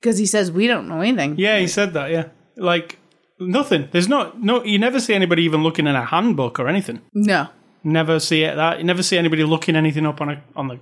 because 0.00 0.18
he 0.18 0.26
says 0.26 0.50
we 0.50 0.66
don't 0.66 0.88
know 0.88 1.00
anything. 1.00 1.36
Yeah, 1.38 1.58
he 1.58 1.66
said 1.66 1.92
that, 1.94 2.10
yeah. 2.10 2.28
Like 2.56 2.98
nothing. 3.38 3.88
There's 3.92 4.08
not 4.08 4.42
no 4.42 4.64
you 4.64 4.78
never 4.78 5.00
see 5.00 5.14
anybody 5.14 5.42
even 5.44 5.62
looking 5.62 5.86
in 5.86 5.94
a 5.94 6.04
handbook 6.04 6.58
or 6.58 6.68
anything. 6.68 7.00
No. 7.14 7.48
Never 7.84 8.18
see 8.18 8.42
it 8.42 8.56
that. 8.56 8.78
You 8.78 8.84
never 8.84 9.02
see 9.02 9.16
anybody 9.16 9.44
looking 9.44 9.76
anything 9.76 10.06
up 10.06 10.20
on 10.20 10.30
a 10.30 10.42
on 10.56 10.68
the 10.68 10.80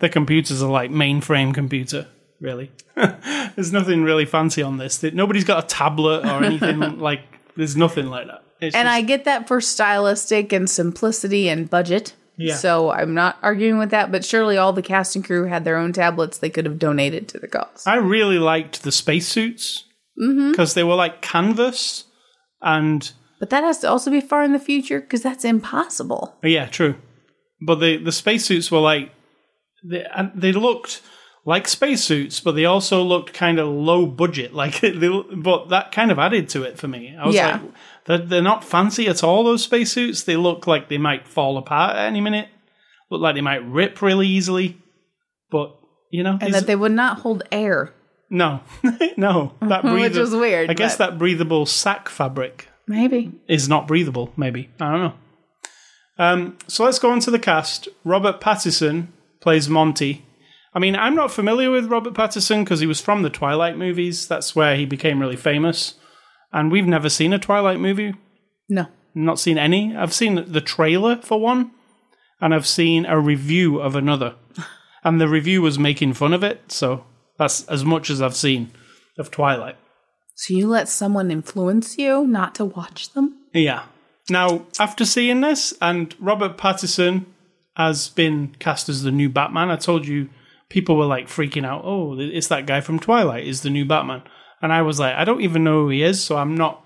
the 0.00 0.08
computers 0.08 0.62
are 0.62 0.70
like 0.70 0.90
mainframe 0.90 1.52
computer. 1.52 2.06
Really, 2.40 2.70
there's 2.94 3.72
nothing 3.72 4.02
really 4.02 4.26
fancy 4.26 4.62
on 4.62 4.76
this. 4.76 5.02
Nobody's 5.02 5.44
got 5.44 5.64
a 5.64 5.66
tablet 5.66 6.24
or 6.26 6.44
anything 6.44 6.78
like. 6.98 7.20
There's 7.56 7.76
nothing 7.76 8.06
like 8.08 8.26
that. 8.26 8.44
And 8.60 8.72
just- 8.72 8.86
I 8.86 9.02
get 9.02 9.24
that 9.24 9.48
for 9.48 9.60
stylistic 9.60 10.52
and 10.52 10.68
simplicity 10.68 11.48
and 11.48 11.68
budget. 11.68 12.14
Yeah. 12.38 12.56
So 12.56 12.90
I'm 12.90 13.14
not 13.14 13.38
arguing 13.42 13.78
with 13.78 13.90
that, 13.90 14.12
but 14.12 14.24
surely 14.24 14.56
all 14.56 14.72
the 14.72 14.82
cast 14.82 15.16
and 15.16 15.24
crew 15.24 15.44
had 15.44 15.64
their 15.64 15.76
own 15.76 15.92
tablets 15.92 16.38
they 16.38 16.50
could 16.50 16.66
have 16.66 16.78
donated 16.78 17.28
to 17.28 17.38
the 17.38 17.48
cause. 17.48 17.84
I 17.86 17.96
really 17.96 18.38
liked 18.38 18.82
the 18.82 18.92
spacesuits 18.92 19.84
mm-hmm. 20.20 20.50
because 20.50 20.74
they 20.74 20.84
were 20.84 20.94
like 20.94 21.22
canvas 21.22 22.04
and 22.60 23.10
But 23.40 23.50
that 23.50 23.64
has 23.64 23.78
to 23.78 23.88
also 23.88 24.10
be 24.10 24.20
far 24.20 24.42
in 24.42 24.52
the 24.52 24.58
future 24.58 25.00
because 25.00 25.22
that's 25.22 25.44
impossible. 25.44 26.36
Yeah, 26.42 26.66
true. 26.66 26.96
But 27.64 27.76
the 27.76 27.96
the 27.96 28.12
spacesuits 28.12 28.70
were 28.70 28.80
like 28.80 29.12
they 29.82 30.04
and 30.14 30.30
they 30.34 30.52
looked 30.52 31.00
like 31.46 31.66
spacesuits, 31.68 32.40
but 32.40 32.52
they 32.56 32.64
also 32.66 33.02
looked 33.02 33.32
kind 33.32 33.58
of 33.58 33.68
low 33.68 34.04
budget. 34.04 34.52
Like, 34.62 34.80
they, 34.80 35.22
but 35.36 35.68
that 35.70 35.92
kind 35.92 36.10
of 36.10 36.18
added 36.18 36.48
to 36.50 36.64
it 36.64 36.76
for 36.78 36.88
me. 36.88 37.16
I 37.16 37.24
was 37.26 37.34
Yeah. 37.34 37.52
like, 37.52 37.60
they're, 38.04 38.18
they're 38.18 38.42
not 38.42 38.64
fancy 38.64 39.06
at 39.08 39.22
all. 39.24 39.44
Those 39.44 39.62
spacesuits. 39.62 40.24
They 40.24 40.36
look 40.36 40.66
like 40.66 40.88
they 40.88 40.98
might 40.98 41.26
fall 41.26 41.56
apart 41.56 41.96
at 41.96 42.06
any 42.06 42.20
minute. 42.20 42.48
Look 43.10 43.20
like 43.20 43.34
they 43.36 43.40
might 43.40 43.64
rip 43.66 44.02
really 44.02 44.26
easily. 44.26 44.76
But 45.50 45.76
you 46.10 46.22
know, 46.24 46.36
And 46.40 46.52
that 46.52 46.66
they 46.66 46.76
would 46.76 46.92
not 46.92 47.20
hold 47.20 47.42
air. 47.52 47.92
no, 48.28 48.60
no, 49.16 49.52
that 49.62 49.84
Which 49.84 50.16
was 50.16 50.34
weird, 50.34 50.68
I 50.70 50.74
guess 50.74 50.96
that 50.96 51.16
breathable 51.18 51.64
sack 51.66 52.08
fabric 52.08 52.68
Maybe. 52.88 53.32
is 53.48 53.68
not 53.68 53.86
breathable, 53.86 54.32
maybe. 54.36 54.70
I 54.80 54.90
don't 54.90 55.00
know. 55.00 55.14
Um, 56.18 56.58
so 56.66 56.84
let's 56.84 56.98
go 56.98 57.10
on 57.12 57.20
to 57.20 57.30
the 57.30 57.38
cast. 57.38 57.86
Robert 58.04 58.40
Pattinson 58.40 59.08
plays 59.40 59.68
Monte. 59.68 60.24
I 60.76 60.78
mean, 60.78 60.94
I'm 60.94 61.14
not 61.14 61.32
familiar 61.32 61.70
with 61.70 61.86
Robert 61.86 62.12
Pattinson 62.12 62.62
because 62.62 62.80
he 62.80 62.86
was 62.86 63.00
from 63.00 63.22
the 63.22 63.30
Twilight 63.30 63.78
movies. 63.78 64.28
That's 64.28 64.54
where 64.54 64.76
he 64.76 64.84
became 64.84 65.18
really 65.18 65.34
famous. 65.34 65.94
And 66.52 66.70
we've 66.70 66.86
never 66.86 67.08
seen 67.08 67.32
a 67.32 67.38
Twilight 67.38 67.80
movie. 67.80 68.14
No. 68.68 68.84
Not 69.14 69.38
seen 69.38 69.56
any. 69.56 69.96
I've 69.96 70.12
seen 70.12 70.52
the 70.52 70.60
trailer 70.60 71.16
for 71.22 71.40
one, 71.40 71.70
and 72.42 72.54
I've 72.54 72.66
seen 72.66 73.06
a 73.06 73.18
review 73.18 73.80
of 73.80 73.96
another. 73.96 74.36
And 75.04 75.20
the 75.20 75.28
review 75.28 75.62
was 75.62 75.78
making 75.78 76.14
fun 76.14 76.32
of 76.32 76.42
it, 76.42 76.72
so 76.72 77.04
that's 77.38 77.64
as 77.68 77.84
much 77.84 78.10
as 78.10 78.20
I've 78.20 78.34
seen 78.34 78.72
of 79.16 79.30
Twilight. 79.30 79.76
So 80.34 80.52
you 80.52 80.66
let 80.66 80.88
someone 80.88 81.30
influence 81.30 81.96
you 81.96 82.26
not 82.26 82.56
to 82.56 82.64
watch 82.64 83.12
them? 83.12 83.36
Yeah. 83.54 83.84
Now, 84.28 84.66
after 84.80 85.04
seeing 85.04 85.42
this, 85.42 85.72
and 85.80 86.12
Robert 86.18 86.58
Pattinson 86.58 87.26
has 87.76 88.08
been 88.08 88.56
cast 88.58 88.88
as 88.88 89.04
the 89.04 89.12
new 89.12 89.28
Batman, 89.28 89.70
I 89.70 89.76
told 89.76 90.08
you 90.08 90.28
people 90.68 90.96
were 90.96 91.06
like 91.06 91.28
freaking 91.28 91.64
out. 91.64 91.82
Oh, 91.84 92.18
it's 92.18 92.48
that 92.48 92.66
guy 92.66 92.80
from 92.80 92.98
Twilight 92.98 93.46
is 93.46 93.62
the 93.62 93.70
new 93.70 93.84
Batman, 93.84 94.22
and 94.62 94.72
I 94.72 94.82
was 94.82 94.98
like, 94.98 95.14
I 95.14 95.24
don't 95.24 95.42
even 95.42 95.64
know 95.64 95.82
who 95.82 95.90
he 95.90 96.02
is, 96.02 96.22
so 96.22 96.36
I'm 96.36 96.56
not, 96.56 96.84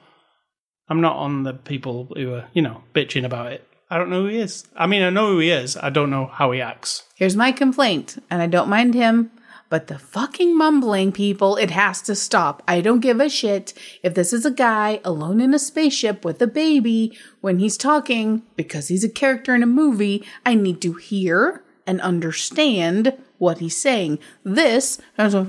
I'm 0.88 1.00
not 1.00 1.16
on 1.16 1.42
the 1.42 1.54
people 1.54 2.12
who 2.16 2.34
are 2.34 2.48
you 2.52 2.62
know 2.62 2.82
bitching 2.94 3.24
about 3.24 3.52
it. 3.52 3.66
I 3.92 3.98
don't 3.98 4.10
know 4.10 4.22
who 4.22 4.28
he 4.28 4.38
is. 4.38 4.68
I 4.76 4.86
mean, 4.86 5.02
I 5.02 5.10
know 5.10 5.28
who 5.28 5.40
he 5.40 5.50
is. 5.50 5.76
I 5.76 5.90
don't 5.90 6.10
know 6.10 6.26
how 6.26 6.52
he 6.52 6.60
acts. 6.60 7.04
Here's 7.16 7.36
my 7.36 7.52
complaint, 7.52 8.22
and 8.30 8.40
I 8.40 8.46
don't 8.46 8.68
mind 8.68 8.94
him, 8.94 9.32
but 9.70 9.86
the 9.86 9.98
fucking 9.98 10.58
mumbling 10.58 11.12
people, 11.12 11.56
it 11.56 11.70
has 11.70 12.02
to 12.02 12.16
stop. 12.16 12.62
I 12.66 12.80
don't 12.80 13.00
give 13.00 13.20
a 13.20 13.28
shit 13.28 13.72
if 14.02 14.14
this 14.14 14.32
is 14.32 14.44
a 14.44 14.50
guy 14.50 15.00
alone 15.04 15.40
in 15.40 15.54
a 15.54 15.60
spaceship 15.60 16.24
with 16.24 16.42
a 16.42 16.48
baby 16.48 17.16
when 17.40 17.60
he's 17.60 17.76
talking 17.76 18.42
because 18.56 18.88
he's 18.88 19.04
a 19.04 19.08
character 19.08 19.54
in 19.54 19.62
a 19.62 19.66
movie. 19.66 20.24
I 20.44 20.56
need 20.56 20.82
to 20.82 20.94
hear 20.94 21.62
and 21.86 22.00
understand 22.00 23.16
what 23.38 23.58
he's 23.58 23.76
saying. 23.76 24.18
This 24.44 25.00
is 25.18 25.34
a 25.34 25.44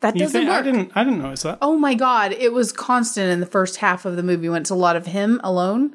that 0.00 0.14
doesn't 0.14 0.30
think, 0.30 0.48
I 0.50 0.62
didn't. 0.62 0.92
I 0.94 1.04
didn't 1.04 1.20
notice 1.20 1.42
that. 1.42 1.58
Oh 1.60 1.76
my 1.76 1.94
god, 1.94 2.32
it 2.32 2.52
was 2.52 2.72
constant 2.72 3.30
in 3.30 3.40
the 3.40 3.46
first 3.46 3.76
half 3.76 4.06
of 4.06 4.16
the 4.16 4.22
movie 4.22 4.48
when 4.48 4.62
it's 4.62 4.70
a 4.70 4.74
lot 4.74 4.96
of 4.96 5.06
him 5.06 5.40
alone. 5.44 5.94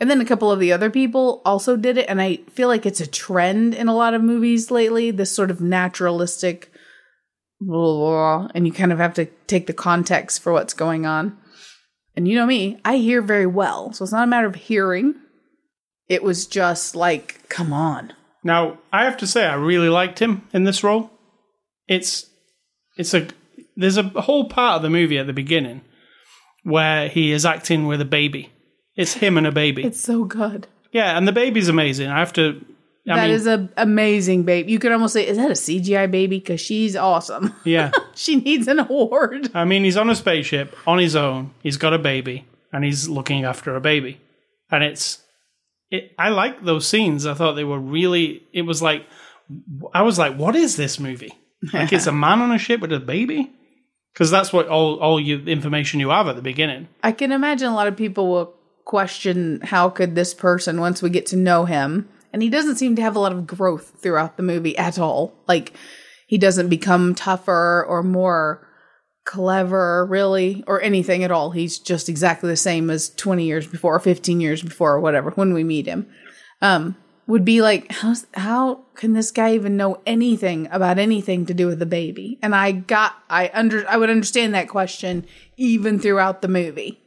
And 0.00 0.10
then 0.10 0.20
a 0.20 0.26
couple 0.26 0.50
of 0.50 0.60
the 0.60 0.72
other 0.72 0.90
people 0.90 1.42
also 1.44 1.76
did 1.76 1.96
it. 1.96 2.06
And 2.08 2.20
I 2.20 2.40
feel 2.50 2.68
like 2.68 2.84
it's 2.84 3.00
a 3.00 3.06
trend 3.06 3.72
in 3.72 3.88
a 3.88 3.94
lot 3.94 4.14
of 4.14 4.22
movies 4.22 4.70
lately, 4.70 5.10
this 5.10 5.30
sort 5.30 5.50
of 5.50 5.60
naturalistic, 5.60 6.70
blah, 7.60 7.76
blah, 7.76 7.94
blah, 8.40 8.48
and 8.54 8.66
you 8.66 8.72
kind 8.72 8.92
of 8.92 8.98
have 8.98 9.14
to 9.14 9.26
take 9.46 9.66
the 9.66 9.72
context 9.72 10.42
for 10.42 10.52
what's 10.52 10.74
going 10.74 11.06
on. 11.06 11.38
And 12.16 12.26
you 12.26 12.34
know 12.34 12.46
me, 12.46 12.78
I 12.84 12.96
hear 12.96 13.20
very 13.20 13.46
well. 13.46 13.92
So 13.92 14.02
it's 14.02 14.12
not 14.12 14.24
a 14.24 14.26
matter 14.26 14.46
of 14.46 14.54
hearing. 14.54 15.14
It 16.08 16.22
was 16.22 16.46
just 16.46 16.96
like, 16.96 17.48
come 17.48 17.72
on. 17.72 18.12
Now, 18.42 18.78
I 18.92 19.04
have 19.04 19.16
to 19.18 19.26
say, 19.26 19.44
I 19.44 19.54
really 19.54 19.88
liked 19.88 20.18
him 20.20 20.46
in 20.52 20.64
this 20.64 20.82
role. 20.82 21.10
It's, 21.88 22.26
it's 22.96 23.12
a, 23.12 23.28
there's 23.76 23.98
a 23.98 24.04
whole 24.04 24.48
part 24.48 24.76
of 24.76 24.82
the 24.82 24.90
movie 24.90 25.18
at 25.18 25.26
the 25.26 25.32
beginning 25.32 25.82
where 26.62 27.08
he 27.08 27.32
is 27.32 27.44
acting 27.44 27.86
with 27.86 28.00
a 28.00 28.06
baby. 28.06 28.50
It's 28.96 29.14
him 29.14 29.36
and 29.36 29.46
a 29.46 29.52
baby. 29.52 29.84
It's 29.84 30.00
so 30.00 30.24
good. 30.24 30.66
yeah, 30.92 31.18
and 31.18 31.28
the 31.28 31.32
baby's 31.32 31.68
amazing. 31.68 32.08
I 32.08 32.18
have 32.18 32.32
to. 32.34 32.64
I 33.08 33.14
That 33.14 33.26
mean, 33.26 33.34
is 33.34 33.46
a 33.46 33.68
amazing 33.76 34.42
babe. 34.42 34.68
You 34.68 34.78
could 34.78 34.90
almost 34.92 35.12
say, 35.12 35.26
is 35.26 35.36
that 35.36 35.50
a 35.50 35.54
CGI 35.54 36.10
baby? 36.10 36.38
Because 36.38 36.60
she's 36.60 36.96
awesome. 36.96 37.54
yeah. 37.64 37.92
she 38.14 38.36
needs 38.36 38.66
an 38.66 38.80
award. 38.80 39.50
I 39.54 39.64
mean, 39.64 39.84
he's 39.84 39.96
on 39.96 40.10
a 40.10 40.14
spaceship 40.14 40.76
on 40.86 40.98
his 40.98 41.14
own. 41.14 41.52
He's 41.62 41.76
got 41.76 41.94
a 41.94 41.98
baby, 41.98 42.46
and 42.72 42.84
he's 42.84 43.08
looking 43.08 43.44
after 43.44 43.76
a 43.76 43.80
baby, 43.80 44.20
and 44.70 44.82
it's. 44.82 45.22
It, 45.88 46.12
I 46.18 46.30
like 46.30 46.64
those 46.64 46.86
scenes. 46.88 47.26
I 47.26 47.34
thought 47.34 47.52
they 47.52 47.62
were 47.64 47.78
really. 47.78 48.42
It 48.52 48.62
was 48.62 48.82
like, 48.82 49.06
I 49.94 50.02
was 50.02 50.18
like, 50.18 50.36
what 50.36 50.56
is 50.56 50.76
this 50.76 50.98
movie? 50.98 51.32
Like 51.72 51.92
it's 51.92 52.08
a 52.08 52.12
man 52.26 52.40
on 52.42 52.50
a 52.50 52.58
ship 52.58 52.80
with 52.80 52.92
a 52.92 52.98
baby, 52.98 53.52
because 54.12 54.32
that's 54.32 54.52
what 54.52 54.66
all 54.66 54.98
all 54.98 55.20
you 55.20 55.38
information 55.46 56.00
you 56.00 56.08
have 56.08 56.26
at 56.26 56.34
the 56.34 56.42
beginning. 56.42 56.88
I 57.04 57.12
can 57.12 57.30
imagine 57.30 57.68
a 57.68 57.74
lot 57.74 57.86
of 57.86 57.96
people 57.96 58.26
will 58.28 58.54
question 58.84 59.60
how 59.62 59.90
could 59.90 60.14
this 60.14 60.32
person 60.34 60.80
once 60.80 61.02
we 61.02 61.10
get 61.10 61.26
to 61.26 61.36
know 61.36 61.64
him 61.64 62.08
and 62.36 62.42
he 62.42 62.50
doesn't 62.50 62.76
seem 62.76 62.94
to 62.94 63.00
have 63.00 63.16
a 63.16 63.18
lot 63.18 63.32
of 63.32 63.46
growth 63.46 63.94
throughout 63.98 64.36
the 64.36 64.42
movie 64.42 64.76
at 64.76 64.98
all 64.98 65.32
like 65.48 65.72
he 66.26 66.36
doesn't 66.36 66.68
become 66.68 67.14
tougher 67.14 67.82
or 67.88 68.02
more 68.02 68.68
clever 69.24 70.04
really 70.04 70.62
or 70.66 70.82
anything 70.82 71.24
at 71.24 71.30
all 71.30 71.52
he's 71.52 71.78
just 71.78 72.10
exactly 72.10 72.50
the 72.50 72.54
same 72.54 72.90
as 72.90 73.08
20 73.08 73.42
years 73.42 73.66
before 73.66 73.96
or 73.96 74.00
15 74.00 74.38
years 74.38 74.62
before 74.62 74.92
or 74.92 75.00
whatever 75.00 75.30
when 75.30 75.54
we 75.54 75.64
meet 75.64 75.86
him 75.86 76.06
um 76.60 76.94
would 77.26 77.42
be 77.42 77.62
like 77.62 77.90
how 77.90 78.14
how 78.34 78.84
can 78.94 79.14
this 79.14 79.30
guy 79.30 79.54
even 79.54 79.78
know 79.78 79.98
anything 80.04 80.68
about 80.70 80.98
anything 80.98 81.46
to 81.46 81.54
do 81.54 81.66
with 81.66 81.78
the 81.78 81.86
baby 81.86 82.38
and 82.42 82.54
i 82.54 82.70
got 82.70 83.16
i 83.30 83.50
under 83.54 83.88
i 83.88 83.96
would 83.96 84.10
understand 84.10 84.52
that 84.52 84.68
question 84.68 85.26
even 85.56 85.98
throughout 85.98 86.42
the 86.42 86.48
movie 86.48 87.00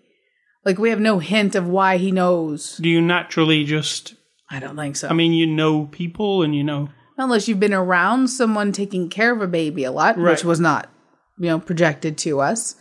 like 0.66 0.78
we 0.78 0.90
have 0.90 1.00
no 1.00 1.20
hint 1.20 1.56
of 1.56 1.68
why 1.68 1.98
he 1.98 2.12
knows. 2.12 2.78
Do 2.78 2.90
you 2.90 3.02
naturally 3.02 3.64
just? 3.64 4.16
I 4.52 4.60
don't 4.60 4.76
think 4.76 4.96
so. 4.96 5.08
I 5.10 5.14
mean, 5.14 5.34
you 5.34 5.46
know 5.48 5.86
people, 5.86 6.42
and 6.44 6.56
you 6.56 6.64
know. 6.64 6.90
Unless 7.18 7.48
you've 7.48 7.60
been 7.60 7.74
around 7.74 8.30
someone 8.30 8.72
taking 8.72 9.10
care 9.10 9.34
of 9.34 9.42
a 9.42 9.48
baby 9.48 9.84
a 9.84 9.92
lot, 9.92 10.18
Right. 10.18 10.32
which 10.32 10.44
was 10.46 10.60
not, 10.60 10.90
you 11.38 11.48
know, 11.48 11.60
projected 11.60 12.18
to 12.20 12.40
us. 12.40 12.76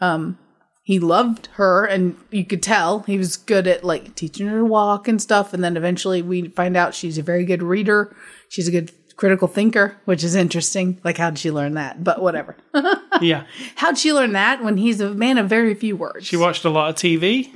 Um, 0.00 0.38
he 0.82 0.98
loved 0.98 1.48
her, 1.54 1.84
and 1.84 2.16
you 2.30 2.44
could 2.44 2.62
tell 2.62 3.00
he 3.00 3.16
was 3.18 3.36
good 3.36 3.66
at 3.66 3.84
like 3.84 4.14
teaching 4.14 4.46
her 4.48 4.58
to 4.58 4.64
walk 4.64 5.06
and 5.08 5.20
stuff. 5.20 5.52
And 5.54 5.62
then 5.62 5.76
eventually 5.76 6.20
we 6.22 6.48
find 6.48 6.76
out 6.76 6.94
she's 6.94 7.16
a 7.18 7.22
very 7.22 7.44
good 7.44 7.62
reader. 7.62 8.14
She's 8.48 8.68
a 8.68 8.70
good 8.72 8.90
critical 9.16 9.48
thinker, 9.48 9.96
which 10.04 10.24
is 10.24 10.34
interesting. 10.34 11.00
Like, 11.04 11.18
how'd 11.18 11.38
she 11.38 11.50
learn 11.50 11.74
that? 11.74 12.02
But 12.02 12.20
whatever. 12.20 12.56
Yeah, 13.20 13.44
how'd 13.76 13.96
she 13.96 14.12
learn 14.12 14.32
that 14.32 14.64
when 14.64 14.76
he's 14.76 15.00
a 15.00 15.14
man 15.14 15.38
of 15.38 15.48
very 15.48 15.72
few 15.74 15.96
words? 15.96 16.26
she 16.26 16.36
watched 16.36 16.64
a 16.64 16.68
lot 16.68 16.90
of 16.90 16.96
TV 16.96 17.52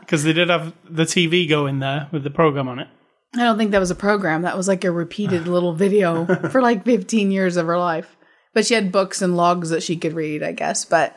because 0.00 0.22
they 0.24 0.34
did 0.34 0.50
have 0.50 0.74
the 0.84 1.04
TV 1.04 1.48
going 1.48 1.78
there 1.78 2.06
with 2.12 2.22
the 2.22 2.28
program 2.30 2.68
on 2.68 2.78
it. 2.78 2.86
I 3.34 3.38
don't 3.38 3.56
think 3.56 3.70
that 3.70 3.78
was 3.78 3.90
a 3.90 3.94
program. 3.94 4.42
That 4.42 4.56
was 4.56 4.68
like 4.68 4.84
a 4.84 4.90
repeated 4.90 5.48
little 5.48 5.72
video 5.72 6.26
for 6.50 6.60
like 6.60 6.84
15 6.84 7.30
years 7.30 7.56
of 7.56 7.66
her 7.66 7.78
life. 7.78 8.14
But 8.52 8.66
she 8.66 8.74
had 8.74 8.92
books 8.92 9.22
and 9.22 9.38
logs 9.38 9.70
that 9.70 9.82
she 9.82 9.96
could 9.96 10.12
read, 10.12 10.42
I 10.42 10.52
guess. 10.52 10.84
But 10.84 11.16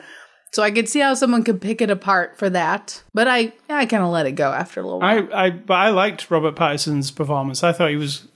so 0.52 0.62
I 0.62 0.70
could 0.70 0.88
see 0.88 1.00
how 1.00 1.12
someone 1.12 1.44
could 1.44 1.60
pick 1.60 1.82
it 1.82 1.90
apart 1.90 2.38
for 2.38 2.48
that. 2.48 3.02
But 3.12 3.28
I 3.28 3.52
I 3.68 3.84
kind 3.84 4.02
of 4.02 4.08
let 4.08 4.24
it 4.24 4.32
go 4.32 4.50
after 4.50 4.80
a 4.80 4.84
little 4.84 5.00
while. 5.00 5.28
I, 5.30 5.44
I, 5.44 5.50
but 5.50 5.74
I 5.74 5.90
liked 5.90 6.30
Robert 6.30 6.56
Pattinson's 6.56 7.10
performance. 7.10 7.62
I 7.62 7.72
thought 7.72 7.90
he 7.90 7.96
was, 7.96 8.26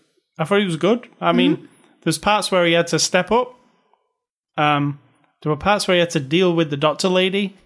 I 0.40 0.44
thought 0.44 0.58
he 0.60 0.64
was 0.64 0.76
good. 0.76 1.06
I 1.20 1.32
mean, 1.32 1.68
there's 2.02 2.18
parts 2.18 2.50
where 2.50 2.64
he 2.66 2.72
had 2.72 2.86
to 2.88 2.98
step 2.98 3.30
up. 3.30 3.54
Um, 4.56 4.98
there 5.42 5.50
were 5.50 5.56
parts 5.56 5.86
where 5.86 5.94
he 5.96 6.00
had 6.00 6.10
to 6.10 6.20
deal 6.20 6.54
with 6.54 6.70
the 6.70 6.76
doctor 6.76 7.08
lady, 7.08 7.56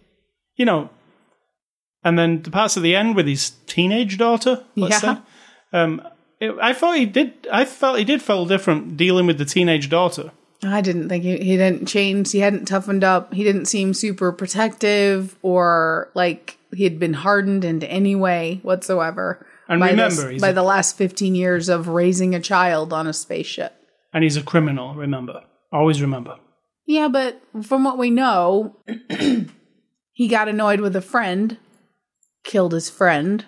you 0.56 0.64
know, 0.64 0.90
and 2.02 2.18
then 2.18 2.42
the 2.42 2.50
parts 2.50 2.76
at 2.76 2.82
the 2.82 2.94
end 2.96 3.16
with 3.16 3.26
his 3.26 3.50
teenage 3.66 4.18
daughter. 4.18 4.64
Let's 4.76 5.02
Yeah. 5.02 5.14
say. 5.14 5.20
Um, 5.72 6.02
it, 6.40 6.54
I 6.60 6.72
thought 6.72 6.98
he 6.98 7.06
did. 7.06 7.32
I 7.50 7.64
felt 7.64 7.98
he 7.98 8.04
did 8.04 8.20
feel 8.22 8.44
different 8.44 8.96
dealing 8.96 9.26
with 9.26 9.38
the 9.38 9.44
teenage 9.44 9.88
daughter. 9.88 10.32
I 10.62 10.80
didn't 10.80 11.08
think 11.08 11.24
he, 11.24 11.36
he 11.38 11.56
didn't 11.56 11.86
change. 11.86 12.32
He 12.32 12.40
hadn't 12.40 12.66
toughened 12.66 13.04
up. 13.04 13.32
He 13.34 13.44
didn't 13.44 13.66
seem 13.66 13.94
super 13.94 14.32
protective 14.32 15.36
or 15.42 16.10
like 16.14 16.58
he 16.74 16.84
had 16.84 16.98
been 16.98 17.14
hardened 17.14 17.64
into 17.64 17.88
any 17.90 18.14
way 18.16 18.60
whatsoever. 18.62 19.46
And 19.68 19.80
by 19.80 19.90
remember, 19.90 20.14
this- 20.22 20.30
he's 20.32 20.40
by 20.42 20.48
a- 20.50 20.52
the 20.54 20.62
last 20.62 20.96
15 20.96 21.34
years 21.34 21.68
of 21.68 21.88
raising 21.88 22.34
a 22.34 22.40
child 22.40 22.92
on 22.92 23.06
a 23.06 23.12
spaceship. 23.12 23.72
And 24.12 24.22
he's 24.22 24.36
a 24.36 24.42
criminal. 24.42 24.94
Remember, 24.94 25.40
always 25.72 26.00
remember. 26.00 26.36
Yeah, 26.86 27.08
but 27.08 27.40
from 27.62 27.82
what 27.84 27.96
we 27.98 28.10
know, 28.10 28.76
he 30.12 30.28
got 30.28 30.48
annoyed 30.48 30.80
with 30.80 30.94
a 30.96 31.00
friend, 31.00 31.56
killed 32.44 32.72
his 32.72 32.90
friend 32.90 33.44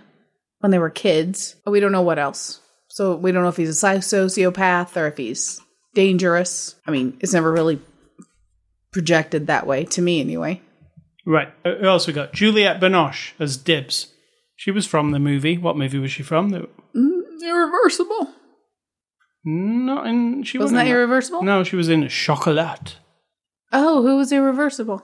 when 0.60 0.70
they 0.70 0.78
were 0.78 0.90
kids. 0.90 1.56
But 1.64 1.70
we 1.72 1.80
don't 1.80 1.92
know 1.92 2.02
what 2.02 2.18
else. 2.18 2.60
So 2.88 3.14
we 3.14 3.30
don't 3.30 3.42
know 3.42 3.48
if 3.50 3.58
he's 3.58 3.82
a 3.82 3.86
sociopath 3.88 4.96
or 4.96 5.06
if 5.06 5.18
he's 5.18 5.60
dangerous. 5.94 6.74
I 6.86 6.90
mean, 6.90 7.16
it's 7.20 7.34
never 7.34 7.52
really 7.52 7.78
projected 8.92 9.48
that 9.48 9.66
way 9.66 9.84
to 9.84 10.00
me, 10.02 10.20
anyway. 10.20 10.62
Right. 11.26 11.48
Uh, 11.64 11.74
Who 11.80 11.86
else 11.86 12.06
we 12.06 12.12
got? 12.12 12.32
Juliette 12.32 12.80
Binoche 12.80 13.32
as 13.38 13.56
Dibs. 13.58 14.08
She 14.56 14.70
was 14.70 14.86
from 14.86 15.10
the 15.10 15.18
movie. 15.18 15.58
What 15.58 15.76
movie 15.76 15.98
was 15.98 16.10
she 16.10 16.22
from? 16.22 16.48
The- 16.50 16.68
mm, 16.96 17.20
Irreversible. 17.44 18.30
Not 19.44 20.06
in. 20.06 20.42
She 20.42 20.58
Wasn't 20.58 20.76
that 20.76 20.86
in 20.86 20.92
irreversible? 20.92 21.42
No, 21.42 21.62
she 21.62 21.76
was 21.76 21.88
in 21.88 22.08
Chocolat. 22.08 22.96
Oh, 23.72 24.02
who 24.02 24.16
was 24.16 24.32
irreversible? 24.32 25.02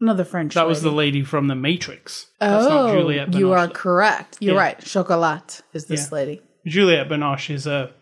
Another 0.00 0.24
French. 0.24 0.54
That 0.54 0.66
was 0.66 0.82
the 0.82 0.90
lady. 0.90 1.18
lady 1.20 1.24
from 1.24 1.48
The 1.48 1.54
Matrix. 1.54 2.26
That's 2.38 2.66
Oh, 2.66 2.68
not 2.68 2.92
Juliette 2.92 3.30
Binoche. 3.30 3.38
you 3.38 3.52
are 3.52 3.68
correct. 3.68 4.36
You're 4.40 4.54
Yeah. 4.56 4.60
right. 4.60 4.78
Chocolat 4.84 5.62
is 5.72 5.86
this 5.86 6.08
Yeah. 6.10 6.14
lady. 6.14 6.42
Juliette 6.66 7.08
Binoche 7.08 7.54
is 7.54 7.66
a 7.66 7.92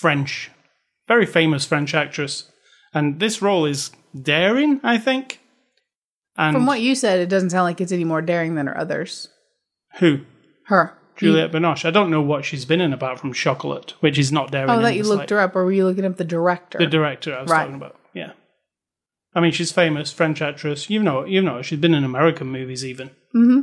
French, 0.00 0.50
very 1.06 1.26
famous 1.26 1.64
French 1.64 1.94
actress, 1.94 2.50
and 2.92 3.20
this 3.20 3.40
role 3.40 3.64
is 3.64 3.92
daring, 4.20 4.80
I 4.82 4.98
think. 4.98 5.40
And 6.36 6.52
From 6.54 6.66
what 6.66 6.80
you 6.80 6.96
said, 6.96 7.20
it 7.20 7.28
doesn't 7.28 7.50
sound 7.50 7.64
like 7.64 7.80
it's 7.80 7.92
any 7.92 8.04
more 8.04 8.22
daring 8.22 8.56
than 8.56 8.66
her 8.66 8.76
others. 8.76 9.28
Who? 9.98 10.20
Her. 10.64 10.94
Juliette 11.16 11.52
Binoche. 11.52 11.84
I 11.86 11.90
don't 11.90 12.10
know 12.10 12.20
what 12.20 12.44
she's 12.44 12.64
been 12.66 12.80
in 12.80 12.92
apart 12.92 13.18
from 13.18 13.32
Chocolate, 13.32 13.94
which 14.00 14.18
is 14.18 14.30
not 14.30 14.50
there. 14.50 14.70
Oh, 14.70 14.82
that 14.82 14.96
you 14.96 15.02
looked 15.02 15.30
her 15.30 15.40
up, 15.40 15.56
or 15.56 15.64
were 15.64 15.72
you 15.72 15.86
looking 15.86 16.04
up 16.04 16.16
the 16.16 16.24
director? 16.24 16.78
The 16.78 16.86
director 16.86 17.34
I 17.34 17.42
was 17.42 17.50
Right. 17.50 17.60
talking 17.60 17.76
about. 17.76 17.96
Yeah. 18.12 18.32
I 19.34 19.40
mean, 19.40 19.52
she's 19.52 19.72
famous 19.72 20.12
French 20.12 20.42
actress. 20.42 20.90
You 20.90 21.02
know, 21.02 21.24
you 21.24 21.40
know, 21.40 21.62
she's 21.62 21.78
been 21.78 21.94
in 21.94 22.04
American 22.04 22.48
movies 22.48 22.84
even. 22.84 23.08
Mm-hmm. 23.34 23.60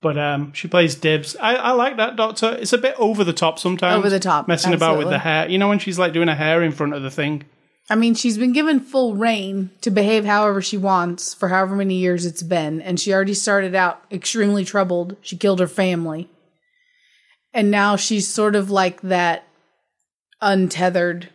But 0.00 0.18
um, 0.18 0.52
she 0.52 0.68
plays 0.68 0.94
Dibs. 0.94 1.34
I, 1.36 1.54
I 1.54 1.70
like 1.72 1.96
that 1.96 2.14
Doctor. 2.14 2.56
It's 2.60 2.72
a 2.72 2.78
bit 2.78 2.94
over 2.98 3.24
the 3.24 3.32
top 3.32 3.58
sometimes. 3.58 3.96
Over 3.96 4.10
the 4.10 4.20
top, 4.20 4.46
messing 4.46 4.74
about 4.74 4.98
with 4.98 5.08
the 5.08 5.18
hair. 5.18 5.48
You 5.48 5.56
know 5.58 5.68
when 5.68 5.78
she's 5.78 5.98
like 5.98 6.12
doing 6.12 6.28
her 6.28 6.34
hair 6.34 6.62
in 6.62 6.72
front 6.72 6.94
of 6.94 7.02
the 7.02 7.10
thing. 7.10 7.44
I 7.90 7.96
mean, 7.96 8.14
she's 8.14 8.38
been 8.38 8.52
given 8.52 8.80
full 8.80 9.14
reign 9.14 9.70
to 9.82 9.90
behave 9.90 10.24
however 10.24 10.62
she 10.62 10.78
wants 10.78 11.34
for 11.34 11.48
however 11.48 11.76
many 11.76 11.96
years 11.96 12.24
it's 12.24 12.42
been, 12.42 12.80
and 12.80 12.98
she 12.98 13.12
already 13.12 13.34
started 13.34 13.74
out 13.74 14.02
extremely 14.10 14.64
troubled. 14.64 15.16
She 15.20 15.36
killed 15.36 15.60
her 15.60 15.66
family. 15.66 16.30
And 17.52 17.70
now 17.70 17.96
she's 17.96 18.26
sort 18.26 18.56
of 18.56 18.70
like 18.70 19.02
that 19.02 19.44
untethered 20.40 21.28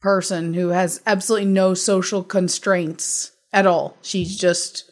person 0.00 0.54
who 0.54 0.68
has 0.68 1.00
absolutely 1.06 1.48
no 1.48 1.74
social 1.74 2.22
constraints 2.22 3.32
at 3.52 3.66
all. 3.66 3.96
She's 4.02 4.36
just 4.38 4.84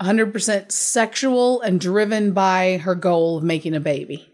100% 0.00 0.72
sexual 0.72 1.60
and 1.60 1.80
driven 1.80 2.32
by 2.32 2.78
her 2.78 2.94
goal 2.94 3.38
of 3.38 3.44
making 3.44 3.74
a 3.74 3.80
baby. 3.80 4.28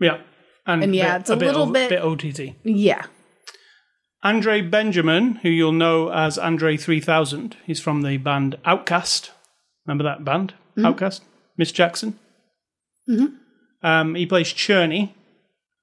Yeah. 0.00 0.20
And, 0.66 0.82
And 0.82 0.94
yeah, 0.96 1.18
it's 1.18 1.30
a 1.30 1.36
little 1.36 1.62
o- 1.68 1.72
bit- 1.72 1.90
bit 1.90 2.02
OTT. 2.02 2.54
Yeah. 2.64 3.04
Andre 4.22 4.60
Benjamin, 4.62 5.36
who 5.36 5.48
you'll 5.48 5.72
know 5.72 6.10
as 6.12 6.38
Andre 6.38 6.76
3000, 6.76 7.56
he's 7.64 7.80
from 7.80 8.02
the 8.02 8.16
band 8.16 8.56
OutKast. 8.64 9.30
Remember 9.86 10.04
that 10.04 10.24
band? 10.24 10.54
Mm-hmm. 10.76 10.86
OutKast? 10.86 11.20
Miss 11.56 11.72
Jackson? 11.72 12.18
Mm-hmm. 13.08 13.36
Um, 13.86 14.14
he 14.14 14.26
plays 14.26 14.48
Tcherny. 14.52 15.12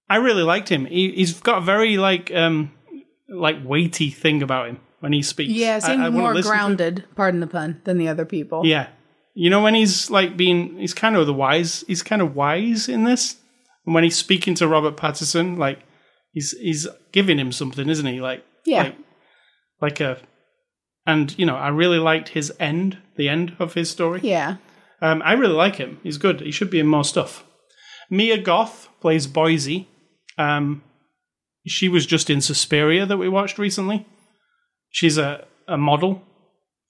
I 0.10 0.18
really 0.18 0.44
liked 0.44 0.70
him. 0.70 0.86
He, 0.86 1.12
he's 1.12 1.40
got 1.40 1.60
a 1.60 1.62
very 1.62 1.98
like 1.98 2.32
um, 2.34 2.72
like 3.30 3.58
weighty 3.64 4.10
thing 4.10 4.44
about 4.44 4.68
him 4.68 4.80
when 5.00 5.14
he 5.14 5.22
speaks. 5.22 5.52
Yeah, 5.54 5.78
I- 5.78 5.80
seemed 5.80 6.02
I 6.02 6.10
wanna 6.10 6.22
more 6.22 6.34
listen 6.34 6.52
to 6.52 6.58
him. 6.58 6.60
grounded, 6.66 7.04
pardon 7.16 7.40
the 7.40 7.48
pun, 7.48 7.82
than 7.86 7.98
the 7.98 8.10
other 8.10 8.26
people. 8.26 8.66
Yeah. 8.66 8.88
You 9.36 9.50
know 9.50 9.64
when 9.64 9.74
he's 9.74 10.12
like 10.12 10.38
being, 10.38 10.78
he's 10.78 10.94
kind 10.94 11.16
of 11.16 11.26
the 11.26 11.34
wise. 11.34 11.84
He's 11.88 12.04
kind 12.04 12.22
of 12.22 12.36
wise 12.36 12.88
in 12.90 13.04
this. 13.06 13.38
And 13.86 13.96
when 13.96 14.04
he's 14.04 14.16
speaking 14.18 14.54
to 14.56 14.68
Robert 14.68 14.96
Pattinson, 14.98 15.58
like 15.58 15.80
he's 16.34 16.52
he's 16.60 16.88
giving 17.12 17.40
him 17.40 17.52
something, 17.52 17.88
isn't 17.90 18.06
he? 18.06 18.20
Like 18.22 18.44
Yeah. 18.66 18.84
like, 18.84 18.96
like 19.82 20.00
a. 20.02 20.18
And 21.06 21.38
you 21.38 21.46
know, 21.46 21.56
I 21.56 21.68
really 21.70 22.00
liked 22.00 22.30
his 22.30 22.52
end, 22.60 22.98
the 23.18 23.28
end 23.30 23.56
of 23.60 23.74
his 23.74 23.90
story. 23.90 24.22
Yeah. 24.24 24.58
Um, 25.02 25.22
I 25.26 25.34
really 25.34 25.54
like 25.56 25.76
him. 25.76 26.00
He's 26.04 26.18
good. 26.18 26.40
He 26.42 26.52
should 26.52 26.70
be 26.70 26.80
in 26.80 26.88
more 26.88 27.04
stuff. 27.04 27.44
Mia 28.10 28.38
Goth 28.38 28.88
plays 29.02 29.28
Boyse. 29.28 29.86
Um, 30.38 30.82
she 31.68 31.90
was 31.90 32.06
just 32.06 32.30
in 32.30 32.40
Suspiria 32.42 33.06
that 33.06 33.18
we 33.18 33.28
watched 33.28 33.58
recently. 33.58 34.06
She's 34.92 35.18
a, 35.18 35.46
a 35.68 35.78
model, 35.78 36.22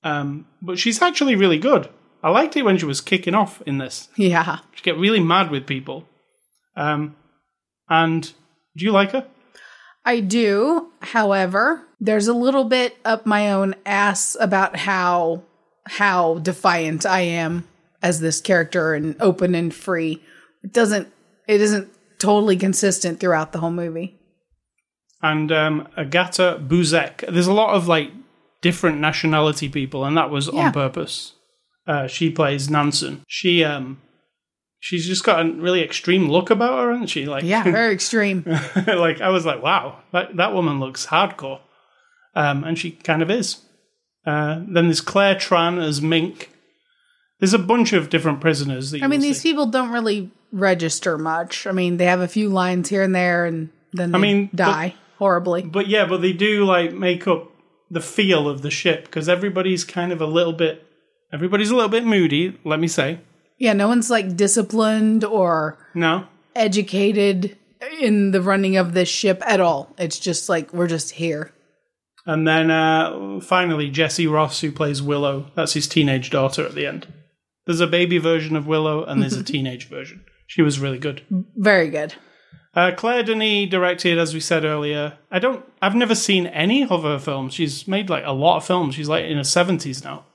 um, 0.04 0.46
but 0.62 0.78
she's 0.78 1.02
actually 1.02 1.36
really 1.36 1.58
good. 1.58 1.90
I 2.22 2.30
liked 2.30 2.56
it 2.56 2.64
when 2.64 2.78
she 2.78 2.86
was 2.86 3.02
kicking 3.02 3.34
off 3.36 3.62
in 3.64 3.80
this. 3.80 4.10
Yeah. 4.16 4.60
She 4.76 4.84
get 4.84 4.98
really 4.98 5.20
mad 5.20 5.50
with 5.52 5.66
people. 5.66 6.08
Um, 6.76 7.16
and 7.90 8.32
do 8.78 8.86
you 8.86 8.92
like 8.92 9.12
her? 9.12 9.28
I 10.06 10.20
do. 10.20 10.90
However, 11.02 11.84
there's 12.00 12.28
a 12.28 12.34
little 12.34 12.66
bit 12.66 12.98
up 13.06 13.26
my 13.26 13.52
own 13.52 13.76
ass 13.86 14.36
about 14.40 14.76
how 14.78 15.44
how 15.86 16.40
defiant 16.40 17.06
I 17.06 17.22
am 17.22 17.68
as 18.02 18.20
this 18.20 18.42
character 18.42 18.94
and 18.94 19.16
open 19.22 19.56
and 19.56 19.74
free. 19.74 20.22
It 20.64 20.74
doesn't 20.74 21.12
it 21.48 21.62
isn't 21.62 21.90
totally 22.20 22.56
consistent 22.58 23.20
throughout 23.20 23.52
the 23.52 23.60
whole 23.60 23.72
movie. 23.72 24.18
and 25.22 25.52
um, 25.52 25.88
Agata 25.98 26.60
Buzek. 26.66 27.26
There's 27.32 27.48
a 27.48 27.54
lot 27.54 27.74
of 27.76 27.88
like 27.88 28.12
different 28.62 29.00
nationality 29.00 29.70
people, 29.70 30.04
and 30.06 30.18
that 30.18 30.30
was 30.30 30.50
Yeah. 30.52 30.68
on 30.68 30.74
purpose. 30.74 31.34
Uh, 31.88 32.08
she 32.08 32.30
plays 32.30 32.70
Nansen. 32.70 33.24
She 33.28 33.64
um, 33.64 34.02
she's 34.84 35.08
just 35.08 35.24
got 35.24 35.46
a 35.46 35.50
really 35.50 35.82
extreme 35.82 36.30
look 36.30 36.50
about 36.50 36.78
her, 36.84 36.92
hasn't 36.92 37.10
she? 37.10 37.26
Like 37.26 37.46
Yeah, 37.46 37.64
very 37.64 37.94
extreme. 38.00 38.44
like 38.86 39.22
I 39.22 39.30
was 39.30 39.46
like, 39.46 39.64
wow, 39.64 40.00
that 40.12 40.36
that 40.36 40.54
woman 40.54 40.80
looks 40.82 41.06
hardcore, 41.08 41.62
um, 42.36 42.64
and 42.66 42.78
she 42.78 42.92
kind 42.92 43.22
of 43.22 43.32
is. 43.32 43.62
Uh, 44.26 44.60
then 44.68 44.86
there's 44.88 45.02
Claire 45.02 45.36
Tran 45.36 45.82
as 45.82 46.02
Mink. 46.02 46.50
There's 47.40 47.54
a 47.54 47.60
bunch 47.60 47.94
of 47.94 48.10
different 48.10 48.42
prisoners 48.42 48.92
that 48.92 49.04
I 49.04 49.08
mean, 49.08 49.22
these 49.22 49.42
see. 49.42 49.50
people 49.50 49.66
don't 49.68 49.92
really 49.92 50.32
register 50.52 51.18
much. 51.18 51.66
I 51.66 51.72
mean, 51.72 51.98
they 51.98 52.06
have 52.06 52.22
a 52.22 52.28
few 52.28 52.50
lines 52.50 52.90
here 52.90 53.04
and 53.04 53.16
there, 53.16 53.46
and 53.46 53.70
then 53.94 54.12
they 54.12 54.20
mean, 54.20 54.46
but- 54.48 54.58
die 54.58 54.96
horribly. 55.18 55.62
But 55.64 55.88
yeah, 55.88 56.06
but 56.06 56.22
they 56.22 56.34
do 56.34 56.66
like 56.66 56.94
make 56.94 57.26
up 57.28 57.50
the 57.90 58.02
feel 58.02 58.50
of 58.50 58.62
the 58.64 58.72
ship 58.72 59.06
because 59.06 59.30
everybody's 59.30 59.84
kind 59.86 60.12
of 60.12 60.20
a 60.20 60.26
little 60.26 60.54
bit. 60.54 60.86
Everybody's 61.32 61.70
a 61.72 61.76
little 61.76 61.90
bit 61.90 62.04
moody. 62.06 62.60
Let 62.66 62.80
me 62.82 62.88
say 62.90 63.20
Yeah, 63.58 63.74
no 63.74 63.88
one's 63.88 64.10
like 64.10 64.36
disciplined 64.36 65.24
or 65.24 65.78
no. 65.94 66.28
educated 66.56 67.58
in 68.00 68.32
the 68.32 68.42
running 68.42 68.78
of 68.78 68.94
this 68.94 69.10
ship 69.10 69.42
at 69.46 69.60
all. 69.60 69.94
It's 69.98 70.20
just 70.20 70.50
like 70.50 70.74
we're 70.74 70.88
just 70.88 71.12
here. 71.12 71.52
And 72.26 72.48
then 72.48 72.72
uh, 72.72 73.40
finally, 73.42 73.90
Jessie 73.90 74.28
Ross, 74.28 74.62
who 74.62 74.72
plays 74.72 75.02
Willow. 75.02 75.52
That's 75.56 75.74
his 75.74 75.88
teenage 75.88 76.30
daughter 76.30 76.66
at 76.66 76.74
the 76.76 76.86
end. 76.88 77.08
There's 77.66 77.82
a 77.82 77.88
baby 77.88 78.18
version 78.18 78.56
of 78.56 78.68
Willow, 78.68 79.04
and 79.04 79.22
there's 79.22 79.38
a 79.38 79.44
teenage 79.44 79.88
version. 79.88 80.26
She 80.48 80.62
was 80.62 80.80
really 80.80 81.00
good. 81.00 81.22
Very 81.56 81.90
good. 81.90 82.16
Uh, 82.76 82.92
Claire 82.96 83.24
Denis 83.24 83.70
directed, 83.70 84.18
as 84.18 84.34
we 84.34 84.40
said 84.40 84.66
earlier. 84.66 85.18
I 85.32 85.40
don't. 85.40 85.64
I've 85.82 85.96
never 85.96 86.16
seen 86.16 86.48
any 86.48 86.86
of 86.86 87.04
her 87.04 87.20
films. 87.20 87.54
She's 87.54 87.88
made 87.88 88.10
like 88.10 88.26
a 88.26 88.32
lot 88.32 88.58
of 88.58 88.66
films. 88.66 88.96
She's 88.96 89.08
like 89.08 89.26
in 89.26 89.38
her 89.38 89.44
seventies 89.44 90.04
now, 90.04 90.26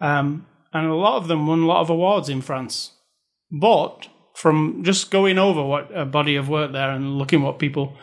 um, 0.00 0.46
and 0.76 0.86
a 0.86 0.94
lot 0.94 1.16
of 1.16 1.28
them 1.28 1.46
won 1.46 1.62
a 1.62 1.66
lot 1.66 1.80
of 1.80 1.90
awards 1.90 2.28
in 2.28 2.42
France. 2.42 2.92
But 3.50 4.08
from 4.34 4.82
just 4.84 5.10
going 5.10 5.38
over 5.38 5.62
what 5.62 5.90
a 5.94 6.04
body 6.04 6.36
of 6.36 6.48
work 6.48 6.72
there 6.72 6.90
and 6.90 7.18
looking 7.18 7.42
what 7.42 7.58
people, 7.58 7.96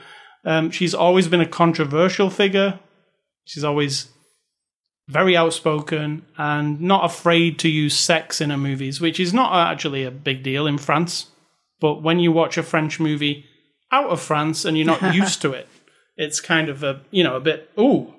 um, 0.46 0.72
she's 0.72 0.94
always 0.94 1.28
been 1.28 1.42
a 1.42 1.48
controversial 1.48 2.30
figure. 2.30 2.80
She's 3.46 3.64
always 3.64 4.10
very 5.08 5.36
outspoken 5.36 6.26
and 6.38 6.80
not 6.82 7.06
afraid 7.06 7.60
to 7.60 7.70
use 7.70 7.98
sex 7.98 8.40
in 8.42 8.50
her 8.50 8.58
movies, 8.58 9.02
which 9.02 9.20
is 9.20 9.34
not 9.34 9.54
actually 9.72 10.04
a 10.04 10.12
big 10.12 10.44
deal 10.44 10.66
in 10.66 10.78
France. 10.78 11.28
But 11.80 12.02
when 12.02 12.20
you 12.20 12.32
watch 12.32 12.58
a 12.58 12.64
French 12.64 13.00
movie 13.00 13.46
out 13.92 14.10
of 14.10 14.22
France 14.22 14.66
and 14.66 14.78
you're 14.78 14.88
not 14.88 15.14
used 15.16 15.42
to 15.42 15.52
it, 15.52 15.68
it's 16.16 16.40
kind 16.40 16.70
of 16.70 16.84
a 16.84 17.02
you 17.12 17.24
know 17.24 17.36
a 17.36 17.42
bit 17.42 17.70
ooh, 17.78 18.14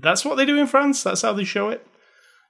that's 0.00 0.24
what 0.24 0.36
they 0.36 0.46
do 0.46 0.58
in 0.58 0.66
France. 0.66 1.02
That's 1.02 1.22
how 1.22 1.32
they 1.32 1.44
show 1.44 1.68
it. 1.68 1.86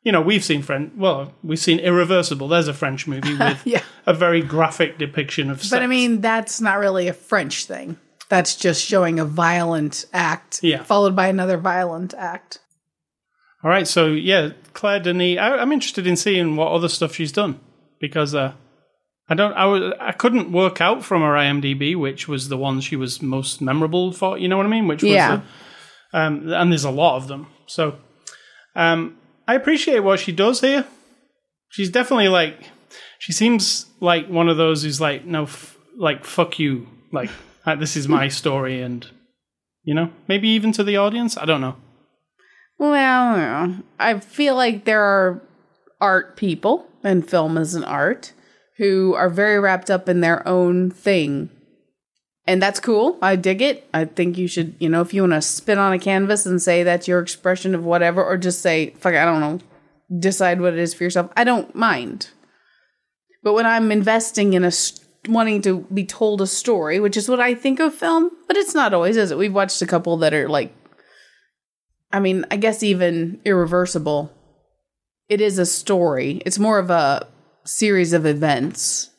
You 0.03 0.13
know, 0.13 0.21
we've 0.23 0.43
seen 0.45 0.63
French. 0.63 0.93
Well, 0.97 1.35
we've 1.43 1.59
seen 1.59 1.79
Irreversible. 1.79 2.49
There's 2.49 2.69
a 2.69 2.75
French 2.75 3.07
movie 3.07 3.35
with 3.39 3.61
Yeah. 3.67 3.83
a 4.07 4.15
very 4.15 4.41
graphic 4.43 4.99
depiction 4.99 5.51
of 5.51 5.59
sex. 5.59 5.71
But 5.71 5.83
I 5.83 5.87
mean, 5.87 6.21
that's 6.21 6.61
not 6.61 6.79
really 6.79 7.09
a 7.09 7.13
French 7.13 7.65
thing. 7.67 7.99
That's 8.31 8.57
just 8.57 8.83
showing 8.85 9.19
a 9.19 9.25
violent 9.25 10.07
act, 10.13 10.61
Yeah. 10.63 10.83
followed 10.85 11.15
by 11.17 11.27
another 11.29 11.59
violent 11.59 12.15
act. 12.17 12.61
All 13.63 13.71
right, 13.71 13.87
so 13.87 14.07
yeah, 14.07 14.51
Claire 14.73 15.01
Denis. 15.01 15.39
I, 15.39 15.57
I'm 15.59 15.73
interested 15.73 16.07
in 16.07 16.17
seeing 16.17 16.57
what 16.57 16.73
other 16.73 16.89
stuff 16.89 17.15
she's 17.17 17.33
done 17.33 17.61
because 18.01 18.35
uh, 18.35 18.55
I 19.29 19.35
don't. 19.35 19.53
I 19.53 19.67
was. 19.67 19.93
I 20.01 20.13
couldn't 20.13 20.51
work 20.51 20.81
out 20.81 21.05
from 21.05 21.21
her 21.21 21.33
IMDb 21.35 21.95
which 21.95 22.27
was 22.27 22.49
the 22.49 22.57
one 22.57 22.81
she 22.81 22.97
was 22.97 23.21
most 23.21 23.61
memorable 23.61 24.13
for. 24.13 24.39
You 24.39 24.49
know 24.49 24.57
what 24.57 24.65
I 24.65 24.71
mean? 24.71 24.89
Which 24.89 25.03
was 25.03 25.13
Yeah. 25.13 25.43
the, 26.13 26.19
um, 26.19 26.51
and 26.51 26.73
there's 26.73 26.85
a 26.85 26.91
lot 26.91 27.17
of 27.17 27.29
them. 27.29 27.49
So 27.67 27.97
um, 28.75 29.19
I 29.51 29.55
appreciate 29.55 29.99
what 29.99 30.21
she 30.21 30.31
does 30.31 30.61
here. 30.61 30.87
She's 31.71 31.91
definitely 31.91 32.29
like. 32.29 32.55
She 33.19 33.33
seems 33.33 33.87
like 33.99 34.29
one 34.29 34.49
of 34.49 34.57
those 34.57 34.85
who's 34.85 35.01
like, 35.01 35.25
no, 35.25 35.43
f- 35.43 35.77
like 35.99 36.25
fuck 36.25 36.61
you, 36.61 36.87
like 37.11 37.31
this 37.67 37.97
is 37.97 38.07
my 38.07 38.29
story, 38.29 38.81
and 38.81 39.05
you 39.83 39.93
know, 39.93 40.13
maybe 40.29 40.49
even 40.51 40.71
to 40.71 40.85
the 40.85 40.99
audience. 40.99 41.37
I 41.37 41.47
don't 41.47 41.61
know. 41.61 41.75
Well. 42.79 43.75
I 43.99 44.21
feel 44.21 44.55
like 44.55 44.85
there 44.85 45.03
are 45.03 45.43
art 46.01 46.37
people, 46.37 46.87
and 47.03 47.29
film 47.29 47.59
is 47.59 47.75
an 47.75 47.83
art, 47.83 48.33
who 48.77 49.15
are 49.15 49.29
very 49.29 49.59
wrapped 49.59 49.91
up 49.91 50.09
in 50.09 50.21
their 50.21 50.47
own 50.47 50.93
thing. 50.93 51.51
And 52.47 52.61
that's 52.61 52.81
cool. 52.81 53.19
I 53.23 53.37
dig 53.37 53.63
it. 53.63 53.89
I 53.95 54.07
think 54.07 54.37
you 54.37 54.49
should, 54.49 54.75
you 54.79 54.89
know, 54.89 55.03
if 55.03 55.15
you 55.15 55.23
want 55.23 55.35
to 55.35 55.43
spin 55.43 55.79
on 55.79 55.93
a 55.93 55.99
canvas 55.99 56.47
and 56.47 56.61
say 56.61 56.83
that's 56.83 57.07
your 57.07 57.21
expression 57.21 57.75
of 57.75 57.85
whatever, 57.85 58.25
or 58.25 58.37
just 58.37 58.61
say, 58.61 58.91
fuck, 58.99 59.15
I 59.15 59.25
don't 59.25 59.41
know, 59.41 59.61
decide 60.19 60.61
what 60.61 60.73
it 60.73 60.79
is 60.79 60.95
for 60.95 61.05
yourself. 61.05 61.31
I 61.37 61.45
don't 61.45 61.75
mind. 61.75 62.31
But 63.43 63.55
when 63.55 63.67
I'm 63.67 63.93
investing 63.93 64.55
in 64.55 64.65
a 64.65 64.69
s- 64.69 65.01
wanting 65.29 65.63
to 65.63 65.87
be 65.93 66.05
told 66.05 66.41
a 66.41 66.47
story, 66.47 66.99
which 66.99 67.17
is 67.17 67.29
what 67.29 67.41
I 67.41 67.55
think 67.55 67.79
of 67.79 67.95
film, 67.95 68.31
but 68.49 68.57
it's 68.57 68.75
not 68.75 68.95
always, 68.95 69.17
is 69.17 69.31
it? 69.31 69.39
We've 69.39 69.55
watched 69.55 69.83
a 69.83 69.87
couple 69.87 70.17
that 70.19 70.35
are 70.35 70.49
like 70.49 70.75
I 72.13 72.21
mean, 72.21 72.45
I 72.51 72.57
guess 72.57 72.83
even 72.83 73.41
irreversible. 73.45 74.33
It 75.29 75.41
is 75.41 75.59
a 75.59 75.67
story. 75.67 76.43
It's 76.45 76.59
more 76.59 76.79
of 76.79 76.91
a 76.91 77.29
series 77.65 78.13
of 78.13 78.27
events 78.27 79.10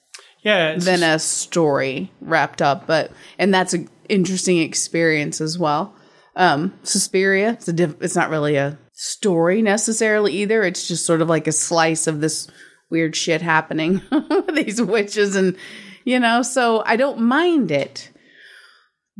Yeah, 0.44 0.76
than 0.76 1.04
a 1.04 1.20
story 1.20 2.12
wrapped 2.20 2.62
up, 2.62 2.88
but 2.88 3.12
and 3.38 3.54
that's 3.54 3.74
an 3.74 3.90
interesting 4.10 4.58
experience 4.58 5.40
as 5.40 5.60
well. 5.60 5.96
Um, 6.36 6.74
Suspiria, 6.84 7.52
it's 7.52 7.68
a 7.68 7.74
diff- 7.74 8.02
it's 8.02 8.16
not 8.16 8.30
really 8.30 8.56
a 8.56 8.80
story 8.94 9.62
necessarily 9.62 10.34
either. 10.34 10.64
It's 10.64 10.88
just 10.88 11.06
sort 11.06 11.22
of 11.22 11.30
like 11.30 11.48
a 11.48 11.52
slice 11.52 12.08
of 12.08 12.22
this 12.22 12.50
weird 12.90 13.16
shit 13.16 13.42
happening 13.42 14.02
with 14.12 14.56
these 14.56 14.82
witches 14.82 15.36
and 15.36 15.56
you 16.04 16.20
know, 16.20 16.42
so 16.42 16.84
I 16.86 16.96
don't 16.96 17.22
mind 17.22 17.72
it. 17.72 18.10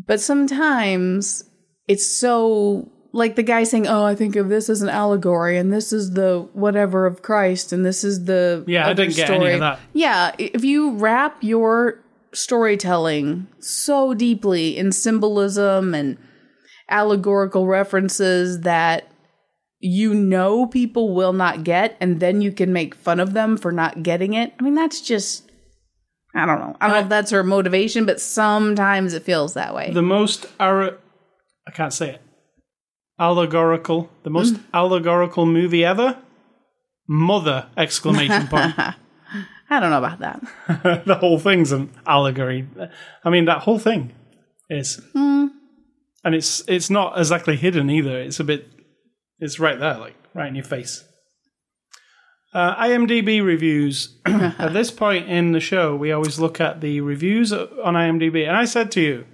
But 0.08 0.20
sometimes 0.20 1.44
it's 1.88 2.08
so 2.08 2.92
like 3.14 3.36
the 3.36 3.44
guy 3.44 3.64
saying, 3.64 3.88
"Oh, 3.88 4.04
I 4.04 4.16
think 4.16 4.36
of 4.36 4.50
this 4.50 4.70
as 4.70 4.82
an 4.82 4.90
allegory, 4.90 5.58
and 5.58 5.72
this 5.72 5.92
is 5.92 6.12
the 6.12 6.48
whatever 6.54 7.06
of 7.06 7.22
Christ, 7.22 7.74
and 7.74 7.86
this 7.86 8.04
is 8.04 8.26
the 8.26 8.64
Yeah, 8.68 8.88
I 8.88 8.94
didn't 8.94 9.16
get 9.16 9.30
any 9.30 9.52
of 9.52 9.60
that. 9.60 9.80
Yeah, 9.94 10.32
if 10.38 10.64
you 10.64 10.92
wrap 10.92 11.38
your 11.42 12.00
storytelling 12.34 13.48
so 13.60 14.14
deeply 14.14 14.78
in 14.78 14.92
symbolism 14.92 15.94
and 15.94 16.18
allegorical 16.90 17.68
references 17.68 18.62
that 18.62 19.08
you 19.80 20.14
know 20.14 20.66
people 20.68 21.14
will 21.14 21.34
not 21.34 21.64
get, 21.64 21.98
and 22.00 22.20
then 22.20 22.42
you 22.42 22.52
can 22.52 22.72
make 22.72 22.96
fun 22.96 23.20
of 23.20 23.34
them 23.34 23.58
for 23.58 23.72
not 23.72 24.04
getting 24.04 24.34
it. 24.34 24.54
I 24.60 24.64
mean, 24.64 24.76
that's 24.76 25.02
just. 25.02 25.50
I 26.34 26.46
don't 26.46 26.60
know. 26.60 26.78
I 26.80 26.88
don't 26.88 26.96
know 26.96 27.02
if 27.02 27.10
that's 27.10 27.32
her 27.32 27.44
motivation, 27.44 28.06
but 28.06 28.22
sometimes 28.22 29.14
it 29.14 29.24
feels 29.24 29.54
that 29.56 29.76
way. 29.76 29.92
the 29.92 30.02
most 30.02 30.46
ara- 30.62 30.98
I 31.68 31.72
can't 31.72 31.92
say 31.92 32.12
it. 32.12 32.22
Allegorical, 33.20 34.10
the 34.24 34.30
most 34.30 34.56
Mm. 34.56 34.64
allegorical 34.74 35.46
movie 35.46 35.86
ever. 35.86 36.18
Mother 37.08 37.68
exclamation 37.78 38.48
point. 38.48 38.74
I 39.70 39.80
don't 39.80 39.90
know 39.90 39.98
about 40.00 40.20
that. 40.20 41.04
the 41.06 41.16
whole 41.16 41.40
thing's 41.40 41.72
an 41.72 41.90
allegory. 42.06 42.68
I 43.24 43.30
mean, 43.30 43.46
that 43.46 43.60
whole 43.60 43.80
thing 43.80 44.12
is, 44.70 45.02
Hmm. 45.14 45.48
and 46.24 46.36
it's 46.36 46.64
it's 46.68 46.90
not 46.90 47.18
exactly 47.18 47.56
hidden 47.56 47.90
either. 47.90 48.20
It's 48.20 48.40
a 48.40 48.44
bit, 48.44 48.68
it's 49.40 49.60
right 49.60 49.80
there, 49.80 49.98
like 49.98 50.16
right 50.34 50.48
in 50.48 50.56
your 50.56 50.66
face. 50.66 51.04
Uh, 52.54 52.76
IMDb 52.76 53.42
reviews. 53.44 54.18
at 54.26 54.74
this 54.74 54.92
point 54.92 55.30
in 55.30 55.54
the 55.54 55.62
show, 55.62 55.96
we 55.96 56.12
always 56.12 56.38
look 56.38 56.60
at 56.60 56.82
the 56.82 57.00
reviews 57.00 57.54
on 57.54 57.94
IMDb. 57.94 58.46
And 58.46 58.58
I 58.58 58.66
said 58.66 58.92
to 58.92 59.02
you, 59.02 59.26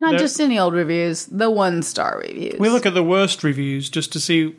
Not 0.00 0.18
just 0.18 0.40
any 0.40 0.58
old 0.58 0.72
reviews, 0.74 1.26
the 1.26 1.50
one 1.50 1.82
star 1.82 2.22
reviews. 2.26 2.58
we 2.58 2.70
look 2.70 2.86
at 2.86 2.94
the 2.94 3.02
worst 3.02 3.44
reviews 3.44 3.90
just 3.90 4.12
to 4.14 4.20
see. 4.20 4.56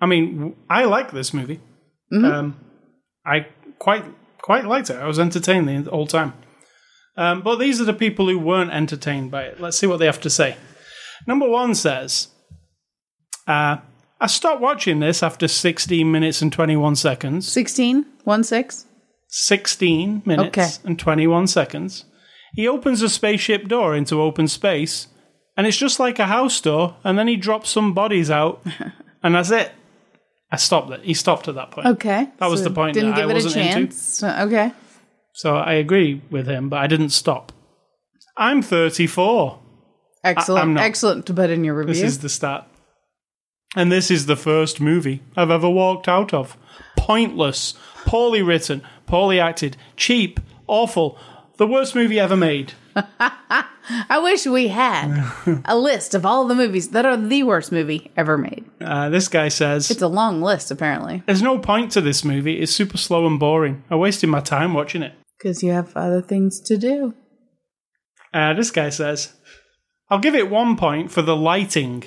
I 0.00 0.06
mean, 0.06 0.54
I 0.70 0.84
like 0.84 1.10
this 1.12 1.34
movie. 1.34 1.60
Um, 2.12 2.56
I 3.26 3.46
quite 3.78 4.04
quite 4.38 4.64
liked 4.66 4.90
it. 4.90 4.96
I 4.96 5.06
was 5.06 5.18
entertained 5.18 5.68
the 5.86 5.90
whole 5.90 6.06
time. 6.06 6.34
Um, 7.16 7.42
but 7.42 7.56
these 7.56 7.80
are 7.80 7.84
the 7.84 7.92
people 7.94 8.28
who 8.28 8.38
weren't 8.38 8.70
entertained 8.70 9.30
by 9.30 9.42
it. 9.44 9.60
Let's 9.60 9.78
see 9.78 9.86
what 9.86 9.98
they 9.98 10.06
have 10.06 10.20
to 10.22 10.30
say. 10.30 10.56
Number 11.26 11.48
one 11.48 11.74
says, 11.74 12.28
uh, 13.46 13.76
"I 14.20 14.26
stopped 14.26 14.60
watching 14.60 15.00
this 15.00 15.22
after 15.22 15.48
16 15.48 16.10
minutes 16.10 16.40
and 16.42 16.52
21 16.52 16.96
seconds. 16.96 17.48
16? 17.48 18.06
1 18.24 18.44
6? 18.44 18.86
16 19.28 20.22
minutes 20.26 20.58
Okay. 20.58 20.68
and 20.88 20.98
21 20.98 21.46
seconds. 21.46 22.04
He 22.54 22.68
opens 22.68 23.02
a 23.02 23.08
spaceship 23.08 23.68
door 23.68 23.94
into 23.94 24.20
open 24.20 24.48
space, 24.48 25.08
and 25.56 25.66
it's 25.66 25.76
just 25.76 25.98
like 25.98 26.18
a 26.18 26.26
house 26.26 26.60
door, 26.60 26.96
and 27.02 27.18
then 27.18 27.28
he 27.28 27.36
drops 27.36 27.70
some 27.70 27.94
bodies 27.94 28.30
out, 28.30 28.62
and 29.22 29.34
that's 29.34 29.50
it. 29.50 29.72
I 30.50 30.56
stopped 30.56 30.90
it. 30.90 31.00
He 31.02 31.14
stopped 31.14 31.48
at 31.48 31.54
that 31.54 31.70
point. 31.70 31.86
Okay. 31.86 32.28
That 32.38 32.50
was 32.50 32.60
so 32.60 32.68
the 32.68 32.74
point 32.74 32.92
Didn't 32.94 33.10
that 33.10 33.16
give 33.16 33.28
I 33.28 33.30
it 33.30 33.34
wasn't 33.34 33.56
a 33.56 33.72
chance. 33.72 34.22
Uh, 34.22 34.44
Okay. 34.46 34.72
So 35.34 35.56
I 35.56 35.72
agree 35.74 36.20
with 36.30 36.46
him, 36.46 36.68
but 36.68 36.76
I 36.80 36.86
didn't 36.86 37.08
stop. 37.08 37.52
I'm 38.36 38.60
34. 38.60 39.58
Excellent. 40.24 40.72
Not. 40.72 40.82
Excellent 40.82 41.26
to 41.26 41.34
put 41.34 41.48
in 41.48 41.64
your 41.64 41.74
review. 41.74 41.94
This 41.94 42.02
is 42.02 42.18
the 42.18 42.28
start. 42.28 42.64
And 43.74 43.90
this 43.90 44.10
is 44.10 44.26
the 44.26 44.36
first 44.36 44.78
movie 44.78 45.22
I've 45.36 45.50
ever 45.50 45.70
walked 45.70 46.06
out 46.06 46.34
of. 46.34 46.56
Pointless, 46.98 47.72
poorly 48.04 48.42
written, 48.42 48.82
poorly 49.06 49.40
acted, 49.40 49.78
cheap, 49.96 50.38
awful. 50.66 51.18
The 51.58 51.66
worst 51.66 51.94
movie 51.94 52.18
ever 52.18 52.36
made. 52.36 52.72
I 52.96 54.18
wish 54.22 54.46
we 54.46 54.68
had 54.68 55.62
a 55.64 55.76
list 55.76 56.14
of 56.14 56.24
all 56.24 56.46
the 56.46 56.54
movies 56.54 56.90
that 56.90 57.04
are 57.06 57.16
the 57.16 57.42
worst 57.42 57.72
movie 57.72 58.10
ever 58.16 58.38
made. 58.38 58.64
Uh, 58.80 59.08
this 59.10 59.28
guy 59.28 59.48
says 59.48 59.90
It's 59.90 60.02
a 60.02 60.08
long 60.08 60.40
list, 60.42 60.70
apparently, 60.70 61.22
there's 61.26 61.42
no 61.42 61.58
point 61.58 61.92
to 61.92 62.00
this 62.00 62.24
movie. 62.24 62.60
It's 62.60 62.72
super 62.72 62.96
slow 62.96 63.26
and 63.26 63.38
boring. 63.38 63.82
I 63.90 63.96
wasted 63.96 64.30
my 64.30 64.40
time 64.40 64.74
watching 64.74 65.02
it. 65.02 65.14
because 65.38 65.62
you 65.62 65.72
have 65.72 65.96
other 65.96 66.22
things 66.22 66.60
to 66.60 66.76
do. 66.76 67.14
Uh, 68.32 68.54
this 68.54 68.70
guy 68.70 68.88
says 68.88 69.34
I'll 70.08 70.18
give 70.18 70.34
it 70.34 70.50
one 70.50 70.76
point 70.76 71.10
for 71.10 71.22
the 71.22 71.36
lighting, 71.36 72.04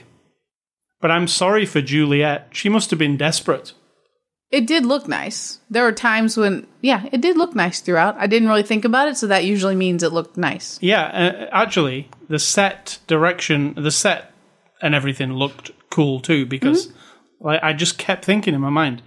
but 1.02 1.12
I'm 1.12 1.28
sorry 1.28 1.66
for 1.66 1.82
Juliet. 1.82 2.48
She 2.52 2.70
must 2.70 2.90
have 2.90 3.00
been 3.00 3.18
desperate. 3.18 3.74
It 4.52 4.68
did 4.68 4.86
look 4.86 5.08
nice. 5.08 5.60
There 5.70 5.84
were 5.84 5.92
times 5.92 6.38
when, 6.38 6.68
yeah, 6.82 7.10
it 7.12 7.20
did 7.20 7.36
look 7.38 7.56
nice 7.56 7.80
throughout. 7.82 8.16
I 8.18 8.28
didn't 8.28 8.48
really 8.48 8.64
think 8.64 8.86
about 8.86 9.08
it, 9.08 9.18
so 9.18 9.28
that 9.28 9.44
usually 9.44 9.76
means 9.76 10.04
it 10.04 10.14
looked 10.14 10.38
nice. 10.38 10.78
Yeah, 10.82 11.04
uh, 11.04 11.50
actually, 11.52 12.10
the 12.30 12.40
set 12.40 13.00
direction, 13.08 13.74
the 13.76 13.92
set 13.92 14.32
and 14.82 14.94
everything 14.94 15.34
looked 15.34 15.72
cool 15.90 16.20
too 16.20 16.46
because 16.46 16.92
like 17.40 17.64
I 17.64 17.72
just 17.74 17.98
kept 17.98 18.24
thinking 18.26 18.54
in 18.54 18.62
my 18.62 18.70
mind, 18.70 19.02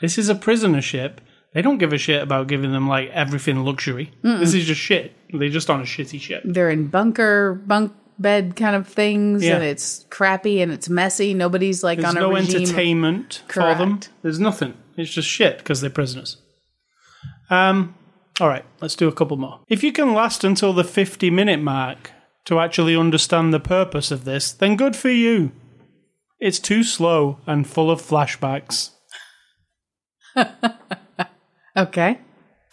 this 0.00 0.16
is 0.18 0.28
a 0.28 0.34
prisoner 0.34 0.80
ship. 0.82 1.20
They 1.54 1.62
don't 1.62 1.78
give 1.78 1.92
a 1.92 1.98
shit 1.98 2.22
about 2.22 2.46
giving 2.48 2.72
them 2.72 2.88
like 2.88 3.10
everything 3.10 3.64
luxury. 3.64 4.12
This 4.22 4.54
is 4.54 4.64
just 4.64 4.80
shit. 4.80 5.12
They're 5.32 5.48
just 5.48 5.70
on 5.70 5.80
a 5.80 5.84
shitty 5.84 6.20
ship. 6.20 6.42
They're 6.44 6.70
in 6.70 6.88
bunker, 6.88 7.54
bunk 7.66 7.92
bed 8.18 8.54
kind 8.56 8.74
of 8.76 8.86
things, 8.88 9.44
Yeah. 9.44 9.56
and 9.56 9.64
it's 9.64 10.04
crappy 10.10 10.60
and 10.62 10.70
it's 10.72 10.88
messy. 10.88 11.32
Nobody's 11.34 11.82
like 11.84 11.98
There's 12.00 12.10
on 12.10 12.16
a 12.16 12.20
no 12.20 12.32
regime. 12.32 12.62
entertainment 12.62 13.42
for 13.48 13.74
them. 13.74 14.00
There's 14.22 14.38
nothing. 14.40 14.74
It's 14.96 15.12
just 15.12 15.28
shit 15.28 15.58
because 15.58 15.80
they're 15.80 15.90
prisoners. 15.90 16.38
Um. 17.50 17.94
All 18.40 18.48
right, 18.48 18.64
let's 18.80 18.96
do 18.96 19.06
a 19.06 19.12
couple 19.12 19.36
more. 19.36 19.60
If 19.68 19.84
you 19.84 19.92
can 19.92 20.12
last 20.12 20.42
until 20.42 20.72
the 20.72 20.82
50 20.82 21.30
minute 21.30 21.60
mark 21.60 22.10
to 22.46 22.58
actually 22.58 22.96
understand 22.96 23.54
the 23.54 23.60
purpose 23.60 24.10
of 24.10 24.24
this, 24.24 24.52
then 24.52 24.76
good 24.76 24.96
for 24.96 25.08
you. 25.08 25.52
It's 26.40 26.58
too 26.58 26.82
slow 26.82 27.38
and 27.46 27.66
full 27.66 27.90
of 27.90 28.02
flashbacks. 28.02 28.90
okay. 31.76 32.18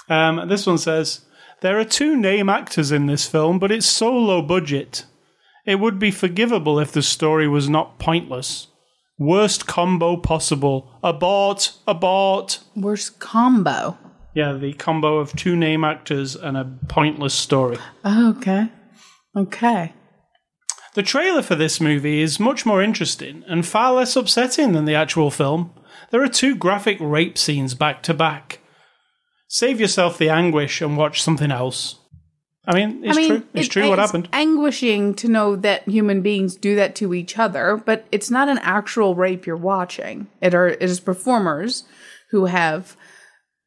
Um, 0.09 0.47
this 0.49 0.65
one 0.65 0.77
says 0.79 1.21
there 1.61 1.79
are 1.79 1.85
two 1.85 2.17
name 2.17 2.49
actors 2.49 2.91
in 2.91 3.05
this 3.05 3.27
film, 3.27 3.59
but 3.59 3.71
it's 3.71 3.85
so 3.85 4.11
low 4.11 4.41
budget. 4.41 5.05
It 5.65 5.75
would 5.75 5.99
be 5.99 6.11
forgivable 6.11 6.79
if 6.79 6.91
the 6.91 7.03
story 7.03 7.47
was 7.47 7.69
not 7.69 7.99
pointless. 7.99 8.67
Worst 9.21 9.67
combo 9.67 10.17
possible. 10.17 10.97
Abort, 11.03 11.73
abort. 11.87 12.59
Worst 12.75 13.19
combo. 13.19 13.95
Yeah, 14.33 14.53
the 14.53 14.73
combo 14.73 15.19
of 15.19 15.35
two 15.35 15.55
name 15.55 15.83
actors 15.83 16.35
and 16.35 16.57
a 16.57 16.67
pointless 16.87 17.35
story. 17.35 17.77
Oh, 18.03 18.31
okay. 18.31 18.69
Okay. 19.37 19.93
The 20.95 21.03
trailer 21.03 21.43
for 21.43 21.53
this 21.53 21.79
movie 21.79 22.19
is 22.19 22.39
much 22.39 22.65
more 22.65 22.81
interesting 22.81 23.43
and 23.47 23.63
far 23.63 23.93
less 23.93 24.15
upsetting 24.15 24.71
than 24.71 24.85
the 24.85 24.95
actual 24.95 25.29
film. 25.29 25.69
There 26.09 26.23
are 26.23 26.27
two 26.27 26.55
graphic 26.55 26.97
rape 26.99 27.37
scenes 27.37 27.75
back 27.75 28.01
to 28.01 28.15
back. 28.15 28.57
Save 29.47 29.79
yourself 29.79 30.17
the 30.17 30.29
anguish 30.29 30.81
and 30.81 30.97
watch 30.97 31.21
something 31.21 31.51
else. 31.51 31.99
I 32.67 32.75
mean, 32.75 33.03
it's 33.03 33.17
I 33.17 33.21
mean, 33.21 33.29
true. 33.29 33.43
It's 33.53 33.67
it- 33.67 33.71
true 33.71 33.89
what 33.89 33.99
happened. 33.99 34.29
anguishing 34.33 35.15
to 35.15 35.27
know 35.27 35.55
that 35.55 35.87
human 35.87 36.21
beings 36.21 36.55
do 36.55 36.75
that 36.75 36.95
to 36.95 37.13
each 37.13 37.39
other, 37.39 37.81
but 37.83 38.05
it's 38.11 38.29
not 38.29 38.49
an 38.49 38.59
actual 38.59 39.15
rape 39.15 39.45
you're 39.47 39.57
watching. 39.57 40.27
It 40.41 40.53
are 40.53 40.67
it 40.67 40.83
is 40.83 40.99
performers 40.99 41.83
who 42.29 42.45
have 42.45 42.95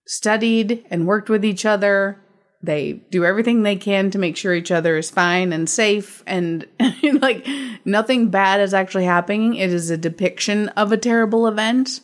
studied 0.07 0.85
and 0.91 1.07
worked 1.07 1.29
with 1.29 1.45
each 1.45 1.65
other. 1.67 2.21
They 2.63 2.95
do 3.11 3.25
everything 3.25 3.63
they 3.63 3.77
can 3.77 4.11
to 4.13 4.19
make 4.19 4.37
sure 4.37 4.55
each 4.55 4.71
other 4.71 4.97
is 4.97 5.11
fine 5.11 5.53
and 5.53 5.69
safe 5.69 6.23
and 6.27 6.67
like 7.21 7.47
nothing 7.85 8.29
bad 8.31 8.61
is 8.61 8.73
actually 8.73 9.05
happening. 9.05 9.57
It 9.57 9.71
is 9.73 9.91
a 9.91 9.97
depiction 9.99 10.69
of 10.71 10.93
a 10.93 10.97
terrible 10.97 11.47
event. 11.47 12.01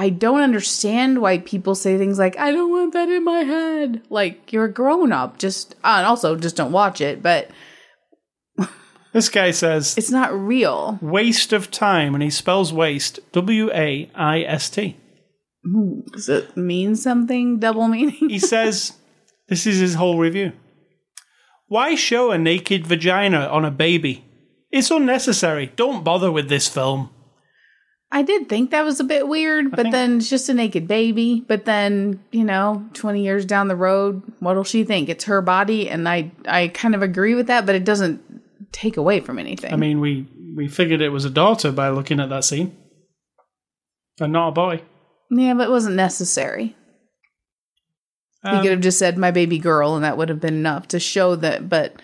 I 0.00 0.10
don't 0.10 0.40
understand 0.42 1.20
why 1.20 1.38
people 1.38 1.74
say 1.74 1.98
things 1.98 2.18
like, 2.20 2.38
I 2.38 2.52
don't 2.52 2.70
want 2.70 2.92
that 2.92 3.08
in 3.08 3.24
my 3.24 3.40
head. 3.40 4.02
Like, 4.10 4.52
you're 4.52 4.66
a 4.66 4.72
grown 4.72 5.10
up. 5.12 5.38
Just, 5.38 5.74
uh, 5.82 5.96
and 5.98 6.06
also 6.06 6.36
just 6.36 6.54
don't 6.54 6.70
watch 6.70 7.00
it, 7.00 7.20
but 7.22 7.50
This 9.12 9.28
guy 9.28 9.50
says 9.50 9.96
it's 9.98 10.10
not 10.10 10.32
real. 10.32 10.98
waste 11.02 11.52
of 11.52 11.70
time, 11.70 12.14
and 12.14 12.22
he 12.22 12.30
spells 12.30 12.72
waste 12.72 13.18
W 13.32 13.70
A 13.72 14.10
I 14.14 14.42
S 14.42 14.70
T. 14.70 14.96
Does 16.12 16.28
it 16.28 16.56
mean 16.56 16.94
something? 16.94 17.58
Double 17.58 17.88
meaning? 17.88 18.28
He 18.30 18.38
says 18.38 18.92
this 19.48 19.66
is 19.66 19.78
his 19.78 19.94
whole 19.94 20.18
review. 20.18 20.52
Why 21.66 21.94
show 21.94 22.30
a 22.30 22.38
naked 22.38 22.86
vagina 22.86 23.46
on 23.46 23.64
a 23.64 23.70
baby? 23.70 24.24
It's 24.70 24.90
unnecessary. 24.90 25.72
Don't 25.74 26.04
bother 26.04 26.30
with 26.30 26.48
this 26.48 26.68
film. 26.68 27.10
I 28.10 28.22
did 28.22 28.48
think 28.48 28.70
that 28.70 28.84
was 28.84 29.00
a 29.00 29.04
bit 29.04 29.28
weird, 29.28 29.70
but 29.70 29.82
think- 29.82 29.92
then 29.92 30.16
it's 30.18 30.30
just 30.30 30.48
a 30.48 30.54
naked 30.54 30.88
baby. 30.88 31.44
But 31.46 31.66
then, 31.66 32.22
you 32.32 32.44
know, 32.44 32.88
20 32.94 33.22
years 33.22 33.44
down 33.44 33.68
the 33.68 33.76
road, 33.76 34.22
what'll 34.40 34.64
she 34.64 34.84
think? 34.84 35.08
It's 35.08 35.24
her 35.24 35.42
body. 35.42 35.90
And 35.90 36.08
I, 36.08 36.30
I 36.46 36.68
kind 36.68 36.94
of 36.94 37.02
agree 37.02 37.34
with 37.34 37.48
that, 37.48 37.66
but 37.66 37.74
it 37.74 37.84
doesn't 37.84 38.22
take 38.72 38.96
away 38.96 39.20
from 39.20 39.38
anything. 39.38 39.72
I 39.72 39.76
mean, 39.76 40.00
we 40.00 40.26
we 40.56 40.68
figured 40.68 41.00
it 41.00 41.10
was 41.10 41.24
a 41.24 41.30
daughter 41.30 41.70
by 41.70 41.90
looking 41.90 42.18
at 42.20 42.30
that 42.30 42.44
scene, 42.44 42.76
and 44.18 44.32
not 44.32 44.48
a 44.48 44.52
boy. 44.52 44.82
yeah, 45.30 45.54
but 45.54 45.68
it 45.68 45.70
wasn't 45.70 45.96
necessary. 45.96 46.74
Um, 48.42 48.56
he 48.56 48.62
could 48.62 48.70
have 48.70 48.80
just 48.80 48.98
said 48.98 49.18
my 49.18 49.30
baby 49.30 49.58
girl 49.58 49.96
and 49.96 50.04
that 50.04 50.16
would 50.16 50.28
have 50.28 50.40
been 50.40 50.54
enough 50.54 50.86
to 50.88 51.00
show 51.00 51.34
that 51.36 51.68
but 51.68 52.00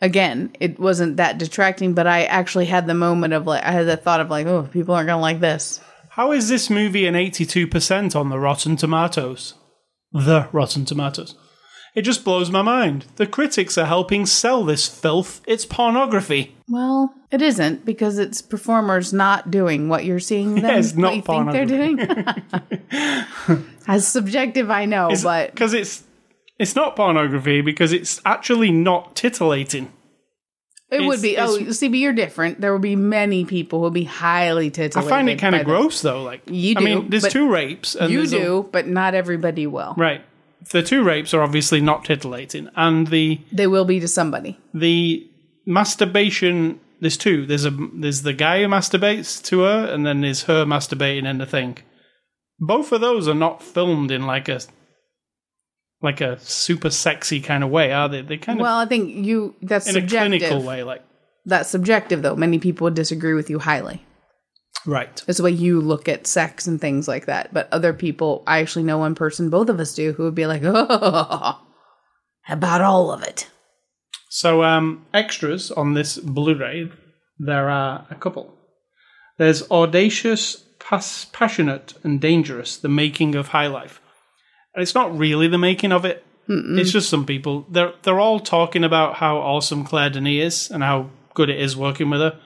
again 0.00 0.50
it 0.60 0.78
wasn't 0.78 1.16
that 1.16 1.38
detracting 1.38 1.92
but 1.94 2.06
i 2.06 2.24
actually 2.24 2.66
had 2.66 2.86
the 2.86 2.94
moment 2.94 3.32
of 3.34 3.46
like 3.46 3.62
i 3.64 3.70
had 3.72 3.86
the 3.86 3.96
thought 3.96 4.20
of 4.20 4.30
like 4.30 4.46
oh 4.46 4.62
people 4.72 4.94
aren't 4.94 5.08
gonna 5.08 5.20
like 5.20 5.40
this 5.40 5.80
How 6.10 6.32
is 6.32 6.48
this 6.48 6.68
movie 6.70 7.06
an 7.06 7.14
eighty-two 7.16 7.66
percent 7.68 8.16
on 8.16 8.28
the 8.28 8.38
Rotten 8.40 8.74
Tomatoes? 8.76 9.54
The 10.12 10.48
Rotten 10.52 10.84
Tomatoes. 10.84 11.36
It 11.94 12.02
just 12.02 12.24
blows 12.24 12.50
my 12.50 12.62
mind. 12.62 13.06
The 13.16 13.26
critics 13.26 13.76
are 13.78 13.86
helping 13.86 14.26
sell 14.26 14.64
this 14.64 14.86
filth. 14.88 15.40
It's 15.46 15.64
pornography. 15.66 16.56
well 16.68 17.14
it 17.30 17.42
isn't 17.42 17.84
because 17.84 18.18
it's 18.18 18.40
performers 18.42 19.12
not 19.12 19.50
doing 19.50 19.88
what 19.88 20.04
you're 20.04 20.18
seeing 20.20 20.54
them 20.62 20.78
it's 20.78 20.94
not 20.94 21.26
what 21.28 21.36
you 21.36 21.52
think 21.52 21.52
they're 21.52 21.66
doing 21.66 23.64
as 23.86 24.06
subjective 24.08 24.70
i 24.70 24.84
know 24.86 25.10
but 25.22 25.50
because 25.52 25.74
it's 25.74 26.02
it's 26.58 26.74
not 26.74 26.96
pornography 26.96 27.60
because 27.60 27.92
it's 27.92 28.20
actually 28.24 28.70
not 28.70 29.14
titillating. 29.16 29.92
it 30.90 31.02
would 31.06 31.20
be 31.22 31.36
oh 31.38 31.70
see 31.72 31.88
but 31.88 31.98
you're 31.98 32.12
different 32.14 32.60
there 32.60 32.72
will 32.72 32.78
be 32.78 32.96
many 32.96 33.44
people 33.44 33.78
who 33.78 33.82
will 33.84 33.90
be 33.90 34.04
highly 34.04 34.70
titillated. 34.70 35.12
I 35.12 35.16
find 35.16 35.28
it 35.28 35.38
kind 35.38 35.54
of 35.54 35.64
gross 35.64 36.00
though. 36.02 36.22
Like 36.22 36.42
You 36.46 36.74
do. 36.74 36.80
I 36.80 36.82
do, 36.82 36.84
mean, 37.00 37.10
there's 37.10 37.28
two 37.28 37.50
rapes. 37.50 37.94
And 37.94 38.10
you 38.10 38.18
there's 38.18 38.32
a- 38.32 38.38
do 38.38 38.68
but 38.72 38.86
not 38.86 39.14
everybody 39.14 39.66
will 39.66 39.94
right. 39.96 40.22
The 40.72 40.82
two 40.82 41.02
rapes 41.04 41.32
are 41.34 41.42
obviously 41.42 41.80
not 41.80 42.04
titillating, 42.04 42.68
and 42.76 43.06
the 43.06 43.40
they 43.52 43.66
will 43.66 43.84
be 43.84 44.00
to 44.00 44.08
somebody 44.08 44.58
the 44.74 45.26
masturbation. 45.66 46.80
There's 47.00 47.16
two. 47.16 47.46
There's 47.46 47.64
a 47.64 47.70
there's 47.94 48.22
the 48.22 48.32
guy 48.32 48.62
who 48.62 48.68
masturbates 48.68 49.42
to 49.44 49.60
her, 49.60 49.86
and 49.86 50.04
then 50.04 50.20
there's 50.22 50.42
her 50.44 50.64
masturbating 50.64 51.26
in 51.30 51.38
the 51.38 51.46
thing. 51.46 51.78
both 52.58 52.90
of 52.90 53.00
those 53.00 53.28
are 53.28 53.34
not 53.46 53.62
filmed 53.62 54.10
in 54.10 54.26
like 54.26 54.48
a 54.48 54.60
like 56.02 56.20
a 56.20 56.38
super 56.40 56.90
sexy 56.90 57.40
kind 57.40 57.64
of 57.64 57.70
way, 57.70 57.92
are 57.92 58.08
they? 58.08 58.22
They 58.22 58.36
kind 58.36 58.58
of 58.58 58.62
Well, 58.62 58.78
I 58.78 58.86
think 58.86 59.26
you 59.26 59.54
that's 59.62 59.88
in 59.88 60.02
a 60.02 60.06
clinical 60.06 60.62
way, 60.62 60.82
like 60.82 61.02
That's 61.44 61.70
subjective, 61.70 62.22
though. 62.22 62.36
Many 62.36 62.58
people 62.58 62.84
would 62.84 62.94
disagree 62.94 63.34
with 63.34 63.50
you 63.50 63.58
highly. 63.58 64.04
right. 64.86 65.22
It's 65.26 65.38
the 65.38 65.44
way 65.44 65.50
you 65.50 65.80
look 65.80 66.08
at 66.08 66.26
sex 66.26 66.66
and 66.66 66.80
things 66.80 67.08
like 67.08 67.26
that. 67.26 67.52
But 67.52 67.68
other 67.72 67.92
people, 67.92 68.42
I 68.46 68.60
actually 68.60 68.84
know 68.84 68.98
one 68.98 69.14
person, 69.14 69.50
both 69.50 69.68
of 69.68 69.80
us 69.80 69.94
do, 69.94 70.12
who 70.12 70.24
would 70.24 70.34
be 70.34 70.46
like, 70.46 70.62
"Oh, 70.64 71.60
about 72.48 72.80
all 72.80 73.10
of 73.10 73.22
it." 73.22 73.48
So, 74.30 74.62
um, 74.62 75.06
extras 75.14 75.70
on 75.70 75.94
this 75.94 76.18
Blu-ray, 76.18 76.90
there 77.38 77.68
are 77.68 78.06
a 78.10 78.14
couple. 78.14 78.54
There's 79.38 79.68
audacious, 79.70 80.56
pas- 80.78 81.26
passionate, 81.32 81.94
and 82.04 82.20
dangerous: 82.20 82.76
the 82.76 82.88
making 82.88 83.34
of 83.34 83.48
High 83.48 83.68
Life. 83.68 84.00
It's 84.78 84.94
not 84.94 85.16
really 85.16 85.48
the 85.48 85.58
making 85.58 85.92
of 85.92 86.04
it. 86.04 86.24
It's 86.50 86.92
just 86.92 87.10
some 87.10 87.26
people. 87.26 87.66
They're 87.68 87.92
they're 88.02 88.20
all 88.20 88.40
talking 88.40 88.82
about 88.82 89.16
how 89.16 89.36
awesome 89.36 89.84
Claire 89.84 90.08
Denis 90.08 90.66
is 90.66 90.70
and 90.70 90.82
how 90.82 91.10
good 91.34 91.50
it 91.50 91.60
is 91.60 91.76
working 91.76 92.08
with 92.08 92.20
her. 92.20 92.40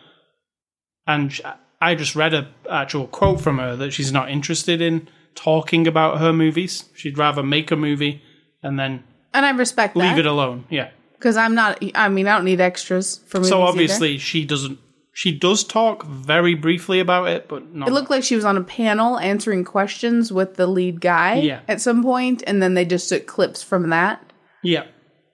And 1.07 1.33
I 1.80 1.95
just 1.95 2.16
read 2.16 2.35
a 2.35 2.49
actual 2.68 3.07
quote 3.07 3.41
from 3.41 3.59
her 3.59 3.76
that 3.76 3.93
she's 3.93 4.12
not 4.12 4.28
interested 4.28 4.80
in 4.80 5.09
talking 5.37 5.87
about 5.87 6.18
her 6.18 6.33
movies. 6.33 6.85
She'd 6.95 7.16
rather 7.16 7.43
make 7.45 7.70
a 7.70 7.76
movie 7.76 8.22
and 8.62 8.78
then 8.78 9.05
And 9.33 9.47
I 9.47 9.51
respect 9.51 9.95
leave 9.97 10.18
it 10.18 10.26
alone. 10.26 10.64
Yeah. 10.68 10.91
because 11.14 11.37
I'm 11.37 11.55
not. 11.55 11.83
I 11.95 12.09
mean, 12.09 12.26
I 12.26 12.35
don't 12.35 12.45
need 12.45 12.61
extras 12.61 13.18
for 13.26 13.39
movies. 13.39 13.51
So 13.51 13.59
either. 13.59 13.68
obviously 13.68 14.18
she 14.18 14.45
doesn't. 14.45 14.80
She 15.15 15.37
does 15.37 15.63
talk 15.63 16.05
very 16.07 16.55
briefly 16.55 16.99
about 16.99 17.29
it, 17.29 17.47
but 17.49 17.75
not. 17.75 17.89
It 17.89 17.93
looked 17.93 18.11
like 18.11 18.25
she 18.25 18.35
was 18.37 18.45
on 18.47 18.57
a 18.57 18.63
panel 18.65 19.19
answering 19.19 19.63
questions 19.65 20.33
with 20.33 20.55
the 20.57 20.67
lead 20.67 21.01
guy 21.03 21.35
Yeah. 21.35 21.61
at 21.69 21.81
some 21.83 22.03
point, 22.03 22.43
and 22.47 22.63
then 22.63 22.75
they 22.75 22.85
just 22.87 23.09
took 23.11 23.27
clips 23.27 23.63
from 23.63 23.91
that. 23.91 24.25
yeah, 24.63 24.85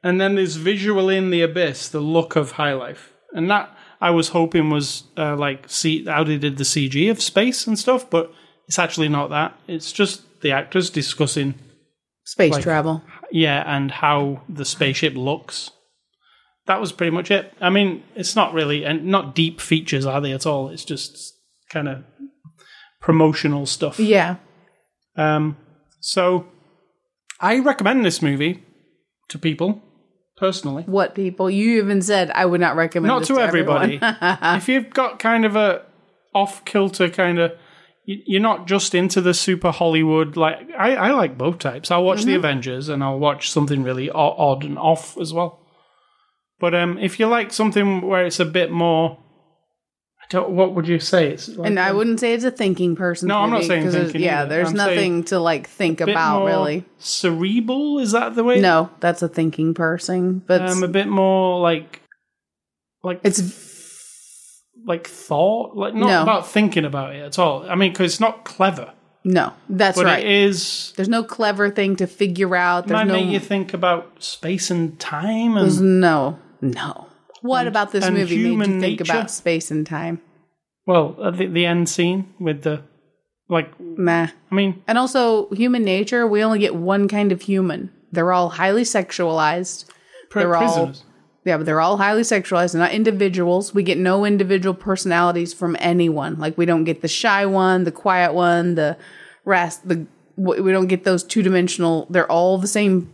and 0.03 0.20
then 0.20 0.35
there's 0.35 0.57
visual 0.57 1.09
in 1.09 1.31
the 1.31 1.43
abyss, 1.43 1.89
the 1.89 2.01
look 2.01 2.35
of 2.35 2.53
High 2.53 2.72
Life, 2.72 3.12
and 3.33 3.49
that 3.51 3.68
I 4.01 4.11
was 4.11 4.29
hoping 4.31 4.70
was 4.70 5.05
uh, 5.16 5.37
like 5.37 5.64
see 5.68 6.05
how 6.05 6.24
they 6.24 6.39
did 6.39 6.57
the 6.57 6.64
CG 6.64 7.09
of 7.11 7.20
space 7.22 7.66
and 7.66 7.79
stuff, 7.79 8.09
but 8.11 8.33
it's 8.66 8.79
actually 8.79 9.09
not 9.09 9.31
that. 9.31 9.59
It's 9.68 9.93
just 9.93 10.41
the 10.41 10.51
actors 10.53 10.91
discussing 10.91 11.55
Space 12.24 12.53
Like- 12.55 12.62
travel. 12.62 13.03
yeah 13.31 13.62
and 13.66 13.91
how 13.91 14.43
the 14.49 14.64
spaceship 14.64 15.14
looks. 15.16 15.70
That 16.69 16.83
was 16.83 16.93
pretty 16.93 17.11
much 17.11 17.31
it. 17.31 17.51
I 17.62 17.71
mean, 17.71 18.05
it's 18.14 18.37
not 18.37 18.53
really 18.53 18.85
and 18.85 19.07
not 19.07 19.35
deep 19.35 19.59
features, 19.59 20.05
are 20.05 20.21
they 20.21 20.33
at 20.33 20.45
all? 20.45 20.69
It's 20.69 20.85
just 20.85 21.35
kind 21.71 21.89
of 21.89 22.05
promotional 23.01 23.64
stuff. 23.64 23.99
Yeah. 23.99 24.37
Um, 25.16 25.57
so 26.01 26.47
I 27.41 27.61
recommend 27.61 28.05
this 28.05 28.21
movie 28.21 28.62
to 29.29 29.39
people 29.39 29.81
personally. 30.37 30.83
What 30.83 31.14
people? 31.14 31.49
You 31.49 31.79
even 31.79 32.03
said 32.03 32.31
I 32.33 32.45
would 32.45 32.61
not 32.61 32.77
recommend. 32.77 33.09
Not 33.09 33.25
to, 33.25 33.41
everyone. 33.41 33.83
everybody. 33.85 33.99
if 34.59 34.69
you've 34.69 34.91
got 34.91 35.19
kind 35.19 35.47
of 35.47 35.57
a 35.57 35.87
off 36.35 36.66
kilter 36.66 37.09
kind 37.09 37.39
of, 37.39 37.53
you're 38.05 38.43
not 38.43 38.66
just 38.66 38.95
into 38.95 39.23
the 39.23 39.33
super 39.33 39.71
Hollywood. 39.71 40.37
Like 40.37 40.69
I, 40.79 40.97
I 40.97 41.11
like 41.12 41.39
both 41.39 41.61
types. 41.61 41.91
I'll 41.91 42.05
watch 42.05 42.25
the 42.25 42.35
Avengers 42.35 42.91
and 42.91 43.03
I'll 43.03 43.19
watch 43.19 43.51
something 43.51 43.83
really 43.83 44.11
odd 44.11 44.64
and 44.64 44.79
off 44.79 45.16
as 45.16 45.33
well. 45.33 45.64
But 46.61 46.74
um, 46.74 46.98
if 46.98 47.20
you 47.20 47.26
like 47.26 47.52
something 47.52 48.00
where 48.02 48.26
it's 48.26 48.40
a 48.40 48.44
bit 48.44 48.70
more, 48.72 49.18
I 50.20 50.24
don't. 50.28 50.50
What 50.50 50.74
would 50.74 50.88
you 50.88 50.98
say? 50.98 51.28
It's 51.32 51.48
like 51.48 51.68
and 51.68 51.78
I 51.78 51.90
a 51.90 51.94
wouldn't 51.96 52.18
say 52.20 52.34
it's 52.34 52.42
a 52.44 52.50
thinking 52.50 52.96
person. 52.96 53.28
No, 53.28 53.38
I'm 53.38 53.50
not 53.50 53.64
saying 53.64 53.88
there's- 53.88 54.06
thinking 54.06 54.22
Yeah, 54.22 54.40
either. 54.42 54.48
there's 54.48 54.68
I'm 54.70 54.76
nothing 54.76 55.24
to 55.24 55.38
like 55.38 55.68
think 55.68 55.98
bit 55.98 56.09
about 56.09 56.40
more 56.40 56.48
really. 56.48 56.84
cerebral. 56.98 58.00
Is 58.00 58.12
that 58.12 58.34
the 58.34 58.42
way? 58.42 58.61
No, 58.61 58.90
that's 59.00 59.22
a 59.22 59.28
thinking 59.28 59.72
person, 59.74 60.42
but 60.46 60.62
um, 60.62 60.82
a 60.82 60.88
bit 60.88 61.06
more 61.06 61.61
like, 61.61 62.02
like 63.04 63.20
it's 63.22 63.40
like 64.84 65.06
thought, 65.06 65.76
like 65.76 65.94
not 65.94 66.09
No. 66.09 66.22
about 66.22 66.48
thinking 66.48 66.84
about 66.84 67.14
it 67.14 67.20
at 67.20 67.38
all. 67.38 67.68
I 67.70 67.74
mean, 67.76 67.92
because 67.92 68.12
it's 68.14 68.20
not 68.20 68.44
clever, 68.44 68.92
no. 69.24 69.52
That's 69.68 69.96
but 69.98 70.06
right. 70.06 70.24
it 70.24 70.30
is. 70.30 70.92
there's 70.96 71.09
no 71.09 71.22
clever 71.22 71.70
thing 71.70 71.94
to 71.96 72.06
figure 72.09 72.56
out. 72.56 72.86
It 72.86 72.92
might 72.92 73.06
no. 73.06 73.14
make 73.14 73.26
you 73.28 73.38
think 73.40 73.74
about 73.74 74.22
space 74.22 74.70
and 74.72 74.98
time, 74.98 75.56
and 75.56 75.64
there's 75.64 75.80
no. 75.80 76.38
No. 76.61 77.06
What 77.42 77.66
about 77.66 77.92
this 77.92 78.04
movie 78.04 78.20
made 78.20 78.30
you 78.30 78.46
human 78.48 78.80
think 78.80 79.00
nature? 79.00 79.12
about 79.12 79.30
space 79.30 79.70
and 79.70 79.86
time? 79.86 80.20
well, 80.86 81.16
uh, 81.20 81.30
the, 81.30 81.46
the 81.46 81.66
end 81.66 81.88
scene 81.88 82.32
with 82.40 82.62
the 82.62 82.82
like. 83.48 83.70
Nah. 83.78 84.28
I 84.50 84.54
mean, 84.54 84.82
And 84.88 84.96
also, 84.98 85.48
human 85.50 85.84
nature, 85.84 86.26
we 86.26 86.42
only 86.42 86.59
get 86.59 86.74
one 86.74 87.09
kind 87.09 87.30
of 87.32 87.42
human. 87.42 87.90
They're 88.11 88.32
all 88.32 88.48
highly 88.50 88.82
sexualized. 88.82 89.84
pr- 90.30 90.40
They're 90.40 90.56
all- 90.56 90.92
Yeah, 91.44 91.59
but 91.59 91.66
they're 91.66 91.80
all 91.80 91.96
highly 91.98 92.22
sexualized. 92.22 92.72
They're 92.72 92.80
not 92.82 92.92
individuals. 92.92 93.72
We 93.74 93.82
get 93.82 93.98
no 93.98 94.24
individual 94.24 94.74
personalities 94.74 95.52
from 95.54 95.76
anyone. 95.78 96.38
Like 96.38 96.56
we 96.59 96.66
don't 96.66 96.84
get 96.84 97.02
the 97.02 97.09
shy 97.09 97.44
one, 97.46 97.84
the 97.84 97.92
quiet 97.92 98.32
one, 98.34 98.74
the 98.74 98.96
rest. 99.44 99.86
The 99.88 100.06
we 100.36 100.70
don't 100.72 100.86
get 100.86 101.04
those 101.04 101.22
two 101.24 101.42
dimensional. 101.42 102.06
They're 102.11 102.30
all 102.30 102.59
the 102.59 102.68
same 102.68 103.12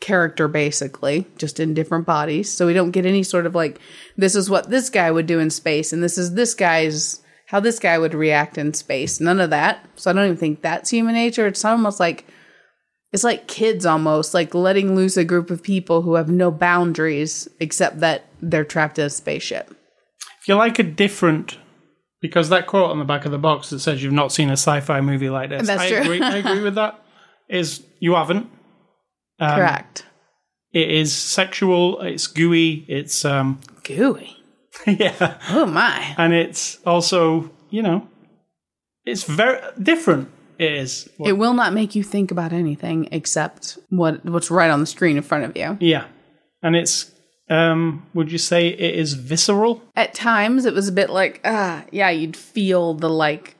character 0.00 0.48
basically, 0.48 1.26
just 1.38 1.60
in 1.60 1.74
different 1.74 2.06
bodies. 2.06 2.50
So 2.50 2.66
we 2.66 2.74
don't 2.74 2.90
get 2.90 3.06
any 3.06 3.22
sort 3.22 3.46
of 3.46 3.54
like 3.54 3.80
this 4.16 4.34
is 4.34 4.50
what 4.50 4.70
this 4.70 4.90
guy 4.90 5.10
would 5.10 5.26
do 5.26 5.38
in 5.38 5.50
space, 5.50 5.92
and 5.92 6.02
this 6.02 6.18
is 6.18 6.34
this 6.34 6.54
guy's 6.54 7.20
how 7.46 7.60
this 7.60 7.78
guy 7.78 7.98
would 7.98 8.14
react 8.14 8.58
in 8.58 8.74
space. 8.74 9.20
None 9.20 9.40
of 9.40 9.50
that. 9.50 9.86
So 9.96 10.10
I 10.10 10.14
don't 10.14 10.24
even 10.24 10.36
think 10.36 10.62
that's 10.62 10.90
human 10.90 11.14
nature. 11.14 11.46
It's 11.46 11.64
almost 11.64 12.00
like 12.00 12.26
it's 13.12 13.24
like 13.24 13.46
kids 13.46 13.86
almost 13.86 14.34
like 14.34 14.54
letting 14.54 14.96
loose 14.96 15.16
a 15.16 15.24
group 15.24 15.50
of 15.50 15.62
people 15.62 16.02
who 16.02 16.14
have 16.14 16.28
no 16.28 16.50
boundaries 16.50 17.48
except 17.60 18.00
that 18.00 18.24
they're 18.42 18.64
trapped 18.64 18.98
in 18.98 19.06
a 19.06 19.10
spaceship. 19.10 19.70
If 20.40 20.48
you 20.48 20.56
like 20.56 20.78
a 20.80 20.82
different, 20.82 21.56
because 22.20 22.48
that 22.48 22.66
quote 22.66 22.90
on 22.90 22.98
the 22.98 23.04
back 23.04 23.24
of 23.24 23.30
the 23.30 23.38
box 23.38 23.70
that 23.70 23.78
says 23.78 24.02
you've 24.02 24.12
not 24.12 24.32
seen 24.32 24.48
a 24.48 24.54
sci-fi 24.54 25.00
movie 25.00 25.30
like 25.30 25.50
this, 25.50 25.66
That's 25.66 25.82
I 25.82 25.88
true. 25.88 25.98
agree. 25.98 26.22
I 26.22 26.36
agree 26.38 26.62
with 26.62 26.74
that. 26.74 27.00
Is 27.48 27.84
you 28.00 28.14
haven't. 28.14 28.50
Um, 29.40 29.56
Correct. 29.56 30.04
It 30.72 30.90
is 30.90 31.14
sexual. 31.14 32.00
It's 32.00 32.26
gooey. 32.26 32.84
It's 32.88 33.24
um, 33.24 33.60
Gooey. 33.84 34.36
yeah, 34.86 35.38
Oh 35.50 35.66
my. 35.66 36.14
and 36.18 36.32
it's 36.32 36.78
also 36.84 37.50
you 37.70 37.82
know, 37.82 38.08
it's 39.04 39.24
very 39.24 39.60
different. 39.80 40.30
It 40.58 40.72
is. 40.72 41.08
It 41.24 41.32
will 41.34 41.54
not 41.54 41.72
make 41.72 41.94
you 41.96 42.02
think 42.04 42.30
about 42.30 42.52
anything 42.52 43.08
except 43.10 43.78
what 43.88 44.24
what's 44.24 44.50
right 44.50 44.70
on 44.70 44.80
the 44.80 44.86
screen 44.86 45.16
in 45.16 45.22
front 45.22 45.44
of 45.44 45.56
you. 45.56 45.76
Yeah, 45.80 46.06
and 46.62 46.76
it's. 46.76 47.10
Um, 47.50 48.06
would 48.14 48.32
you 48.32 48.38
say 48.38 48.68
it 48.68 48.94
is 48.94 49.12
visceral? 49.12 49.82
At 49.94 50.14
times 50.14 50.64
it 50.64 50.72
was 50.72 50.88
a 50.88 50.92
bit 50.92 51.10
like, 51.10 51.42
ah, 51.44 51.84
yeah, 51.92 52.08
you'd 52.08 52.36
feel 52.36 52.94
the 52.94 53.10
like 53.10 53.56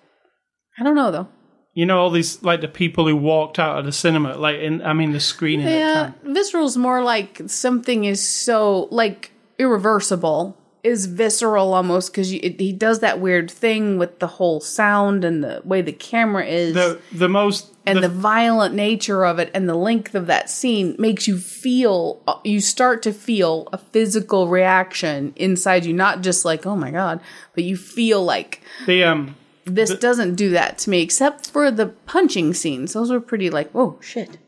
I 0.78 0.82
don't 0.84 0.94
know 0.94 1.10
though. 1.10 1.28
You 1.74 1.86
know, 1.86 1.98
all 1.98 2.10
these 2.10 2.40
like 2.42 2.60
the 2.60 2.68
people 2.68 3.08
who 3.08 3.16
walked 3.16 3.58
out 3.58 3.78
of 3.78 3.84
the 3.84 3.92
cinema, 3.92 4.36
like 4.36 4.60
in 4.60 4.80
I 4.82 4.92
mean 4.92 5.12
the 5.12 5.20
screening. 5.20 5.66
Yeah, 5.66 6.12
visceral's 6.22 6.76
more 6.76 7.02
like 7.02 7.42
something 7.46 8.04
is 8.04 8.26
so 8.26 8.88
like 8.90 9.32
irreversible. 9.58 10.56
Is 10.84 11.06
visceral 11.06 11.72
almost 11.72 12.12
because 12.12 12.28
he 12.28 12.72
does 12.72 13.00
that 13.00 13.18
weird 13.18 13.50
thing 13.50 13.96
with 13.96 14.18
the 14.18 14.26
whole 14.26 14.60
sound 14.60 15.24
and 15.24 15.42
the 15.42 15.62
way 15.64 15.80
the 15.80 15.92
camera 15.92 16.44
is. 16.44 16.74
The 16.74 17.00
the 17.10 17.28
most 17.28 17.74
and 17.86 17.96
the 17.96 18.02
the, 18.02 18.08
violent 18.10 18.74
nature 18.74 19.24
of 19.24 19.38
it 19.38 19.50
and 19.54 19.66
the 19.66 19.74
length 19.74 20.14
of 20.14 20.26
that 20.26 20.50
scene 20.50 20.94
makes 20.98 21.26
you 21.26 21.38
feel 21.38 22.22
you 22.44 22.60
start 22.60 23.02
to 23.04 23.14
feel 23.14 23.66
a 23.72 23.78
physical 23.78 24.46
reaction 24.48 25.32
inside 25.36 25.86
you. 25.86 25.94
Not 25.94 26.20
just 26.20 26.44
like 26.44 26.66
oh 26.66 26.76
my 26.76 26.90
god 26.90 27.18
but 27.54 27.64
you 27.64 27.78
feel 27.78 28.22
like 28.22 28.60
the 28.86 29.04
um 29.04 29.36
this 29.66 29.94
doesn't 29.94 30.34
do 30.34 30.50
that 30.50 30.78
to 30.78 30.90
me 30.90 31.00
except 31.02 31.50
for 31.50 31.70
the 31.70 31.86
punching 31.86 32.54
scenes 32.54 32.92
those 32.92 33.10
were 33.10 33.20
pretty 33.20 33.50
like 33.50 33.70
oh 33.74 33.98
shit 34.00 34.38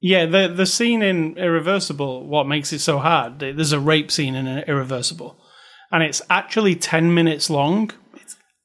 Yeah, 0.00 0.26
the 0.26 0.48
the 0.48 0.66
scene 0.66 1.02
in 1.02 1.36
Irreversible, 1.38 2.26
what 2.28 2.46
makes 2.46 2.72
it 2.72 2.80
so 2.80 2.98
hard? 2.98 3.38
There's 3.40 3.72
a 3.72 3.80
rape 3.80 4.10
scene 4.10 4.34
in 4.36 4.46
Irreversible, 4.46 5.36
and 5.90 6.02
it's 6.02 6.20
actually 6.28 6.76
ten 6.76 7.14
minutes 7.14 7.48
long, 7.48 7.90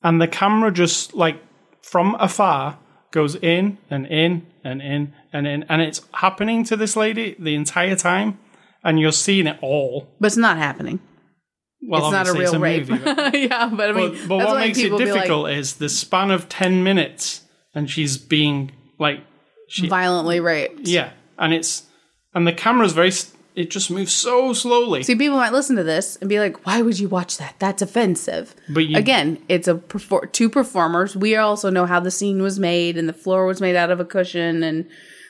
and 0.04 0.22
the 0.22 0.28
camera 0.28 0.72
just 0.72 1.14
like 1.16 1.38
from 1.82 2.16
afar 2.20 2.78
goes 3.12 3.36
in 3.36 3.78
and 3.90 4.06
in 4.08 4.46
and 4.64 4.82
in 4.82 5.14
and 5.34 5.48
in, 5.48 5.64
and 5.70 5.82
it's 5.82 6.02
happening 6.14 6.66
to 6.66 6.76
this 6.76 6.96
lady 6.96 7.36
the 7.40 7.56
entire 7.56 7.96
time, 7.96 8.38
and 8.84 9.00
you're 9.00 9.14
seeing 9.28 9.48
it 9.48 9.58
all. 9.62 10.08
but 10.20 10.28
it's 10.28 10.38
not 10.38 10.58
happening 10.58 11.00
Well, 11.82 12.06
it's 12.06 12.12
not 12.12 12.28
a 12.28 12.34
real 12.34 12.54
it's 12.54 12.62
rape 12.62 12.90
movie, 12.90 13.04
yeah 13.40 13.70
but 13.74 13.90
i 13.90 13.92
mean 13.92 14.12
but, 14.12 14.28
but 14.28 14.38
what 14.38 14.60
makes 14.60 14.78
it 14.78 14.84
be 14.84 14.90
like, 14.92 15.06
difficult 15.06 15.50
is 15.50 15.76
the 15.76 15.90
span 15.90 16.30
of 16.30 16.48
ten 16.48 16.84
minutes, 16.84 17.42
and 17.74 17.90
she's 17.90 18.18
being 18.18 18.72
like 19.00 19.22
she 19.68 19.88
violently 19.88 20.40
raped 20.40 20.88
Yeah, 20.88 21.12
and 21.40 21.54
it's 21.54 21.84
and 22.34 22.46
the 22.46 22.54
camera's 22.54 22.94
very 22.94 23.12
it 23.54 23.70
just 23.70 23.92
moves 23.92 24.14
so 24.14 24.54
slowly. 24.54 25.04
See, 25.04 25.16
people 25.16 25.38
might 25.38 25.52
listen 25.52 25.76
to 25.76 25.84
this 25.84 26.16
and 26.18 26.30
be 26.30 26.40
like, 26.40 26.66
"Why 26.66 26.82
would 26.82 27.00
you 27.00 27.10
watch 27.10 27.38
that? 27.38 27.56
That's 27.60 27.82
offensive." 27.82 28.56
But 28.70 28.86
you- 28.86 28.98
again, 28.98 29.40
it's 29.50 29.68
a 29.68 29.76
perfor- 29.76 30.32
two 30.32 30.50
performers. 30.50 31.16
We 31.16 31.36
also 31.36 31.70
know 31.70 31.86
how 31.86 32.00
the 32.00 32.12
scene 32.12 32.42
was 32.42 32.60
made, 32.60 32.98
and 32.98 33.10
the 33.10 33.14
floor 33.14 33.46
was 33.46 33.60
made 33.60 33.76
out 33.76 33.92
of 33.92 34.00
a 34.00 34.06
cushion, 34.06 34.64
and 34.64 34.88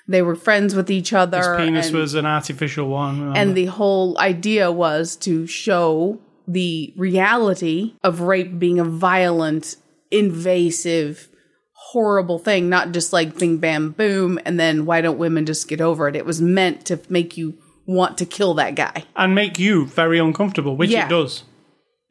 they 0.08 0.22
were 0.22 0.36
friends 0.36 0.76
with 0.76 0.92
each 0.92 1.14
other. 1.14 1.38
His 1.38 1.66
penis 1.66 1.88
and, 1.88 1.96
was 1.96 2.14
an 2.14 2.26
artificial 2.26 2.88
one. 2.90 3.36
and 3.36 3.56
the 3.56 3.66
whole 3.66 4.18
idea 4.20 4.72
was 4.72 5.16
to 5.18 5.48
show 5.48 6.20
the 6.52 6.94
reality 6.98 7.94
of 8.04 8.22
rape 8.22 8.58
being 8.60 8.80
a 8.80 8.84
violent, 8.84 9.76
invasive, 10.12 11.28
horrible 11.74 12.40
thing, 12.40 12.70
not 12.70 12.92
just 12.92 13.12
like 13.14 13.38
bing 13.38 13.58
bam 13.58 13.92
boom, 13.92 14.40
and 14.46 14.60
then 14.60 14.86
why 14.86 15.02
don't 15.02 15.18
women 15.18 15.46
just 15.46 15.68
get 15.68 15.82
over 15.82 16.08
it? 16.08 16.16
It 16.16 16.26
was 16.26 16.42
meant 16.42 16.86
to 16.86 17.00
make 17.10 17.38
you 17.38 17.58
want 17.86 18.18
to 18.20 18.26
kill 18.26 18.54
that 18.56 18.76
guy. 18.76 19.04
and 19.16 19.36
make 19.36 19.60
you 19.60 19.86
very 19.86 20.20
uncomfortable, 20.20 20.76
which 20.78 20.90
Yeah. 20.92 21.06
it 21.06 21.10
does. 21.10 21.44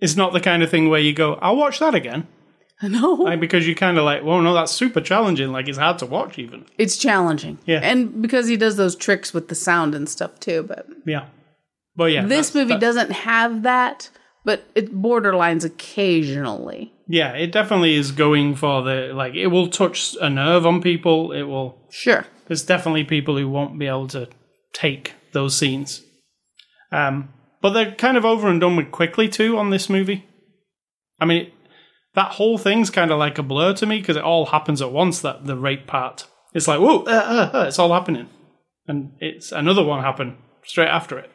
It's 0.00 0.16
not 0.16 0.32
the 0.32 0.40
kind 0.40 0.62
of 0.62 0.70
thing 0.70 0.88
where 0.88 1.00
you 1.00 1.12
go, 1.12 1.34
"I'll 1.42 1.56
watch 1.56 1.78
that 1.78 1.94
again," 1.94 2.26
No. 2.82 3.12
like, 3.12 3.40
because 3.40 3.66
you 3.68 3.74
kind 3.74 3.98
of 3.98 4.04
like, 4.04 4.24
"Well, 4.24 4.40
no, 4.40 4.52
that's 4.54 4.72
super 4.72 5.00
challenging. 5.00 5.52
Like 5.52 5.68
it's 5.68 5.78
hard 5.78 5.98
to 5.98 6.06
watch 6.06 6.38
even." 6.38 6.64
It's 6.78 6.96
challenging. 6.96 7.58
Yeah. 7.66 7.80
And 7.82 8.20
because 8.22 8.48
he 8.48 8.56
does 8.56 8.76
those 8.76 8.96
tricks 8.96 9.32
with 9.34 9.48
the 9.48 9.54
sound 9.54 9.94
and 9.94 10.08
stuff 10.08 10.40
too. 10.40 10.62
But 10.66 10.86
Yeah, 11.06 11.26
but 11.96 12.06
yeah, 12.12 12.22
this 12.22 12.48
that's- 12.50 12.54
movie 12.54 12.74
that- 12.74 12.80
doesn't 12.80 13.12
have 13.12 13.62
that, 13.62 14.10
but 14.44 14.64
it 14.74 14.94
borderlines 14.94 15.64
occasionally. 15.64 16.92
Yeah, 17.06 17.32
it 17.32 17.52
definitely 17.52 17.96
is 17.96 18.12
going 18.12 18.54
for 18.54 18.82
the 18.82 19.12
like. 19.14 19.34
It 19.34 19.48
will 19.48 19.68
touch 19.68 20.16
a 20.20 20.30
nerve 20.30 20.66
on 20.66 20.80
people. 20.80 21.32
It 21.32 21.42
will. 21.42 21.78
Sure. 21.90 22.24
There's 22.46 22.64
definitely 22.64 23.04
people 23.04 23.36
who 23.36 23.48
won't 23.48 23.78
be 23.78 23.86
able 23.86 24.08
to 24.08 24.28
take 24.72 25.14
those 25.32 25.56
scenes. 25.56 26.02
Um, 26.92 27.30
but 27.60 27.70
they're 27.70 27.92
kind 27.92 28.16
of 28.16 28.24
over 28.24 28.48
and 28.48 28.60
done 28.60 28.76
with 28.76 28.90
quickly 28.90 29.28
too 29.28 29.58
on 29.58 29.70
this 29.70 29.88
movie. 29.88 30.26
I 31.20 31.26
mean, 31.26 31.46
it, 31.46 31.52
that 32.14 32.32
whole 32.32 32.58
thing's 32.58 32.90
kind 32.90 33.10
of 33.10 33.18
like 33.18 33.38
a 33.38 33.42
blur 33.42 33.74
to 33.74 33.86
me 33.86 34.00
because 34.00 34.16
it 34.16 34.24
all 34.24 34.46
happens 34.46 34.80
at 34.80 34.92
once. 34.92 35.20
That 35.20 35.44
the 35.46 35.56
rape 35.56 35.86
part, 35.86 36.26
it's 36.54 36.66
like 36.68 36.80
whoa, 36.80 37.02
uh, 37.02 37.50
uh, 37.52 37.58
uh, 37.58 37.64
it's 37.66 37.78
all 37.78 37.92
happening, 37.92 38.28
and 38.86 39.12
it's 39.20 39.52
another 39.52 39.84
one 39.84 40.02
happen 40.02 40.38
straight 40.64 40.88
after 40.88 41.18
it. 41.18 41.30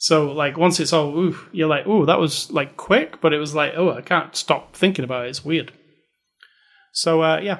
So 0.00 0.32
like 0.32 0.56
once 0.56 0.80
it's 0.80 0.94
all, 0.94 1.16
ooh, 1.16 1.38
you're 1.52 1.68
like, 1.68 1.86
ooh, 1.86 2.06
that 2.06 2.18
was 2.18 2.50
like 2.50 2.78
quick, 2.78 3.20
but 3.20 3.34
it 3.34 3.38
was 3.38 3.54
like, 3.54 3.74
oh, 3.76 3.92
I 3.92 4.00
can't 4.00 4.34
stop 4.34 4.74
thinking 4.74 5.04
about 5.04 5.26
it. 5.26 5.28
It's 5.28 5.44
weird. 5.44 5.72
So 6.92 7.22
uh, 7.22 7.38
yeah, 7.42 7.58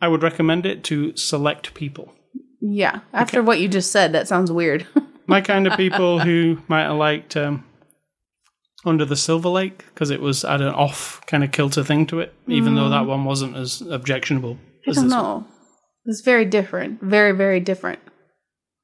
I 0.00 0.08
would 0.08 0.22
recommend 0.22 0.66
it 0.66 0.84
to 0.84 1.16
select 1.16 1.72
people. 1.72 2.12
Yeah. 2.60 3.00
After 3.14 3.42
what 3.42 3.60
you 3.60 3.68
just 3.68 3.90
said, 3.90 4.12
that 4.12 4.28
sounds 4.28 4.52
weird. 4.52 4.86
my 5.26 5.40
kind 5.40 5.66
of 5.66 5.76
people 5.78 6.18
who 6.20 6.62
might 6.68 6.82
have 6.82 6.96
liked 6.96 7.34
um, 7.34 7.64
Under 8.84 9.06
the 9.06 9.16
Silver 9.16 9.48
Lake 9.48 9.86
because 9.86 10.10
it 10.10 10.20
was 10.20 10.42
had 10.42 10.60
an 10.60 10.74
off 10.74 11.22
kind 11.26 11.42
of 11.42 11.50
kilter 11.50 11.82
thing 11.82 12.06
to 12.08 12.20
it, 12.20 12.34
even 12.46 12.74
though 12.74 12.90
that 12.90 13.06
one 13.06 13.24
wasn't 13.24 13.56
as 13.56 13.80
objectionable 13.80 14.58
I 14.86 14.90
as 14.90 14.96
don't 14.96 15.04
this 15.06 15.14
one. 15.14 15.22
know. 15.22 15.46
It's 16.04 16.20
very 16.20 16.44
different. 16.44 17.00
Very, 17.00 17.32
very 17.32 17.60
different. 17.60 18.00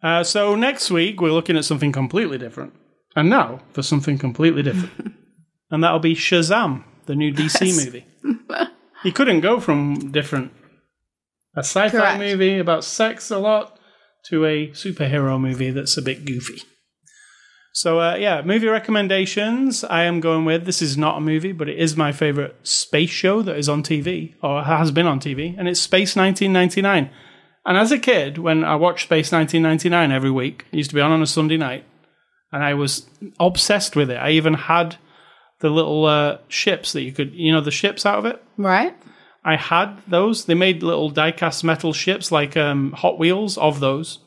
Uh, 0.02 0.24
so 0.24 0.54
next 0.54 0.90
week 0.90 1.20
we're 1.20 1.32
looking 1.32 1.56
at 1.56 1.64
something 1.64 1.92
completely 1.92 2.38
different, 2.38 2.72
and 3.14 3.28
now 3.28 3.60
for 3.72 3.82
something 3.82 4.18
completely 4.18 4.62
different, 4.62 5.14
and 5.70 5.84
that'll 5.84 5.98
be 5.98 6.14
Shazam, 6.14 6.84
the 7.06 7.14
new 7.14 7.32
DC 7.32 7.84
movie. 7.84 8.06
you 9.04 9.12
couldn't 9.12 9.40
go 9.40 9.60
from 9.60 10.10
different 10.10 10.52
a 11.56 11.60
sci-fi 11.60 11.90
Correct. 11.90 12.18
movie 12.18 12.58
about 12.58 12.84
sex 12.84 13.30
a 13.30 13.38
lot 13.38 13.78
to 14.26 14.44
a 14.44 14.68
superhero 14.68 15.40
movie 15.40 15.70
that's 15.70 15.96
a 15.96 16.02
bit 16.02 16.24
goofy. 16.24 16.62
So 17.72 18.00
uh, 18.00 18.16
yeah, 18.16 18.42
movie 18.42 18.68
recommendations. 18.68 19.84
I 19.84 20.04
am 20.04 20.20
going 20.20 20.44
with 20.44 20.64
this 20.64 20.82
is 20.82 20.96
not 20.96 21.18
a 21.18 21.20
movie, 21.20 21.52
but 21.52 21.68
it 21.68 21.78
is 21.78 21.96
my 21.96 22.12
favorite 22.12 22.56
space 22.62 23.10
show 23.10 23.42
that 23.42 23.56
is 23.56 23.68
on 23.68 23.82
TV 23.82 24.34
or 24.42 24.64
has 24.64 24.90
been 24.90 25.06
on 25.06 25.20
TV, 25.20 25.56
and 25.56 25.68
it's 25.68 25.80
Space 25.80 26.16
1999. 26.16 27.10
And 27.66 27.76
as 27.76 27.92
a 27.92 27.98
kid, 27.98 28.38
when 28.38 28.64
I 28.64 28.76
watched 28.76 29.04
Space 29.04 29.30
1999 29.32 30.10
every 30.12 30.30
week, 30.30 30.64
it 30.72 30.76
used 30.78 30.90
to 30.90 30.96
be 30.96 31.02
on 31.02 31.12
on 31.12 31.22
a 31.22 31.26
Sunday 31.26 31.56
night, 31.58 31.84
and 32.52 32.64
I 32.64 32.74
was 32.74 33.06
obsessed 33.38 33.94
with 33.96 34.10
it. 34.10 34.16
I 34.16 34.30
even 34.30 34.54
had 34.54 34.96
the 35.60 35.68
little 35.70 36.06
uh, 36.06 36.38
ships 36.48 36.92
that 36.94 37.02
you 37.02 37.12
could, 37.12 37.34
you 37.34 37.52
know, 37.52 37.60
the 37.60 37.70
ships 37.70 38.06
out 38.06 38.18
of 38.18 38.24
it. 38.24 38.42
Right? 38.56 38.96
I 39.44 39.56
had 39.56 39.98
those. 40.08 40.46
They 40.46 40.54
made 40.54 40.82
little 40.82 41.10
die-cast 41.10 41.62
metal 41.64 41.92
ships 41.92 42.32
like 42.32 42.56
um, 42.56 42.92
Hot 42.92 43.18
Wheels 43.18 43.58
of 43.58 43.78
those, 43.80 44.20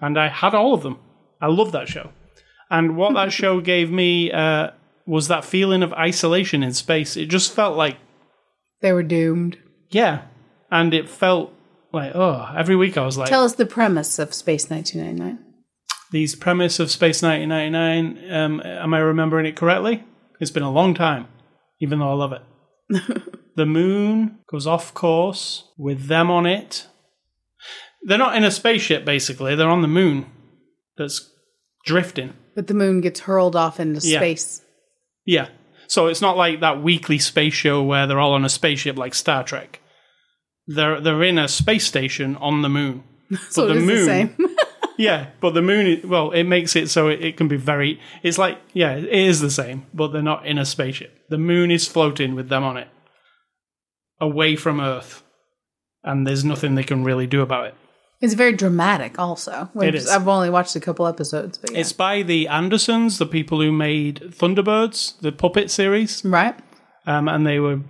and 0.00 0.18
I 0.18 0.28
had 0.28 0.54
all 0.54 0.74
of 0.74 0.82
them. 0.82 0.98
I 1.40 1.46
love 1.46 1.72
that 1.72 1.88
show. 1.88 2.10
And 2.70 2.96
what 2.96 3.14
that 3.14 3.32
show 3.40 3.60
gave 3.62 3.90
me 3.90 4.30
uh, 4.30 4.70
was 5.06 5.28
that 5.28 5.44
feeling 5.44 5.82
of 5.82 5.92
isolation 5.94 6.62
in 6.62 6.74
space. 6.74 7.16
It 7.16 7.26
just 7.26 7.52
felt 7.54 7.76
like, 7.78 7.96
They 8.82 8.92
were 8.92 9.02
doomed. 9.02 9.56
yeah, 9.90 10.22
and 10.70 10.92
it 10.92 11.08
felt 11.08 11.50
like, 11.94 12.12
oh, 12.14 12.52
every 12.56 12.76
week 12.76 12.96
I 12.98 13.04
was 13.04 13.16
like, 13.16 13.28
Tell 13.28 13.44
us 13.44 13.54
the 13.54 13.66
premise 13.66 14.18
of 14.18 14.34
Space 14.34 14.68
1999. 14.70 15.44
these 16.12 16.34
premise 16.34 16.78
of 16.80 16.90
Space 16.90 17.22
1999. 17.22 18.32
Um, 18.32 18.60
am 18.64 18.94
I 18.94 18.98
remembering 18.98 19.46
it 19.46 19.56
correctly? 19.56 20.04
It's 20.40 20.50
been 20.50 20.62
a 20.62 20.70
long 20.70 20.94
time, 20.94 21.28
even 21.80 21.98
though 21.98 22.10
I 22.10 22.14
love 22.14 22.32
it. 22.32 22.42
the 23.56 23.66
moon 23.66 24.38
goes 24.50 24.66
off 24.66 24.92
course 24.94 25.64
with 25.78 26.06
them 26.08 26.30
on 26.30 26.46
it. 26.46 26.86
They're 28.02 28.18
not 28.18 28.36
in 28.36 28.44
a 28.44 28.50
spaceship, 28.50 29.04
basically. 29.04 29.54
They're 29.54 29.68
on 29.68 29.82
the 29.82 29.88
moon 29.88 30.26
that's 30.98 31.30
drifting. 31.86 32.34
But 32.54 32.66
the 32.66 32.74
moon 32.74 33.00
gets 33.00 33.20
hurled 33.20 33.56
off 33.56 33.80
into 33.80 34.06
Yeah. 34.06 34.18
space. 34.18 34.60
Yeah. 35.24 35.48
So 35.86 36.06
it's 36.08 36.20
not 36.20 36.36
like 36.36 36.60
that 36.60 36.82
weekly 36.82 37.18
space 37.18 37.54
show 37.54 37.82
where 37.82 38.06
they're 38.06 38.20
all 38.20 38.32
on 38.34 38.44
a 38.44 38.48
spaceship 38.48 38.96
like 38.98 39.14
Star 39.14 39.42
Trek. 39.44 39.80
They're 40.66 41.00
they're 41.00 41.22
in 41.22 41.38
a 41.38 41.48
space 41.48 41.86
station 41.86 42.36
on 42.36 42.62
the 42.62 42.68
moon. 42.68 43.02
So 43.50 43.66
the 43.66 43.72
it 43.74 43.76
is 43.78 43.84
moon- 43.84 43.96
the 43.96 44.04
same. 44.04 44.36
Yeah, 44.96 45.30
but 45.40 45.54
the 45.54 45.62
moon, 45.62 46.08
well, 46.08 46.30
it 46.30 46.44
makes 46.44 46.76
it 46.76 46.88
so 46.88 47.08
it, 47.08 47.20
it 47.20 47.36
can 47.36 47.48
be 47.48 47.56
very. 47.56 48.00
It's 48.22 48.38
like, 48.38 48.58
yeah, 48.72 48.92
it 48.94 49.06
is 49.06 49.40
the 49.40 49.50
same, 49.50 49.86
but 49.92 50.12
they're 50.12 50.22
not 50.22 50.46
in 50.46 50.56
a 50.56 50.64
spaceship. 50.64 51.18
The 51.30 51.36
moon 51.38 51.72
is 51.72 51.88
floating 51.88 52.36
with 52.36 52.48
them 52.48 52.62
on 52.62 52.76
it, 52.76 52.86
away 54.20 54.54
from 54.54 54.80
Earth, 54.80 55.24
and 56.04 56.24
there's 56.26 56.44
nothing 56.44 56.76
they 56.76 56.84
can 56.84 57.02
really 57.02 57.26
do 57.26 57.40
about 57.42 57.66
it. 57.66 57.74
it's 58.20 58.34
very 58.34 58.52
dramatic 58.52 59.18
also. 59.18 59.68
Which 59.72 59.94
is. 59.96 60.08
I've 60.08 60.28
only 60.28 60.48
watched 60.50 60.76
a 60.76 60.80
couple 60.80 61.08
episodes, 61.08 61.58
but 61.58 61.72
yeah. 61.72 61.78
It's 61.80 61.92
by 61.92 62.22
the 62.22 62.46
Andersons, 62.46 63.18
the 63.18 63.26
people 63.26 63.60
who 63.60 63.72
made 63.72 64.20
Thunderbirds, 64.38 65.18
the 65.20 65.32
puppet 65.32 65.72
series, 65.72 66.24
right? 66.24 66.54
um, 67.06 67.26
and 67.28 67.44
they 67.44 67.58
were. 67.58 67.80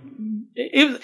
It, 0.55 1.01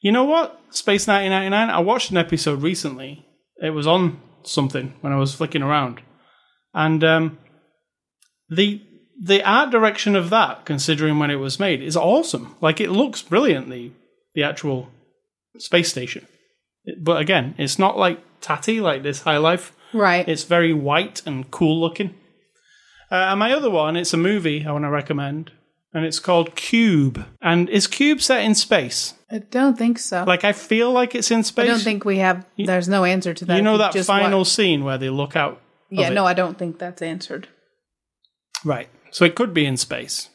you 0.00 0.12
know 0.12 0.24
what? 0.24 0.60
Space 0.70 1.06
1999. 1.06 1.70
I 1.70 1.80
watched 1.80 2.10
an 2.10 2.16
episode 2.16 2.62
recently. 2.62 3.26
It 3.62 3.70
was 3.70 3.86
on 3.86 4.20
something 4.44 4.94
when 5.00 5.12
I 5.12 5.16
was 5.16 5.34
flicking 5.34 5.62
around, 5.62 6.00
and 6.74 7.02
um, 7.02 7.38
the 8.48 8.82
the 9.20 9.42
art 9.42 9.70
direction 9.70 10.14
of 10.14 10.30
that, 10.30 10.64
considering 10.64 11.18
when 11.18 11.30
it 11.30 11.36
was 11.36 11.58
made, 11.58 11.82
is 11.82 11.96
awesome. 11.96 12.54
Like 12.60 12.80
it 12.80 12.90
looks 12.90 13.22
brilliant. 13.22 13.68
The 13.68 13.90
the 14.34 14.44
actual 14.44 14.88
space 15.58 15.90
station, 15.90 16.26
but 17.00 17.20
again, 17.20 17.54
it's 17.58 17.78
not 17.78 17.98
like 17.98 18.20
tatty 18.40 18.80
like 18.80 19.02
this 19.02 19.22
High 19.22 19.38
Life. 19.38 19.74
Right. 19.92 20.28
It's 20.28 20.44
very 20.44 20.72
white 20.72 21.22
and 21.26 21.50
cool 21.50 21.80
looking. 21.80 22.14
Uh, 23.10 23.14
and 23.30 23.40
my 23.40 23.52
other 23.52 23.70
one, 23.70 23.96
it's 23.96 24.12
a 24.12 24.18
movie 24.18 24.66
I 24.66 24.72
want 24.72 24.84
to 24.84 24.90
recommend, 24.90 25.50
and 25.92 26.04
it's 26.04 26.18
called 26.20 26.54
Cube. 26.54 27.26
And 27.40 27.68
is 27.70 27.86
Cube 27.86 28.20
set 28.20 28.44
in 28.44 28.54
space? 28.54 29.14
I 29.30 29.38
don't 29.38 29.76
think 29.76 29.98
so. 29.98 30.24
Like 30.26 30.44
I 30.44 30.52
feel 30.52 30.90
like 30.92 31.14
it's 31.14 31.30
in 31.30 31.42
space. 31.44 31.64
I 31.64 31.68
don't 31.68 31.80
think 31.80 32.04
we 32.04 32.18
have. 32.18 32.46
There's 32.56 32.88
no 32.88 33.04
answer 33.04 33.34
to 33.34 33.44
that. 33.44 33.56
you 33.56 33.62
know 33.62 33.76
that 33.78 33.94
final 34.04 34.40
watch- 34.40 34.48
scene 34.48 34.84
where 34.84 34.96
they 34.98 35.10
look 35.10 35.36
out. 35.36 35.60
Yeah, 35.90 36.08
no, 36.10 36.24
I 36.26 36.34
don't 36.34 36.58
think 36.58 36.78
that's 36.78 37.00
answered. 37.02 37.48
Right. 38.64 38.88
So 39.10 39.24
it 39.24 39.34
could 39.34 39.54
be 39.54 39.64
in 39.64 39.76
space. 39.76 40.28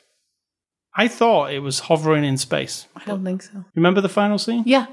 I 0.96 1.08
thought 1.08 1.52
it 1.54 1.60
was 1.60 1.82
hovering 1.82 2.24
in 2.24 2.38
space. 2.38 2.88
I 2.96 3.04
don't 3.06 3.24
think 3.24 3.41
so. 3.44 3.64
Remember 3.76 4.02
the 4.02 4.10
final 4.10 4.38
scene? 4.38 4.64
Yeah, 4.66 4.86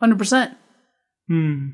hundred 0.00 0.18
percent. 0.18 0.56
Hmm. 1.28 1.70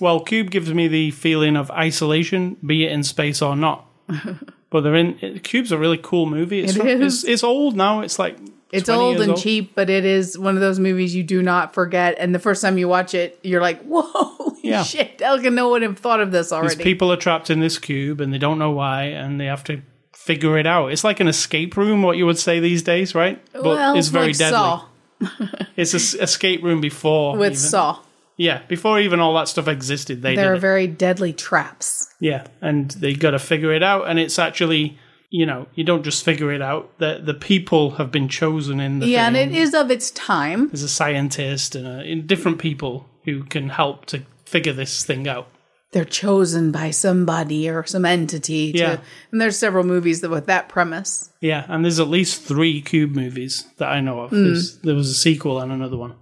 Well, 0.00 0.20
Cube 0.20 0.50
gives 0.52 0.72
me 0.72 0.86
the 0.86 1.10
feeling 1.10 1.56
of 1.56 1.70
isolation, 1.72 2.56
be 2.64 2.84
it 2.84 2.92
in 2.92 3.02
space 3.02 3.42
or 3.42 3.56
not. 3.56 3.84
but 4.70 4.82
they're 4.82 4.94
in. 4.94 5.18
It, 5.20 5.42
Cube's 5.42 5.72
a 5.72 5.78
really 5.78 5.98
cool 5.98 6.26
movie. 6.26 6.60
It's 6.60 6.76
It 6.76 6.78
from- 6.78 6.88
is. 6.88 7.22
It's, 7.24 7.24
it's 7.24 7.44
old 7.44 7.76
now. 7.76 8.00
It's 8.00 8.18
like 8.18 8.36
It's 8.70 8.88
old 8.88 9.20
and 9.20 9.36
cheap, 9.36 9.74
but 9.74 9.88
it 9.88 10.04
is 10.04 10.38
one 10.38 10.54
of 10.54 10.60
those 10.60 10.78
movies 10.78 11.14
you 11.14 11.22
do 11.22 11.42
not 11.42 11.72
forget. 11.74 12.16
And 12.18 12.34
the 12.34 12.38
first 12.38 12.60
time 12.62 12.76
you 12.76 12.88
watch 12.88 13.14
it, 13.14 13.38
you're 13.42 13.62
like, 13.62 13.82
"Whoa, 13.84 14.56
Yeah. 14.62 14.82
shit! 14.82 15.22
Elkin, 15.22 15.54
no 15.54 15.68
one 15.68 15.82
have 15.82 15.98
thought 15.98 16.20
of 16.20 16.30
this 16.32 16.48
These 16.48 16.52
already." 16.52 16.82
people 16.84 17.10
are 17.12 17.16
trapped 17.16 17.48
in 17.50 17.60
this 17.60 17.78
cube 17.78 18.20
and 18.20 18.32
they 18.32 18.38
don't 18.38 18.58
know 18.58 18.70
why, 18.70 19.04
and 19.04 19.40
they 19.40 19.46
have 19.46 19.64
to 19.64 19.80
figure 20.14 20.58
it 20.58 20.66
out. 20.66 20.92
It's 20.92 21.04
like 21.04 21.20
an 21.20 21.28
escape 21.28 21.76
room, 21.76 22.02
what 22.02 22.16
you 22.18 22.26
would 22.26 22.38
say 22.38 22.60
these 22.60 22.82
days, 22.82 23.14
right? 23.14 23.40
But 23.52 23.64
well, 23.64 23.96
it's 23.96 24.08
very 24.08 24.28
like 24.28 24.36
deadly. 24.38 24.56
Saw 24.58 24.84
It's 25.76 25.94
an 26.14 26.20
escape 26.22 26.62
room 26.62 26.80
before 26.80 27.36
with 27.36 27.52
even. 27.52 27.56
Saw. 27.56 27.98
Yeah, 28.36 28.62
before 28.68 29.00
even 29.00 29.18
all 29.18 29.34
that 29.34 29.48
stuff 29.48 29.66
existed, 29.66 30.22
they 30.22 30.36
There 30.36 30.52
are 30.54 30.58
very 30.58 30.86
deadly 30.86 31.32
traps. 31.32 32.08
Yeah, 32.20 32.46
and 32.60 32.90
they 32.92 33.14
got 33.14 33.32
to 33.32 33.38
figure 33.40 33.72
it 33.72 33.82
out, 33.82 34.06
and 34.08 34.18
it's 34.18 34.38
actually, 34.38 34.96
you 35.30 35.44
know, 35.44 35.66
you 35.74 35.84
don't 35.84 36.04
just 36.04 36.24
figure 36.24 36.52
it 36.52 36.62
out. 36.62 36.98
The 36.98 37.20
the 37.22 37.34
people 37.34 37.92
have 37.92 38.10
been 38.10 38.28
chosen 38.28 38.80
in 38.80 38.98
the 38.98 39.06
Yeah, 39.06 39.26
and 39.26 39.36
it 39.36 39.52
is 39.54 39.74
of 39.74 39.90
its 39.90 40.10
time. 40.10 40.68
There's 40.68 40.82
a 40.82 40.88
scientist 40.88 41.74
and 41.74 41.86
a, 41.86 42.00
and 42.00 42.26
different 42.26 42.58
people 42.58 43.06
who 43.24 43.44
can 43.44 43.68
help 43.68 44.06
to 44.06 44.22
figure 44.46 44.72
this 44.72 45.04
thing 45.04 45.28
out. 45.28 45.48
They're 45.92 46.04
chosen 46.04 46.70
by 46.70 46.90
somebody 46.90 47.68
or 47.68 47.84
some 47.86 48.04
entity. 48.04 48.72
To, 48.72 48.78
Yeah. 48.78 48.96
And 49.32 49.40
there's 49.40 49.58
several 49.58 49.84
movies 49.84 50.20
that 50.20 50.30
with 50.30 50.46
that 50.46 50.68
premise. 50.68 51.30
Yeah, 51.40 51.64
and 51.68 51.82
there's 51.84 51.98
at 52.00 52.08
least 52.08 52.42
three 52.42 52.82
Cube 52.82 53.14
movies 53.14 53.66
that 53.78 53.88
I 53.88 54.00
know 54.00 54.20
of. 54.20 54.30
There's, 54.30 54.78
there 54.80 54.94
was 54.94 55.08
a 55.08 55.14
sequel 55.14 55.60
and 55.60 55.72
another 55.72 55.96
one. 55.96 56.14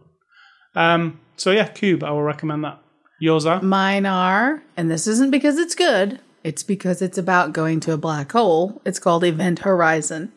Um, 0.76 1.20
so 1.36 1.50
yeah, 1.50 1.66
Cube, 1.66 2.04
I 2.04 2.10
will 2.10 2.22
recommend 2.22 2.62
that. 2.64 2.80
Yours 3.18 3.46
are? 3.46 3.62
Mine 3.62 4.06
are, 4.06 4.62
and 4.76 4.90
this 4.90 5.06
isn't 5.06 5.30
because 5.30 5.58
it's 5.58 5.74
good, 5.74 6.20
it's 6.46 6.62
because 6.62 7.02
it's 7.02 7.18
about 7.18 7.52
going 7.52 7.80
to 7.80 7.92
a 7.92 7.96
black 7.96 8.30
hole. 8.32 8.80
It's 8.84 8.98
called 9.00 9.24
Event 9.24 9.58
Horizon. 9.60 10.32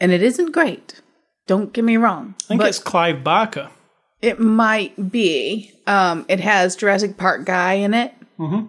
And 0.00 0.10
it 0.12 0.22
isn't 0.22 0.50
great. 0.52 1.00
Don't 1.46 1.72
get 1.72 1.84
me 1.84 1.96
wrong. 1.96 2.34
I 2.44 2.44
think 2.48 2.62
it's 2.62 2.78
Clive 2.78 3.22
Barker. 3.22 3.70
it 4.22 4.38
might 4.40 5.10
be. 5.10 5.72
Um, 5.86 6.24
it 6.28 6.40
has 6.40 6.76
Jurassic 6.76 7.16
Park 7.16 7.46
guy 7.46 7.74
in 7.74 7.94
it. 7.94 8.12
Mhm. 8.38 8.68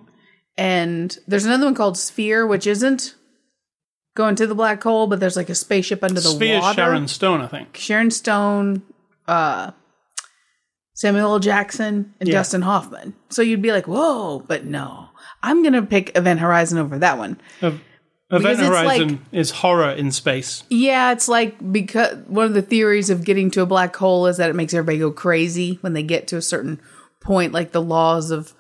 And 0.58 1.18
there's 1.28 1.46
another 1.46 1.66
one 1.66 1.76
called 1.76 1.98
Sphere, 1.98 2.46
which 2.48 2.68
isn't 2.68 3.16
going 4.16 4.36
to 4.36 4.46
the 4.48 4.56
black 4.56 4.84
hole, 4.84 5.08
but 5.08 5.20
there's 5.20 5.36
like 5.36 5.50
a 5.50 5.56
spaceship 5.56 6.04
under 6.04 6.22
the 6.22 6.30
Sphere's 6.30 6.62
water. 6.62 6.76
Sharon 6.82 7.08
Stone, 7.08 7.42
I 7.42 7.48
think. 7.48 7.78
Sharon 7.78 8.12
Stone, 8.12 8.84
uh, 9.28 9.72
Samuel 10.94 11.34
L. 11.34 11.40
Jackson, 11.40 12.14
and 12.20 12.28
Yeah. 12.30 12.36
Dustin 12.36 12.62
Hoffman. 12.62 13.14
So 13.30 13.42
you'd 13.42 13.62
be 13.62 13.72
like, 13.72 13.88
whoa, 13.88 14.40
but 14.48 14.66
no. 14.66 15.08
I'm 15.44 15.62
going 15.62 15.74
to 15.74 15.82
pick 15.82 16.16
Event 16.16 16.40
Horizon 16.40 16.78
over 16.78 17.00
that 17.00 17.18
one. 17.18 17.40
Because 17.60 17.80
Event 18.30 18.60
Horizon 18.60 19.08
like- 19.10 19.20
is 19.32 19.52
horror 19.52 19.92
in 19.92 20.12
space. 20.12 20.64
Yeah, 20.70 21.12
it's 21.12 21.28
like 21.28 21.72
because 21.72 22.18
one 22.28 22.46
of 22.46 22.54
the 22.54 22.62
theories 22.62 23.10
of 23.10 23.26
getting 23.26 23.52
to 23.52 23.62
a 23.62 23.66
black 23.66 23.96
hole 23.96 24.28
is 24.28 24.38
that 24.38 24.50
it 24.50 24.56
makes 24.56 24.74
everybody 24.74 25.00
go 25.00 25.12
crazy 25.12 25.80
when 25.82 25.94
they 25.94 26.04
get 26.04 26.28
to 26.28 26.38
a 26.38 26.42
certain 26.42 26.80
point, 27.22 27.54
like 27.54 27.72
the 27.72 27.82
laws 27.82 28.32
of 28.32 28.54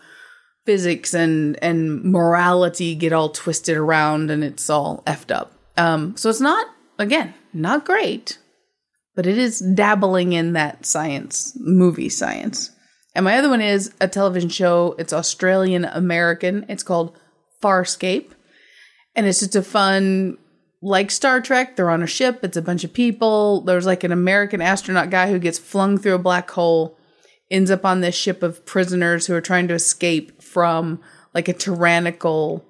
physics 0.65 1.13
and 1.13 1.61
and 1.63 2.03
morality 2.03 2.95
get 2.95 3.13
all 3.13 3.29
twisted 3.29 3.77
around 3.77 4.29
and 4.29 4.43
it's 4.43 4.69
all 4.69 5.03
effed 5.07 5.33
up. 5.33 5.53
Um, 5.77 6.15
so 6.17 6.29
it's 6.29 6.41
not 6.41 6.67
again 6.99 7.33
not 7.53 7.85
great, 7.85 8.37
but 9.15 9.25
it 9.25 9.37
is 9.37 9.59
dabbling 9.59 10.33
in 10.33 10.53
that 10.53 10.85
science 10.85 11.57
movie 11.59 12.09
science. 12.09 12.71
And 13.13 13.25
my 13.25 13.37
other 13.37 13.49
one 13.49 13.61
is 13.61 13.93
a 13.99 14.07
television 14.07 14.49
show. 14.49 14.95
It's 14.97 15.13
Australian 15.13 15.85
American. 15.85 16.65
It's 16.69 16.83
called 16.83 17.17
Farscape, 17.61 18.31
and 19.15 19.25
it's 19.27 19.39
just 19.39 19.55
a 19.55 19.61
fun 19.61 20.37
like 20.81 21.11
Star 21.11 21.39
Trek, 21.41 21.75
they're 21.75 21.91
on 21.91 22.01
a 22.01 22.07
ship, 22.07 22.39
it's 22.43 22.57
a 22.57 22.61
bunch 22.61 22.83
of 22.83 22.93
people. 22.93 23.61
There's 23.61 23.85
like 23.85 24.03
an 24.03 24.11
American 24.11 24.61
astronaut 24.61 25.09
guy 25.09 25.29
who 25.29 25.39
gets 25.39 25.59
flung 25.59 25.97
through 25.97 26.15
a 26.15 26.19
black 26.19 26.49
hole, 26.49 26.97
ends 27.51 27.69
up 27.69 27.85
on 27.85 28.01
this 28.01 28.15
ship 28.15 28.41
of 28.41 28.65
prisoners 28.65 29.27
who 29.27 29.35
are 29.35 29.41
trying 29.41 29.67
to 29.67 29.75
escape 29.75 30.41
from 30.41 30.99
like 31.33 31.47
a 31.47 31.53
tyrannical 31.53 32.65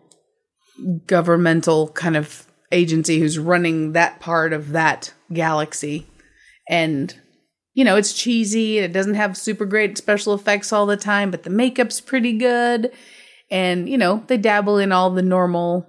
governmental 1.07 1.89
kind 1.89 2.17
of 2.17 2.45
agency 2.71 3.19
who's 3.19 3.39
running 3.39 3.93
that 3.93 4.19
part 4.19 4.51
of 4.51 4.71
that 4.71 5.13
galaxy. 5.31 6.07
And 6.69 7.15
you 7.73 7.85
know, 7.85 7.95
it's 7.95 8.13
cheesy, 8.13 8.79
it 8.79 8.93
doesn't 8.93 9.15
have 9.15 9.37
super 9.37 9.65
great 9.65 9.97
special 9.97 10.33
effects 10.33 10.73
all 10.73 10.85
the 10.85 10.97
time, 10.97 11.31
but 11.31 11.43
the 11.43 11.49
makeup's 11.49 12.01
pretty 12.01 12.33
good. 12.37 12.91
And, 13.49 13.87
you 13.89 13.97
know, 13.97 14.23
they 14.27 14.37
dabble 14.37 14.77
in 14.77 14.91
all 14.91 15.09
the 15.09 15.21
normal 15.21 15.87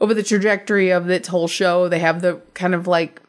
over 0.00 0.14
the 0.14 0.22
trajectory 0.22 0.90
of 0.90 1.10
its 1.10 1.28
whole 1.28 1.48
show 1.48 1.88
they 1.88 1.98
have 1.98 2.20
the 2.22 2.40
kind 2.54 2.72
of 2.74 2.86
like 2.86 3.20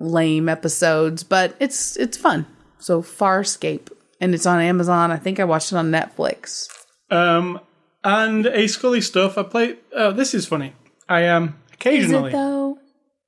lame 0.00 0.48
episodes 0.48 1.22
but 1.22 1.54
it's 1.60 1.96
it's 1.96 2.16
fun 2.16 2.44
so 2.78 3.00
farscape 3.00 3.92
and 4.20 4.34
it's 4.34 4.44
on 4.44 4.60
amazon 4.60 5.12
i 5.12 5.16
think 5.16 5.38
i 5.38 5.44
watched 5.44 5.70
it 5.70 5.76
on 5.76 5.90
netflix 5.92 6.66
Um, 7.10 7.60
and 8.02 8.46
a 8.46 8.66
Scully 8.66 9.00
stuff. 9.00 9.38
I 9.38 9.44
play. 9.44 9.76
Oh, 9.94 10.10
this 10.10 10.34
is 10.34 10.46
funny. 10.46 10.72
I 11.08 11.20
am 11.22 11.42
um 11.42 11.48
is 11.48 11.74
occasionally 11.74 12.30
it 12.30 12.32
though 12.32 12.78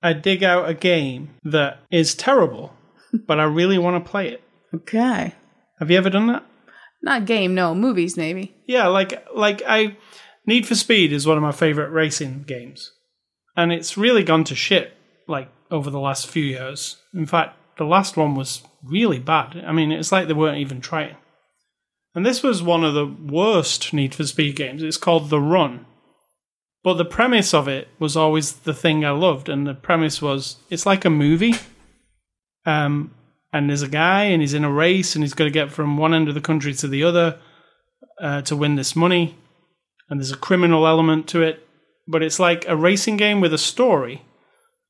I 0.02 0.12
dig 0.12 0.42
out 0.42 0.68
a 0.68 0.74
game 0.74 1.30
that 1.44 1.78
is 1.90 2.14
terrible, 2.14 2.74
but 3.26 3.40
I 3.40 3.44
really 3.44 3.78
want 3.78 4.02
to 4.04 4.10
play 4.10 4.28
it. 4.28 4.42
okay 4.74 5.34
Have 5.78 5.90
you 5.90 5.98
ever 5.98 6.10
done 6.10 6.26
that? 6.28 6.44
not 7.02 7.24
game 7.26 7.54
no 7.54 7.74
movies 7.74 8.16
maybe 8.16 8.54
Yeah, 8.66 8.88
like 8.88 9.26
like 9.34 9.62
I 9.66 9.96
Need 10.46 10.66
for 10.66 10.76
Speed 10.76 11.12
is 11.12 11.26
one 11.26 11.36
of 11.36 11.42
my 11.42 11.52
favorite 11.52 11.90
racing 11.90 12.44
games. 12.46 12.92
And 13.56 13.72
it's 13.72 13.96
really 13.96 14.22
gone 14.22 14.44
to 14.44 14.54
shit 14.54 14.94
like 15.26 15.48
over 15.70 15.90
the 15.90 15.98
last 16.00 16.28
few 16.28 16.44
years. 16.44 16.96
In 17.12 17.26
fact, 17.26 17.56
the 17.78 17.84
last 17.84 18.16
one 18.16 18.34
was 18.36 18.62
really 18.84 19.18
bad. 19.18 19.62
I 19.66 19.72
mean, 19.72 19.90
it's 19.90 20.12
like 20.12 20.28
they 20.28 20.34
weren't 20.34 20.58
even 20.58 20.80
trying. 20.80 21.16
And 22.14 22.24
this 22.24 22.42
was 22.42 22.62
one 22.62 22.84
of 22.84 22.94
the 22.94 23.06
worst 23.06 23.92
Need 23.92 24.14
for 24.14 24.24
Speed 24.24 24.56
games. 24.56 24.82
It's 24.82 24.96
called 24.96 25.30
The 25.30 25.40
Run. 25.40 25.84
But 26.84 26.94
the 26.94 27.04
premise 27.04 27.52
of 27.52 27.66
it 27.66 27.88
was 27.98 28.16
always 28.16 28.52
the 28.52 28.74
thing 28.74 29.04
I 29.04 29.10
loved 29.10 29.48
and 29.48 29.66
the 29.66 29.74
premise 29.74 30.22
was 30.22 30.56
it's 30.70 30.86
like 30.86 31.04
a 31.04 31.10
movie. 31.10 31.54
Um 32.66 33.12
and 33.52 33.70
there's 33.70 33.82
a 33.82 33.88
guy 33.88 34.24
and 34.24 34.42
he's 34.42 34.54
in 34.54 34.64
a 34.64 34.70
race 34.70 35.14
and 35.14 35.24
he's 35.24 35.32
got 35.32 35.44
to 35.44 35.50
get 35.50 35.72
from 35.72 35.96
one 35.96 36.12
end 36.12 36.28
of 36.28 36.34
the 36.34 36.40
country 36.42 36.74
to 36.74 36.88
the 36.88 37.04
other 37.04 37.38
uh, 38.20 38.42
to 38.42 38.56
win 38.56 38.76
this 38.76 38.94
money. 38.94 39.36
And 40.08 40.20
there's 40.20 40.32
a 40.32 40.36
criminal 40.36 40.86
element 40.86 41.26
to 41.28 41.42
it, 41.42 41.66
but 42.06 42.22
it's 42.22 42.38
like 42.38 42.66
a 42.68 42.76
racing 42.76 43.16
game 43.16 43.40
with 43.40 43.52
a 43.52 43.58
story, 43.58 44.22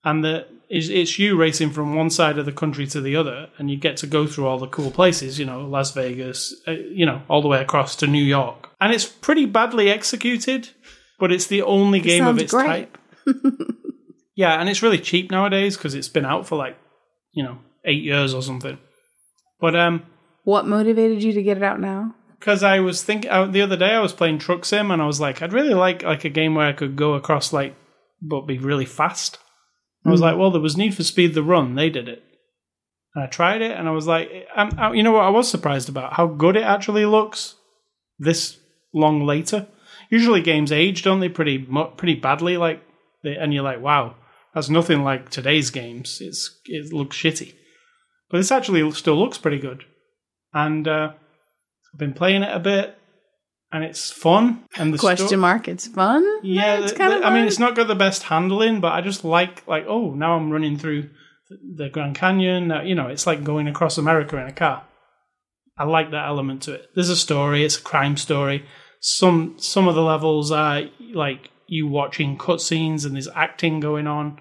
and 0.04 0.22
the 0.22 0.46
it's, 0.68 0.88
it's 0.88 1.18
you 1.18 1.36
racing 1.36 1.70
from 1.70 1.94
one 1.94 2.10
side 2.10 2.38
of 2.38 2.44
the 2.44 2.52
country 2.52 2.86
to 2.88 3.00
the 3.00 3.16
other, 3.16 3.48
and 3.56 3.70
you 3.70 3.78
get 3.78 3.96
to 3.98 4.06
go 4.06 4.26
through 4.26 4.46
all 4.46 4.58
the 4.58 4.66
cool 4.66 4.90
places, 4.90 5.38
you 5.38 5.46
know, 5.46 5.60
Las 5.60 5.92
Vegas, 5.92 6.54
uh, 6.68 6.72
you 6.72 7.06
know, 7.06 7.22
all 7.28 7.40
the 7.40 7.48
way 7.48 7.62
across 7.62 7.96
to 7.96 8.06
New 8.06 8.22
York, 8.22 8.68
and 8.78 8.92
it's 8.92 9.06
pretty 9.06 9.46
badly 9.46 9.88
executed, 9.88 10.68
but 11.18 11.32
it's 11.32 11.46
the 11.46 11.62
only 11.62 12.00
game 12.00 12.26
of 12.26 12.38
its 12.38 12.52
great. 12.52 12.66
type. 12.66 12.98
yeah, 14.34 14.60
and 14.60 14.68
it's 14.68 14.82
really 14.82 14.98
cheap 14.98 15.30
nowadays 15.30 15.78
because 15.78 15.94
it's 15.94 16.08
been 16.08 16.26
out 16.26 16.46
for 16.46 16.56
like 16.56 16.76
you 17.36 17.44
know 17.44 17.58
eight 17.84 18.02
years 18.02 18.34
or 18.34 18.42
something. 18.42 18.78
But 19.60 19.76
um, 19.76 20.02
what 20.42 20.66
motivated 20.66 21.22
you 21.22 21.32
to 21.34 21.42
get 21.42 21.58
it 21.58 21.62
out 21.62 21.78
now 21.78 22.16
because 22.38 22.62
I 22.62 22.80
was 22.80 23.02
thinking 23.02 23.30
uh, 23.30 23.46
the 23.46 23.62
other 23.62 23.76
day 23.76 23.90
I 23.90 24.00
was 24.00 24.12
playing 24.12 24.38
Truck 24.38 24.64
Sim 24.64 24.90
and 24.90 25.00
I 25.02 25.06
was 25.06 25.20
like, 25.20 25.42
I'd 25.42 25.52
really 25.52 25.74
like 25.74 26.02
like 26.02 26.24
a 26.24 26.30
game 26.30 26.54
where 26.54 26.66
I 26.66 26.72
could 26.72 26.96
go 26.96 27.14
across 27.14 27.52
like, 27.52 27.74
but 28.20 28.42
be 28.42 28.58
really 28.58 28.84
fast. 28.84 29.38
I 30.04 30.10
was 30.10 30.20
like, 30.20 30.36
well, 30.36 30.52
there 30.52 30.60
was 30.60 30.76
Need 30.76 30.94
for 30.94 31.02
Speed: 31.02 31.34
The 31.34 31.42
Run. 31.42 31.74
They 31.74 31.90
did 31.90 32.08
it, 32.08 32.22
and 33.14 33.24
I 33.24 33.26
tried 33.26 33.60
it, 33.60 33.76
and 33.76 33.88
I 33.88 33.90
was 33.90 34.06
like, 34.06 34.30
I'm, 34.54 34.78
I, 34.78 34.92
you 34.92 35.02
know 35.02 35.10
what? 35.10 35.24
I 35.24 35.30
was 35.30 35.50
surprised 35.50 35.88
about 35.88 36.12
how 36.12 36.28
good 36.28 36.56
it 36.56 36.62
actually 36.62 37.04
looks. 37.04 37.56
This 38.16 38.56
long 38.94 39.26
later, 39.26 39.66
usually 40.08 40.42
games 40.42 40.70
age, 40.70 41.02
don't 41.02 41.18
they? 41.18 41.28
Pretty 41.28 41.58
pretty 41.96 42.14
badly, 42.14 42.56
like, 42.56 42.84
they, 43.24 43.34
and 43.34 43.52
you're 43.52 43.64
like, 43.64 43.80
wow, 43.80 44.14
that's 44.56 44.68
nothing 44.70 45.04
like 45.04 45.28
today's 45.30 45.70
games. 45.70 46.18
It's 46.20 46.58
it 46.64 46.92
looks 46.92 47.16
shitty, 47.16 47.54
but 48.30 48.38
this 48.38 48.50
actually 48.50 48.90
still 48.92 49.16
looks 49.16 49.38
pretty 49.38 49.58
good, 49.60 49.84
and. 50.52 50.88
uh 50.88 51.12
I've 51.94 52.00
been 52.00 52.12
playing 52.12 52.42
it 52.42 52.54
a 52.54 52.58
bit, 52.58 52.94
and 53.72 53.82
it's 53.82 54.10
fun. 54.10 54.64
And 54.76 54.92
the 54.92 54.98
question 54.98 55.28
sto- 55.28 55.36
mark 55.38 55.66
it's 55.66 55.86
fun 55.86 56.22
yeah, 56.42 56.80
it's 56.80 56.92
the- 56.92 56.98
kind 56.98 57.12
the- 57.12 57.18
of 57.18 57.24
I 57.24 57.32
mean, 57.32 57.46
it's 57.46 57.58
not 57.58 57.74
got 57.74 57.86
the 57.88 57.94
best 57.94 58.24
handling, 58.24 58.80
but 58.80 58.92
I 58.92 59.00
just 59.00 59.24
like 59.24 59.66
like 59.66 59.86
oh, 59.88 60.12
now 60.12 60.36
I'm 60.36 60.50
running 60.50 60.76
through 60.76 61.08
the- 61.48 61.84
the 61.84 61.88
Grand 61.88 62.14
Canyon. 62.14 62.70
Uh, 62.70 62.82
you 62.82 62.94
know, 62.94 63.06
it's 63.08 63.26
like 63.26 63.44
going 63.44 63.66
across 63.66 63.96
America 63.96 64.36
in 64.36 64.46
a 64.46 64.52
car. 64.52 64.84
I 65.78 65.84
like 65.84 66.10
that 66.10 66.26
element 66.28 66.64
to 66.64 66.74
it. 66.74 66.90
There's 66.94 67.08
a 67.08 67.16
story. 67.16 67.64
It's 67.64 67.78
a 67.78 67.82
crime 67.82 68.18
story. 68.18 68.66
Some 69.00 69.54
some 69.58 69.88
of 69.88 69.94
the 69.94 70.02
levels 70.02 70.52
are 70.52 70.82
like 71.14 71.48
you 71.66 71.86
watching 71.86 72.36
cutscenes 72.36 73.06
and 73.06 73.14
there's 73.14 73.28
acting 73.34 73.80
going 73.80 74.06
on. 74.06 74.38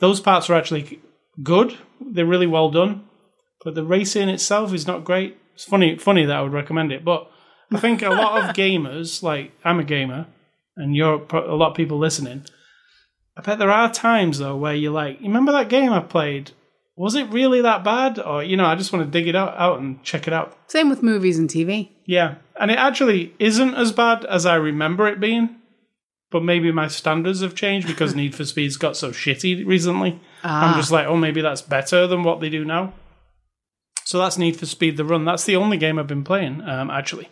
Those 0.00 0.20
parts 0.20 0.50
are 0.50 0.54
actually 0.54 1.00
good. 1.42 1.76
They're 2.00 2.26
really 2.26 2.46
well 2.46 2.70
done. 2.70 3.04
But 3.64 3.74
the 3.74 3.84
racing 3.84 4.28
itself 4.28 4.72
is 4.72 4.86
not 4.86 5.04
great. 5.04 5.36
It's 5.54 5.64
funny 5.64 5.96
funny 5.98 6.24
that 6.24 6.36
I 6.36 6.42
would 6.42 6.52
recommend 6.52 6.92
it, 6.92 7.04
but 7.04 7.30
I 7.72 7.78
think 7.78 8.02
a 8.02 8.08
lot 8.08 8.42
of 8.42 8.56
gamers, 8.56 9.22
like 9.22 9.52
I'm 9.64 9.78
a 9.78 9.84
gamer, 9.84 10.26
and 10.76 10.96
you're 10.96 11.22
a 11.30 11.54
lot 11.54 11.70
of 11.70 11.76
people 11.76 11.98
listening. 11.98 12.44
I 13.36 13.42
bet 13.42 13.58
there 13.58 13.70
are 13.70 13.92
times 13.92 14.38
though 14.38 14.56
where 14.56 14.74
you're 14.74 14.92
like, 14.92 15.20
you 15.20 15.26
remember 15.26 15.52
that 15.52 15.68
game 15.68 15.92
I 15.92 16.00
played? 16.00 16.52
Was 16.96 17.14
it 17.14 17.28
really 17.30 17.60
that 17.62 17.84
bad? 17.84 18.18
Or 18.18 18.42
you 18.42 18.56
know, 18.56 18.64
I 18.64 18.74
just 18.74 18.92
want 18.92 19.04
to 19.04 19.10
dig 19.10 19.28
it 19.28 19.36
out, 19.36 19.54
out 19.58 19.78
and 19.78 20.02
check 20.02 20.26
it 20.26 20.32
out. 20.32 20.56
same 20.70 20.88
with 20.88 21.02
movies 21.02 21.38
and 21.38 21.48
tv 21.48 21.90
Yeah, 22.06 22.36
and 22.58 22.70
it 22.70 22.78
actually 22.78 23.34
isn't 23.38 23.74
as 23.74 23.92
bad 23.92 24.24
as 24.24 24.46
I 24.46 24.54
remember 24.54 25.06
it 25.06 25.20
being. 25.20 25.56
But 26.30 26.44
maybe 26.44 26.70
my 26.70 26.86
standards 26.88 27.40
have 27.40 27.54
changed 27.54 27.86
because 27.86 28.14
Need 28.16 28.34
for 28.34 28.44
Speed's 28.44 28.76
got 28.76 28.96
so 28.96 29.10
shitty 29.10 29.66
recently. 29.66 30.20
Ah. 30.44 30.70
I'm 30.70 30.80
just 30.80 30.92
like, 30.92 31.06
oh, 31.06 31.16
maybe 31.16 31.40
that's 31.40 31.62
better 31.62 32.06
than 32.06 32.22
what 32.22 32.40
they 32.40 32.48
do 32.48 32.64
now. 32.64 32.94
So 34.04 34.18
that's 34.18 34.38
Need 34.38 34.56
for 34.56 34.66
Speed 34.66 34.96
the 34.96 35.04
Run. 35.04 35.24
That's 35.24 35.44
the 35.44 35.56
only 35.56 35.76
game 35.76 35.98
I've 35.98 36.06
been 36.06 36.24
playing, 36.24 36.62
um, 36.62 36.90
actually. 36.90 37.28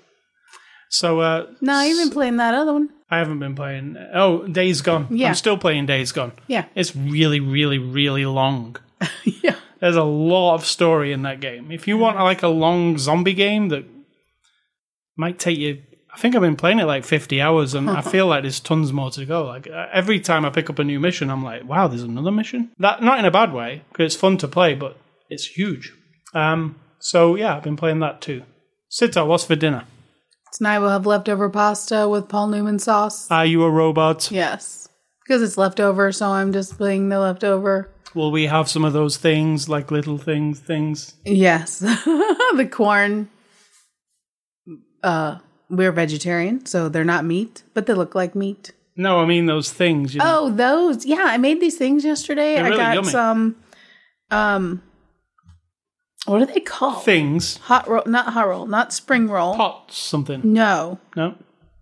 So 0.91 1.21
uh, 1.21 1.47
No, 1.61 1.81
you've 1.83 1.99
been 1.99 2.13
playing 2.13 2.37
that 2.37 2.55
other 2.55 2.73
one. 2.73 2.91
I 3.11 3.19
haven't 3.19 3.39
been 3.39 3.55
playing. 3.55 3.97
Oh, 4.13 4.47
Days 4.47 4.81
Gone. 4.81 5.07
Yeah. 5.11 5.29
I'm 5.29 5.35
still 5.35 5.59
playing 5.59 5.87
Days 5.87 6.13
Gone. 6.13 6.33
Yeah. 6.47 6.67
It's 6.75 6.95
really, 6.95 7.41
really, 7.41 7.79
really 7.79 8.27
long. 8.27 8.77
yeah. 9.25 9.57
There's 9.81 9.97
a 9.97 10.05
lot 10.05 10.55
of 10.55 10.67
story 10.67 11.13
in 11.13 11.23
that 11.23 11.41
game. 11.41 11.71
If 11.71 11.87
you 11.87 11.97
want 11.97 12.17
like 12.19 12.43
a 12.43 12.49
long 12.49 12.99
zombie 12.99 13.35
game 13.35 13.69
that 13.69 13.85
might 15.17 15.39
take 15.39 15.59
you, 15.59 15.83
I 16.13 16.19
think 16.19 16.35
I've 16.35 16.43
been 16.43 16.57
playing 16.57 16.79
it 16.79 16.85
like 16.85 17.05
50 17.05 17.41
hours, 17.41 17.75
and 17.75 17.89
I 17.89 18.01
feel 18.15 18.27
like 18.27 18.43
there's 18.43 18.61
tons 18.61 18.93
more 18.93 19.11
to 19.13 19.25
go. 19.25 19.45
Like 19.45 19.69
uh, 19.69 19.87
every 19.93 20.21
time 20.21 20.45
I 20.45 20.51
pick 20.51 20.71
up 20.71 20.79
a 20.79 20.85
new 20.85 21.01
mission, 21.01 21.31
I'm 21.31 21.45
like, 21.45 21.65
wow, 21.65 21.89
there's 21.89 22.03
another 22.03 22.33
mission. 22.33 22.71
That 22.79 23.03
not 23.03 23.19
in 23.19 23.25
a 23.25 23.31
bad 23.31 23.53
way 23.53 23.83
because 23.91 24.07
it's 24.07 24.21
fun 24.21 24.39
to 24.39 24.49
play, 24.49 24.75
but 24.75 24.97
it's 25.29 25.47
huge. 25.47 25.93
Um, 26.35 26.77
so 26.99 27.35
yeah, 27.35 27.57
I've 27.57 27.63
been 27.63 27.77
playing 27.77 28.01
that 28.01 28.21
too. 28.21 28.43
Sita, 28.89 29.25
what's 29.25 29.45
for 29.45 29.57
dinner? 29.57 29.85
Tonight 30.53 30.79
we'll 30.79 30.91
have 30.91 31.07
leftover 31.07 31.51
pasta 31.51 32.09
with 32.09 32.29
Paul 32.29 32.49
Newman 32.49 32.79
sauce. 32.79 33.31
Are 33.31 33.45
you 33.45 33.63
a 33.65 33.71
robot? 33.71 34.31
Yes. 34.31 34.89
Because 35.23 35.43
it's 35.43 35.59
leftover, 35.59 36.11
so 36.11 36.29
I'm 36.31 36.55
just 36.55 36.79
playing 36.79 37.11
the 37.11 37.21
leftover. 37.21 37.91
Will 38.15 38.31
we 38.33 38.47
have 38.47 38.71
some 38.71 38.83
of 38.85 38.95
those 38.95 39.19
things, 39.19 39.69
like 39.69 39.91
little 39.91 40.17
things, 40.17 40.59
things? 40.59 41.15
Yes. 41.27 41.79
the 41.81 42.69
corn. 42.71 43.29
Uh, 45.03 45.39
we're 45.71 45.93
vegetarian, 45.93 46.67
so 46.67 46.89
they're 46.89 47.05
not 47.05 47.25
meat, 47.25 47.63
but 47.75 47.87
they 47.87 47.95
look 47.95 48.15
like 48.15 48.35
meat. 48.35 48.73
No, 48.97 49.21
I 49.21 49.27
mean 49.27 49.47
those 49.47 49.73
things. 49.73 50.15
You 50.15 50.19
know? 50.21 50.41
Oh, 50.41 50.51
those. 50.51 51.07
Yeah, 51.07 51.25
I 51.25 51.39
made 51.39 51.61
these 51.61 51.79
things 51.79 52.05
yesterday. 52.05 52.57
They're 52.57 52.65
I 52.65 52.69
really 52.69 52.79
got 52.83 52.95
yummy. 52.95 53.09
some 53.11 53.57
um 54.31 54.83
what 56.27 56.43
are 56.43 56.47
they 56.47 56.61
called? 56.61 57.05
things. 57.05 57.57
Hot 57.59 57.89
roll, 57.89 58.03
not 58.07 58.33
hot 58.33 58.49
roll, 58.49 58.67
not 58.67 58.93
spring 58.93 59.29
roll. 59.29 59.55
Pots, 59.55 59.97
something. 59.97 60.41
No. 60.45 60.99
No. 61.17 61.37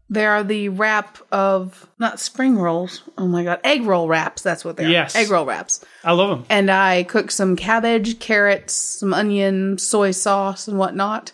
They 0.08 0.24
are 0.24 0.44
the 0.44 0.68
wrap 0.68 1.18
of 1.32 1.88
not 1.98 2.20
spring 2.20 2.56
rolls. 2.56 3.02
Oh 3.18 3.26
my 3.26 3.42
god, 3.42 3.60
egg 3.64 3.82
roll 3.82 4.06
wraps. 4.06 4.42
That's 4.42 4.64
what 4.64 4.76
they 4.76 4.84
are. 4.84 4.88
Yes. 4.88 5.16
egg 5.16 5.30
roll 5.30 5.44
wraps. 5.44 5.84
I 6.04 6.12
love 6.12 6.30
them. 6.30 6.46
And 6.48 6.70
I 6.70 7.02
cooked 7.02 7.32
some 7.32 7.56
cabbage, 7.56 8.20
carrots, 8.20 8.72
some 8.72 9.12
onion, 9.12 9.78
soy 9.78 10.12
sauce, 10.12 10.68
and 10.68 10.78
whatnot. 10.78 11.32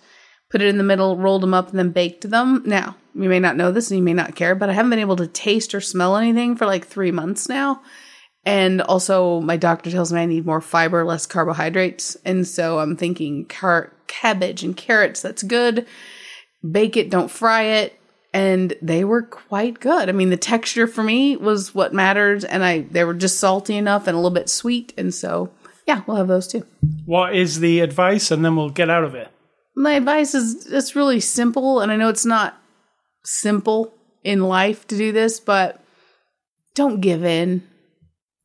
Put 0.52 0.62
it 0.62 0.68
in 0.68 0.78
the 0.78 0.84
middle, 0.84 1.16
rolled 1.16 1.42
them 1.42 1.54
up, 1.54 1.70
and 1.70 1.78
then 1.78 1.90
baked 1.90 2.28
them. 2.30 2.62
Now 2.64 2.96
you 3.14 3.28
may 3.28 3.40
not 3.40 3.56
know 3.56 3.72
this, 3.72 3.90
and 3.90 3.98
you 3.98 4.04
may 4.04 4.14
not 4.14 4.36
care, 4.36 4.54
but 4.54 4.70
I 4.70 4.74
haven't 4.74 4.90
been 4.90 4.98
able 4.98 5.16
to 5.16 5.26
taste 5.26 5.74
or 5.74 5.80
smell 5.80 6.16
anything 6.16 6.56
for 6.56 6.66
like 6.66 6.86
three 6.86 7.10
months 7.10 7.48
now. 7.48 7.82
And 8.44 8.82
also, 8.82 9.40
my 9.40 9.56
doctor 9.56 9.90
tells 9.90 10.12
me 10.12 10.20
I 10.20 10.26
need 10.26 10.46
more 10.46 10.60
fiber, 10.60 11.04
less 11.04 11.26
carbohydrates. 11.26 12.16
And 12.24 12.46
so 12.46 12.80
I'm 12.80 12.96
thinking 12.96 13.46
car- 13.46 13.92
cabbage 14.08 14.64
and 14.64 14.76
carrots, 14.76 15.22
that's 15.22 15.42
good. 15.42 15.86
Bake 16.68 16.96
it, 16.96 17.10
don't 17.10 17.30
fry 17.30 17.62
it. 17.62 17.98
And 18.34 18.74
they 18.80 19.04
were 19.04 19.22
quite 19.22 19.78
good. 19.78 20.08
I 20.08 20.12
mean, 20.12 20.30
the 20.30 20.36
texture 20.36 20.86
for 20.86 21.02
me 21.04 21.36
was 21.36 21.74
what 21.74 21.92
mattered. 21.92 22.44
And 22.44 22.64
I, 22.64 22.80
they 22.80 23.04
were 23.04 23.14
just 23.14 23.38
salty 23.38 23.76
enough 23.76 24.06
and 24.06 24.14
a 24.14 24.18
little 24.18 24.30
bit 24.30 24.48
sweet. 24.48 24.92
And 24.96 25.14
so, 25.14 25.50
yeah, 25.86 26.02
we'll 26.06 26.16
have 26.16 26.28
those 26.28 26.48
too. 26.48 26.66
What 27.04 27.36
is 27.36 27.60
the 27.60 27.80
advice? 27.80 28.30
And 28.30 28.44
then 28.44 28.56
we'll 28.56 28.70
get 28.70 28.90
out 28.90 29.04
of 29.04 29.14
it. 29.14 29.28
My 29.74 29.94
advice 29.94 30.34
is 30.34 30.66
it's 30.66 30.96
really 30.96 31.20
simple. 31.20 31.80
And 31.80 31.90
I 31.90 31.96
know 31.96 32.08
it's 32.08 32.26
not 32.26 32.60
simple 33.24 33.94
in 34.24 34.42
life 34.42 34.86
to 34.88 34.96
do 34.96 35.12
this, 35.12 35.40
but 35.40 35.82
don't 36.74 37.00
give 37.00 37.24
in. 37.24 37.66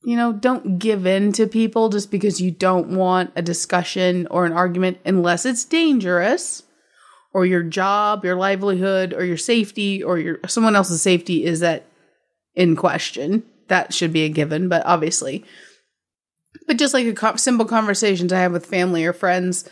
You 0.04 0.16
know, 0.16 0.32
don't 0.32 0.80
give 0.80 1.06
in 1.06 1.34
to 1.34 1.48
people 1.48 1.90
just 1.90 2.12
because 2.12 2.40
you 2.40 2.52
don't 2.52 2.96
want 2.96 3.32
a 3.36 3.42
discussion 3.42 4.28
or 4.32 4.46
an 4.46 4.54
argument 4.54 5.00
unless 5.06 5.46
it's 5.46 5.66
dangerous 5.66 6.64
or 7.34 7.46
your 7.46 7.64
job, 7.64 8.24
your 8.24 8.36
livelihood, 8.36 9.14
or 9.14 9.26
your 9.26 9.38
safety 9.38 10.02
or 10.02 10.18
your 10.18 10.40
someone 10.48 10.76
else's 10.76 11.02
safety 11.02 11.44
is 11.44 11.62
at 11.62 11.86
in 12.56 12.76
question. 12.76 13.44
That 13.68 13.94
should 13.94 14.14
be 14.14 14.24
a 14.24 14.30
given, 14.30 14.70
but 14.70 14.86
obviously. 14.86 15.44
But 16.68 16.78
just 16.78 16.94
like 16.94 17.06
a 17.06 17.14
co- 17.14 17.36
simple 17.36 17.66
conversations 17.66 18.32
I 18.32 18.40
have 18.40 18.54
with 18.54 18.66
family 18.66 19.06
or 19.06 19.14
friends, 19.14 19.70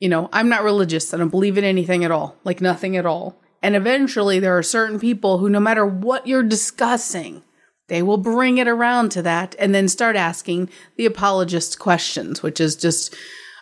you 0.00 0.08
know, 0.08 0.28
I'm 0.32 0.48
not 0.48 0.64
religious. 0.64 1.12
I 1.12 1.16
don't 1.16 1.28
believe 1.28 1.58
in 1.58 1.64
anything 1.64 2.04
at 2.04 2.10
all, 2.10 2.36
like 2.44 2.60
nothing 2.60 2.96
at 2.96 3.06
all. 3.06 3.40
And 3.62 3.74
eventually, 3.74 4.38
there 4.38 4.56
are 4.56 4.62
certain 4.62 5.00
people 5.00 5.38
who, 5.38 5.48
no 5.48 5.60
matter 5.60 5.86
what 5.86 6.26
you're 6.26 6.42
discussing, 6.42 7.42
they 7.88 8.02
will 8.02 8.18
bring 8.18 8.58
it 8.58 8.68
around 8.68 9.10
to 9.12 9.22
that 9.22 9.54
and 9.58 9.74
then 9.74 9.88
start 9.88 10.16
asking 10.16 10.70
the 10.96 11.06
apologist 11.06 11.78
questions, 11.78 12.42
which 12.42 12.60
is 12.60 12.76
just 12.76 13.14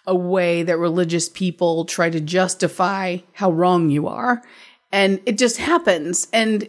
a 0.07 0.15
way 0.15 0.63
that 0.63 0.79
religious 0.79 1.29
people 1.29 1.85
try 1.85 2.11
to 2.11 2.21
justify 2.21 3.19
how 3.35 3.51
wrong 3.51 3.91
you 3.91 4.07
are. 4.07 4.43
And 4.93 5.21
it 5.27 5.39
just 5.39 5.59
happens. 5.59 6.29
And 6.33 6.69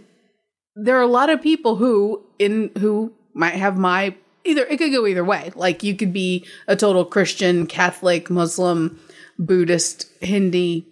there 0.76 0.98
are 0.98 1.02
a 1.02 1.08
lot 1.08 1.30
of 1.30 1.42
people 1.42 1.78
who 1.78 2.24
in 2.40 2.72
who 2.78 3.14
might 3.34 3.56
have 3.56 3.78
my 3.78 4.16
either 4.44 4.66
it 4.66 4.78
could 4.78 4.92
go 4.92 5.06
either 5.06 5.24
way. 5.24 5.52
Like 5.56 5.84
you 5.84 5.96
could 5.96 6.14
be 6.14 6.46
a 6.68 6.76
total 6.76 7.06
Christian, 7.06 7.68
Catholic, 7.68 8.30
Muslim, 8.30 9.00
Buddhist, 9.38 10.08
Hindi, 10.22 10.88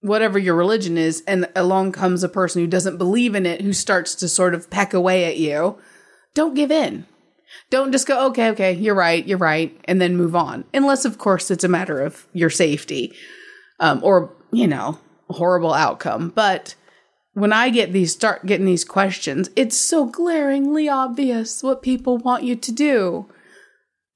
whatever 0.00 0.38
your 0.38 0.54
religion 0.54 0.98
is, 0.98 1.22
and 1.26 1.48
along 1.56 1.92
comes 1.92 2.22
a 2.22 2.28
person 2.28 2.60
who 2.60 2.66
doesn't 2.66 2.98
believe 2.98 3.34
in 3.34 3.46
it 3.46 3.62
who 3.62 3.72
starts 3.72 4.14
to 4.16 4.28
sort 4.28 4.54
of 4.54 4.70
peck 4.70 4.92
away 4.92 5.24
at 5.24 5.38
you. 5.38 5.78
Don't 6.34 6.54
give 6.54 6.70
in. 6.70 7.06
Don't 7.70 7.92
just 7.92 8.06
go, 8.06 8.26
okay, 8.26 8.50
okay, 8.50 8.72
you're 8.72 8.94
right, 8.94 9.26
you're 9.26 9.38
right, 9.38 9.78
and 9.84 10.00
then 10.00 10.16
move 10.16 10.36
on. 10.36 10.64
Unless, 10.74 11.04
of 11.04 11.18
course, 11.18 11.50
it's 11.50 11.64
a 11.64 11.68
matter 11.68 12.00
of 12.00 12.26
your 12.32 12.50
safety 12.50 13.14
um, 13.80 14.00
or, 14.02 14.34
you 14.52 14.66
know, 14.66 14.98
horrible 15.30 15.72
outcome. 15.72 16.30
But 16.34 16.74
when 17.32 17.52
I 17.52 17.70
get 17.70 17.92
these, 17.92 18.12
start 18.12 18.46
getting 18.46 18.66
these 18.66 18.84
questions, 18.84 19.50
it's 19.56 19.78
so 19.78 20.04
glaringly 20.04 20.88
obvious 20.88 21.62
what 21.62 21.82
people 21.82 22.18
want 22.18 22.44
you 22.44 22.56
to 22.56 22.72
do. 22.72 23.26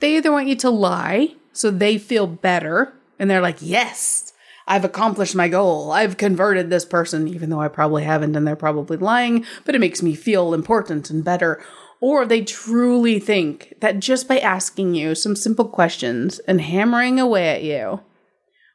They 0.00 0.16
either 0.16 0.32
want 0.32 0.48
you 0.48 0.56
to 0.56 0.70
lie 0.70 1.34
so 1.52 1.70
they 1.70 1.98
feel 1.98 2.26
better 2.26 2.92
and 3.18 3.30
they're 3.30 3.40
like, 3.40 3.58
yes, 3.60 4.32
I've 4.66 4.84
accomplished 4.84 5.34
my 5.34 5.48
goal. 5.48 5.90
I've 5.90 6.18
converted 6.18 6.68
this 6.68 6.84
person, 6.84 7.26
even 7.26 7.50
though 7.50 7.60
I 7.60 7.68
probably 7.68 8.04
haven't 8.04 8.36
and 8.36 8.46
they're 8.46 8.54
probably 8.56 8.98
lying, 8.98 9.44
but 9.64 9.74
it 9.74 9.80
makes 9.80 10.02
me 10.02 10.14
feel 10.14 10.52
important 10.52 11.10
and 11.10 11.24
better. 11.24 11.62
Or 12.00 12.26
they 12.26 12.42
truly 12.42 13.18
think 13.18 13.74
that 13.80 13.98
just 13.98 14.28
by 14.28 14.38
asking 14.38 14.94
you 14.94 15.14
some 15.14 15.34
simple 15.34 15.66
questions 15.66 16.38
and 16.40 16.60
hammering 16.60 17.18
away 17.18 17.48
at 17.48 17.64
you 17.64 18.00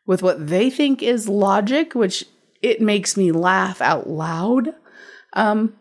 with 0.06 0.22
what 0.22 0.48
they 0.48 0.70
think 0.70 1.02
is 1.02 1.30
logic, 1.30 1.94
which 1.96 2.26
it 2.62 2.82
makes 2.82 3.16
me 3.16 3.32
laugh 3.32 3.80
out 3.80 4.10
loud. 4.10 4.74
Um, 5.34 5.76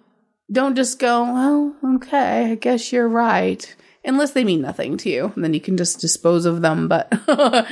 don't 0.50 0.76
just 0.76 0.98
go, 0.98 1.24
well, 1.24 1.76
okay, 1.96 2.52
I 2.52 2.54
guess 2.56 2.92
you're 2.92 3.08
right. 3.08 3.74
Unless 4.04 4.32
they 4.32 4.44
mean 4.44 4.60
nothing 4.60 4.96
to 4.98 5.08
you, 5.08 5.32
and 5.34 5.44
then 5.44 5.54
you 5.54 5.60
can 5.60 5.76
just 5.76 6.00
dispose 6.00 6.44
of 6.44 6.60
them. 6.60 6.88
But 6.88 7.12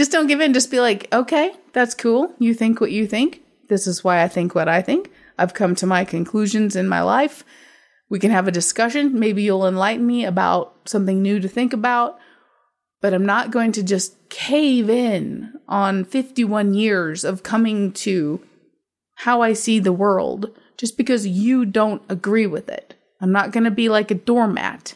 just 0.00 0.12
don't 0.12 0.28
give 0.28 0.40
in. 0.40 0.54
Just 0.54 0.70
be 0.70 0.80
like, 0.80 1.12
okay, 1.12 1.52
that's 1.74 1.94
cool. 1.94 2.34
You 2.38 2.54
think 2.54 2.80
what 2.80 2.90
you 2.90 3.06
think. 3.06 3.42
This 3.68 3.86
is 3.86 4.02
why 4.02 4.22
I 4.22 4.28
think 4.28 4.54
what 4.54 4.66
I 4.66 4.80
think. 4.80 5.10
I've 5.36 5.52
come 5.52 5.74
to 5.74 5.84
my 5.84 6.06
conclusions 6.06 6.74
in 6.74 6.88
my 6.88 7.02
life. 7.02 7.44
We 8.08 8.18
can 8.18 8.30
have 8.30 8.48
a 8.48 8.50
discussion. 8.50 9.20
Maybe 9.20 9.42
you'll 9.42 9.66
enlighten 9.66 10.06
me 10.06 10.24
about 10.24 10.74
something 10.86 11.20
new 11.20 11.38
to 11.40 11.48
think 11.48 11.74
about. 11.74 12.18
But 13.02 13.12
I'm 13.12 13.26
not 13.26 13.50
going 13.50 13.72
to 13.72 13.82
just 13.82 14.16
cave 14.30 14.88
in 14.88 15.52
on 15.68 16.06
51 16.06 16.72
years 16.72 17.22
of 17.22 17.42
coming 17.42 17.92
to 17.92 18.40
how 19.16 19.42
I 19.42 19.52
see 19.52 19.80
the 19.80 19.92
world 19.92 20.50
just 20.78 20.96
because 20.96 21.26
you 21.26 21.66
don't 21.66 22.00
agree 22.08 22.46
with 22.46 22.70
it. 22.70 22.94
I'm 23.20 23.32
not 23.32 23.52
going 23.52 23.64
to 23.64 23.70
be 23.70 23.90
like 23.90 24.10
a 24.10 24.14
doormat. 24.14 24.94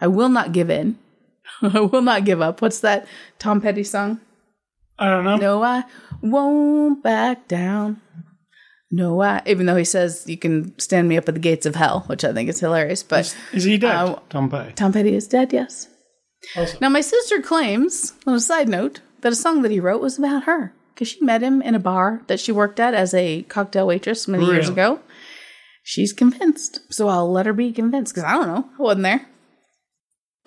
I 0.00 0.06
will 0.06 0.28
not 0.28 0.52
give 0.52 0.70
in. 0.70 1.00
I 1.62 1.80
will 1.80 2.00
not 2.00 2.24
give 2.24 2.40
up. 2.40 2.62
What's 2.62 2.78
that 2.78 3.08
Tom 3.40 3.60
Petty 3.60 3.82
song? 3.82 4.20
I 4.98 5.08
don't 5.10 5.24
know. 5.24 5.36
No, 5.36 5.62
I 5.62 5.84
won't 6.22 7.02
back 7.02 7.48
down. 7.48 8.00
No, 8.90 9.20
I. 9.20 9.42
Even 9.46 9.66
though 9.66 9.76
he 9.76 9.84
says 9.84 10.24
you 10.26 10.36
can 10.38 10.78
stand 10.78 11.08
me 11.08 11.16
up 11.16 11.28
at 11.28 11.34
the 11.34 11.40
gates 11.40 11.66
of 11.66 11.74
hell, 11.74 12.04
which 12.06 12.24
I 12.24 12.32
think 12.32 12.48
is 12.48 12.60
hilarious. 12.60 13.02
But 13.02 13.36
Is 13.52 13.64
he 13.64 13.78
dead? 13.78 13.94
Uh, 13.94 14.18
Tom 14.30 14.48
Petty. 14.48 14.72
Tom 14.72 14.92
Petty 14.92 15.14
is 15.14 15.26
dead, 15.26 15.52
yes. 15.52 15.88
Awesome. 16.56 16.78
Now, 16.80 16.88
my 16.88 17.00
sister 17.00 17.40
claims, 17.42 18.12
on 18.26 18.34
a 18.34 18.40
side 18.40 18.68
note, 18.68 19.00
that 19.22 19.32
a 19.32 19.36
song 19.36 19.62
that 19.62 19.72
he 19.72 19.80
wrote 19.80 20.00
was 20.00 20.18
about 20.18 20.44
her 20.44 20.72
because 20.94 21.08
she 21.08 21.24
met 21.24 21.42
him 21.42 21.60
in 21.60 21.74
a 21.74 21.80
bar 21.80 22.22
that 22.28 22.40
she 22.40 22.52
worked 22.52 22.78
at 22.80 22.94
as 22.94 23.12
a 23.12 23.42
cocktail 23.42 23.86
waitress 23.86 24.28
many 24.28 24.46
years 24.46 24.68
ago. 24.68 25.00
She's 25.82 26.12
convinced, 26.12 26.80
so 26.92 27.08
I'll 27.08 27.30
let 27.30 27.46
her 27.46 27.52
be 27.52 27.72
convinced 27.72 28.14
because 28.14 28.24
I 28.24 28.32
don't 28.34 28.46
know. 28.46 28.68
I 28.78 28.82
wasn't 28.82 29.02
there. 29.02 29.26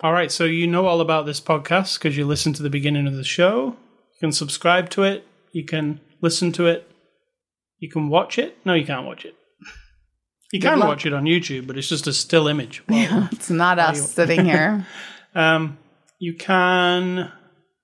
All 0.02 0.12
right, 0.12 0.32
so 0.32 0.44
you 0.44 0.66
know 0.66 0.86
all 0.86 1.00
about 1.00 1.26
this 1.26 1.40
podcast 1.40 1.98
because 1.98 2.16
you 2.16 2.26
listened 2.26 2.56
to 2.56 2.62
the 2.62 2.70
beginning 2.70 3.06
of 3.06 3.14
the 3.14 3.24
show. 3.24 3.76
You 4.20 4.26
can 4.28 4.32
subscribe 4.32 4.90
to 4.90 5.02
it. 5.04 5.26
You 5.52 5.64
can 5.64 6.00
listen 6.20 6.52
to 6.52 6.66
it. 6.66 6.86
You 7.78 7.88
can 7.90 8.08
watch 8.10 8.38
it. 8.38 8.58
No, 8.66 8.74
you 8.74 8.84
can't 8.84 9.06
watch 9.06 9.24
it. 9.24 9.34
You 10.52 10.60
can 10.60 10.80
watch 10.80 11.06
it 11.06 11.12
on 11.14 11.24
YouTube, 11.24 11.66
but 11.66 11.78
it's 11.78 11.88
just 11.88 12.06
a 12.06 12.12
still 12.12 12.46
image. 12.48 12.82
Yeah, 12.90 13.28
It's 13.32 13.50
not 13.50 13.78
us 13.78 14.12
sitting 14.12 14.44
here. 14.44 14.86
Um, 15.32 15.78
you 16.18 16.34
can 16.34 17.30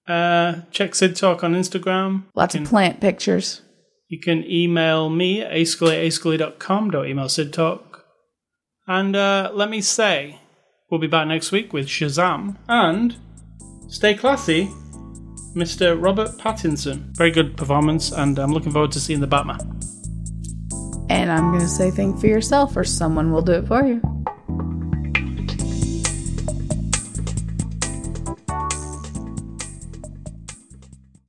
Uh, 0.09 0.63
check 0.73 0.97
Sid 0.97 1.15
Talk 1.15 1.45
on 1.45 1.55
Instagram. 1.55 2.25
Lots 2.35 2.57
You 2.57 2.63
of 2.63 2.69
plant 2.69 3.01
pictures. 3.01 3.63
You 4.09 4.19
can 4.21 4.43
email 4.51 5.09
me 5.09 5.43
at 5.43 5.53
ascully.com. 5.53 6.91
Don't 6.91 7.07
email 7.07 7.29
Sid 7.29 7.53
Talk. 7.53 8.05
And 8.89 9.15
uh, 9.15 9.51
let 9.55 9.71
me 9.71 9.81
say, 9.81 10.41
we'll 10.91 11.01
be 11.01 11.07
back 11.07 11.29
next 11.29 11.53
week 11.53 11.73
with 11.73 11.87
Shazam. 11.87 12.57
And 12.69 13.15
stay 13.89 14.15
classy, 14.15 14.69
Mr. 15.57 16.01
Robert 16.01 16.37
Pattinson. 16.37 17.17
Very 17.17 17.31
good 17.31 17.57
performance, 17.57 18.13
and 18.13 18.39
I'm 18.39 18.53
looking 18.53 18.73
forward 18.73 18.93
to 18.93 19.01
seeing 19.01 19.21
the 19.21 19.27
Batman. 19.27 19.59
And 21.09 21.33
I'm 21.33 21.51
going 21.51 21.63
to 21.63 21.69
say 21.69 21.91
think 21.91 22.21
for 22.21 22.27
yourself 22.27 22.77
or 22.77 22.85
someone 22.85 23.33
will 23.33 23.41
do 23.41 23.53
it 23.53 23.67
for 23.67 23.83
you. 23.83 24.03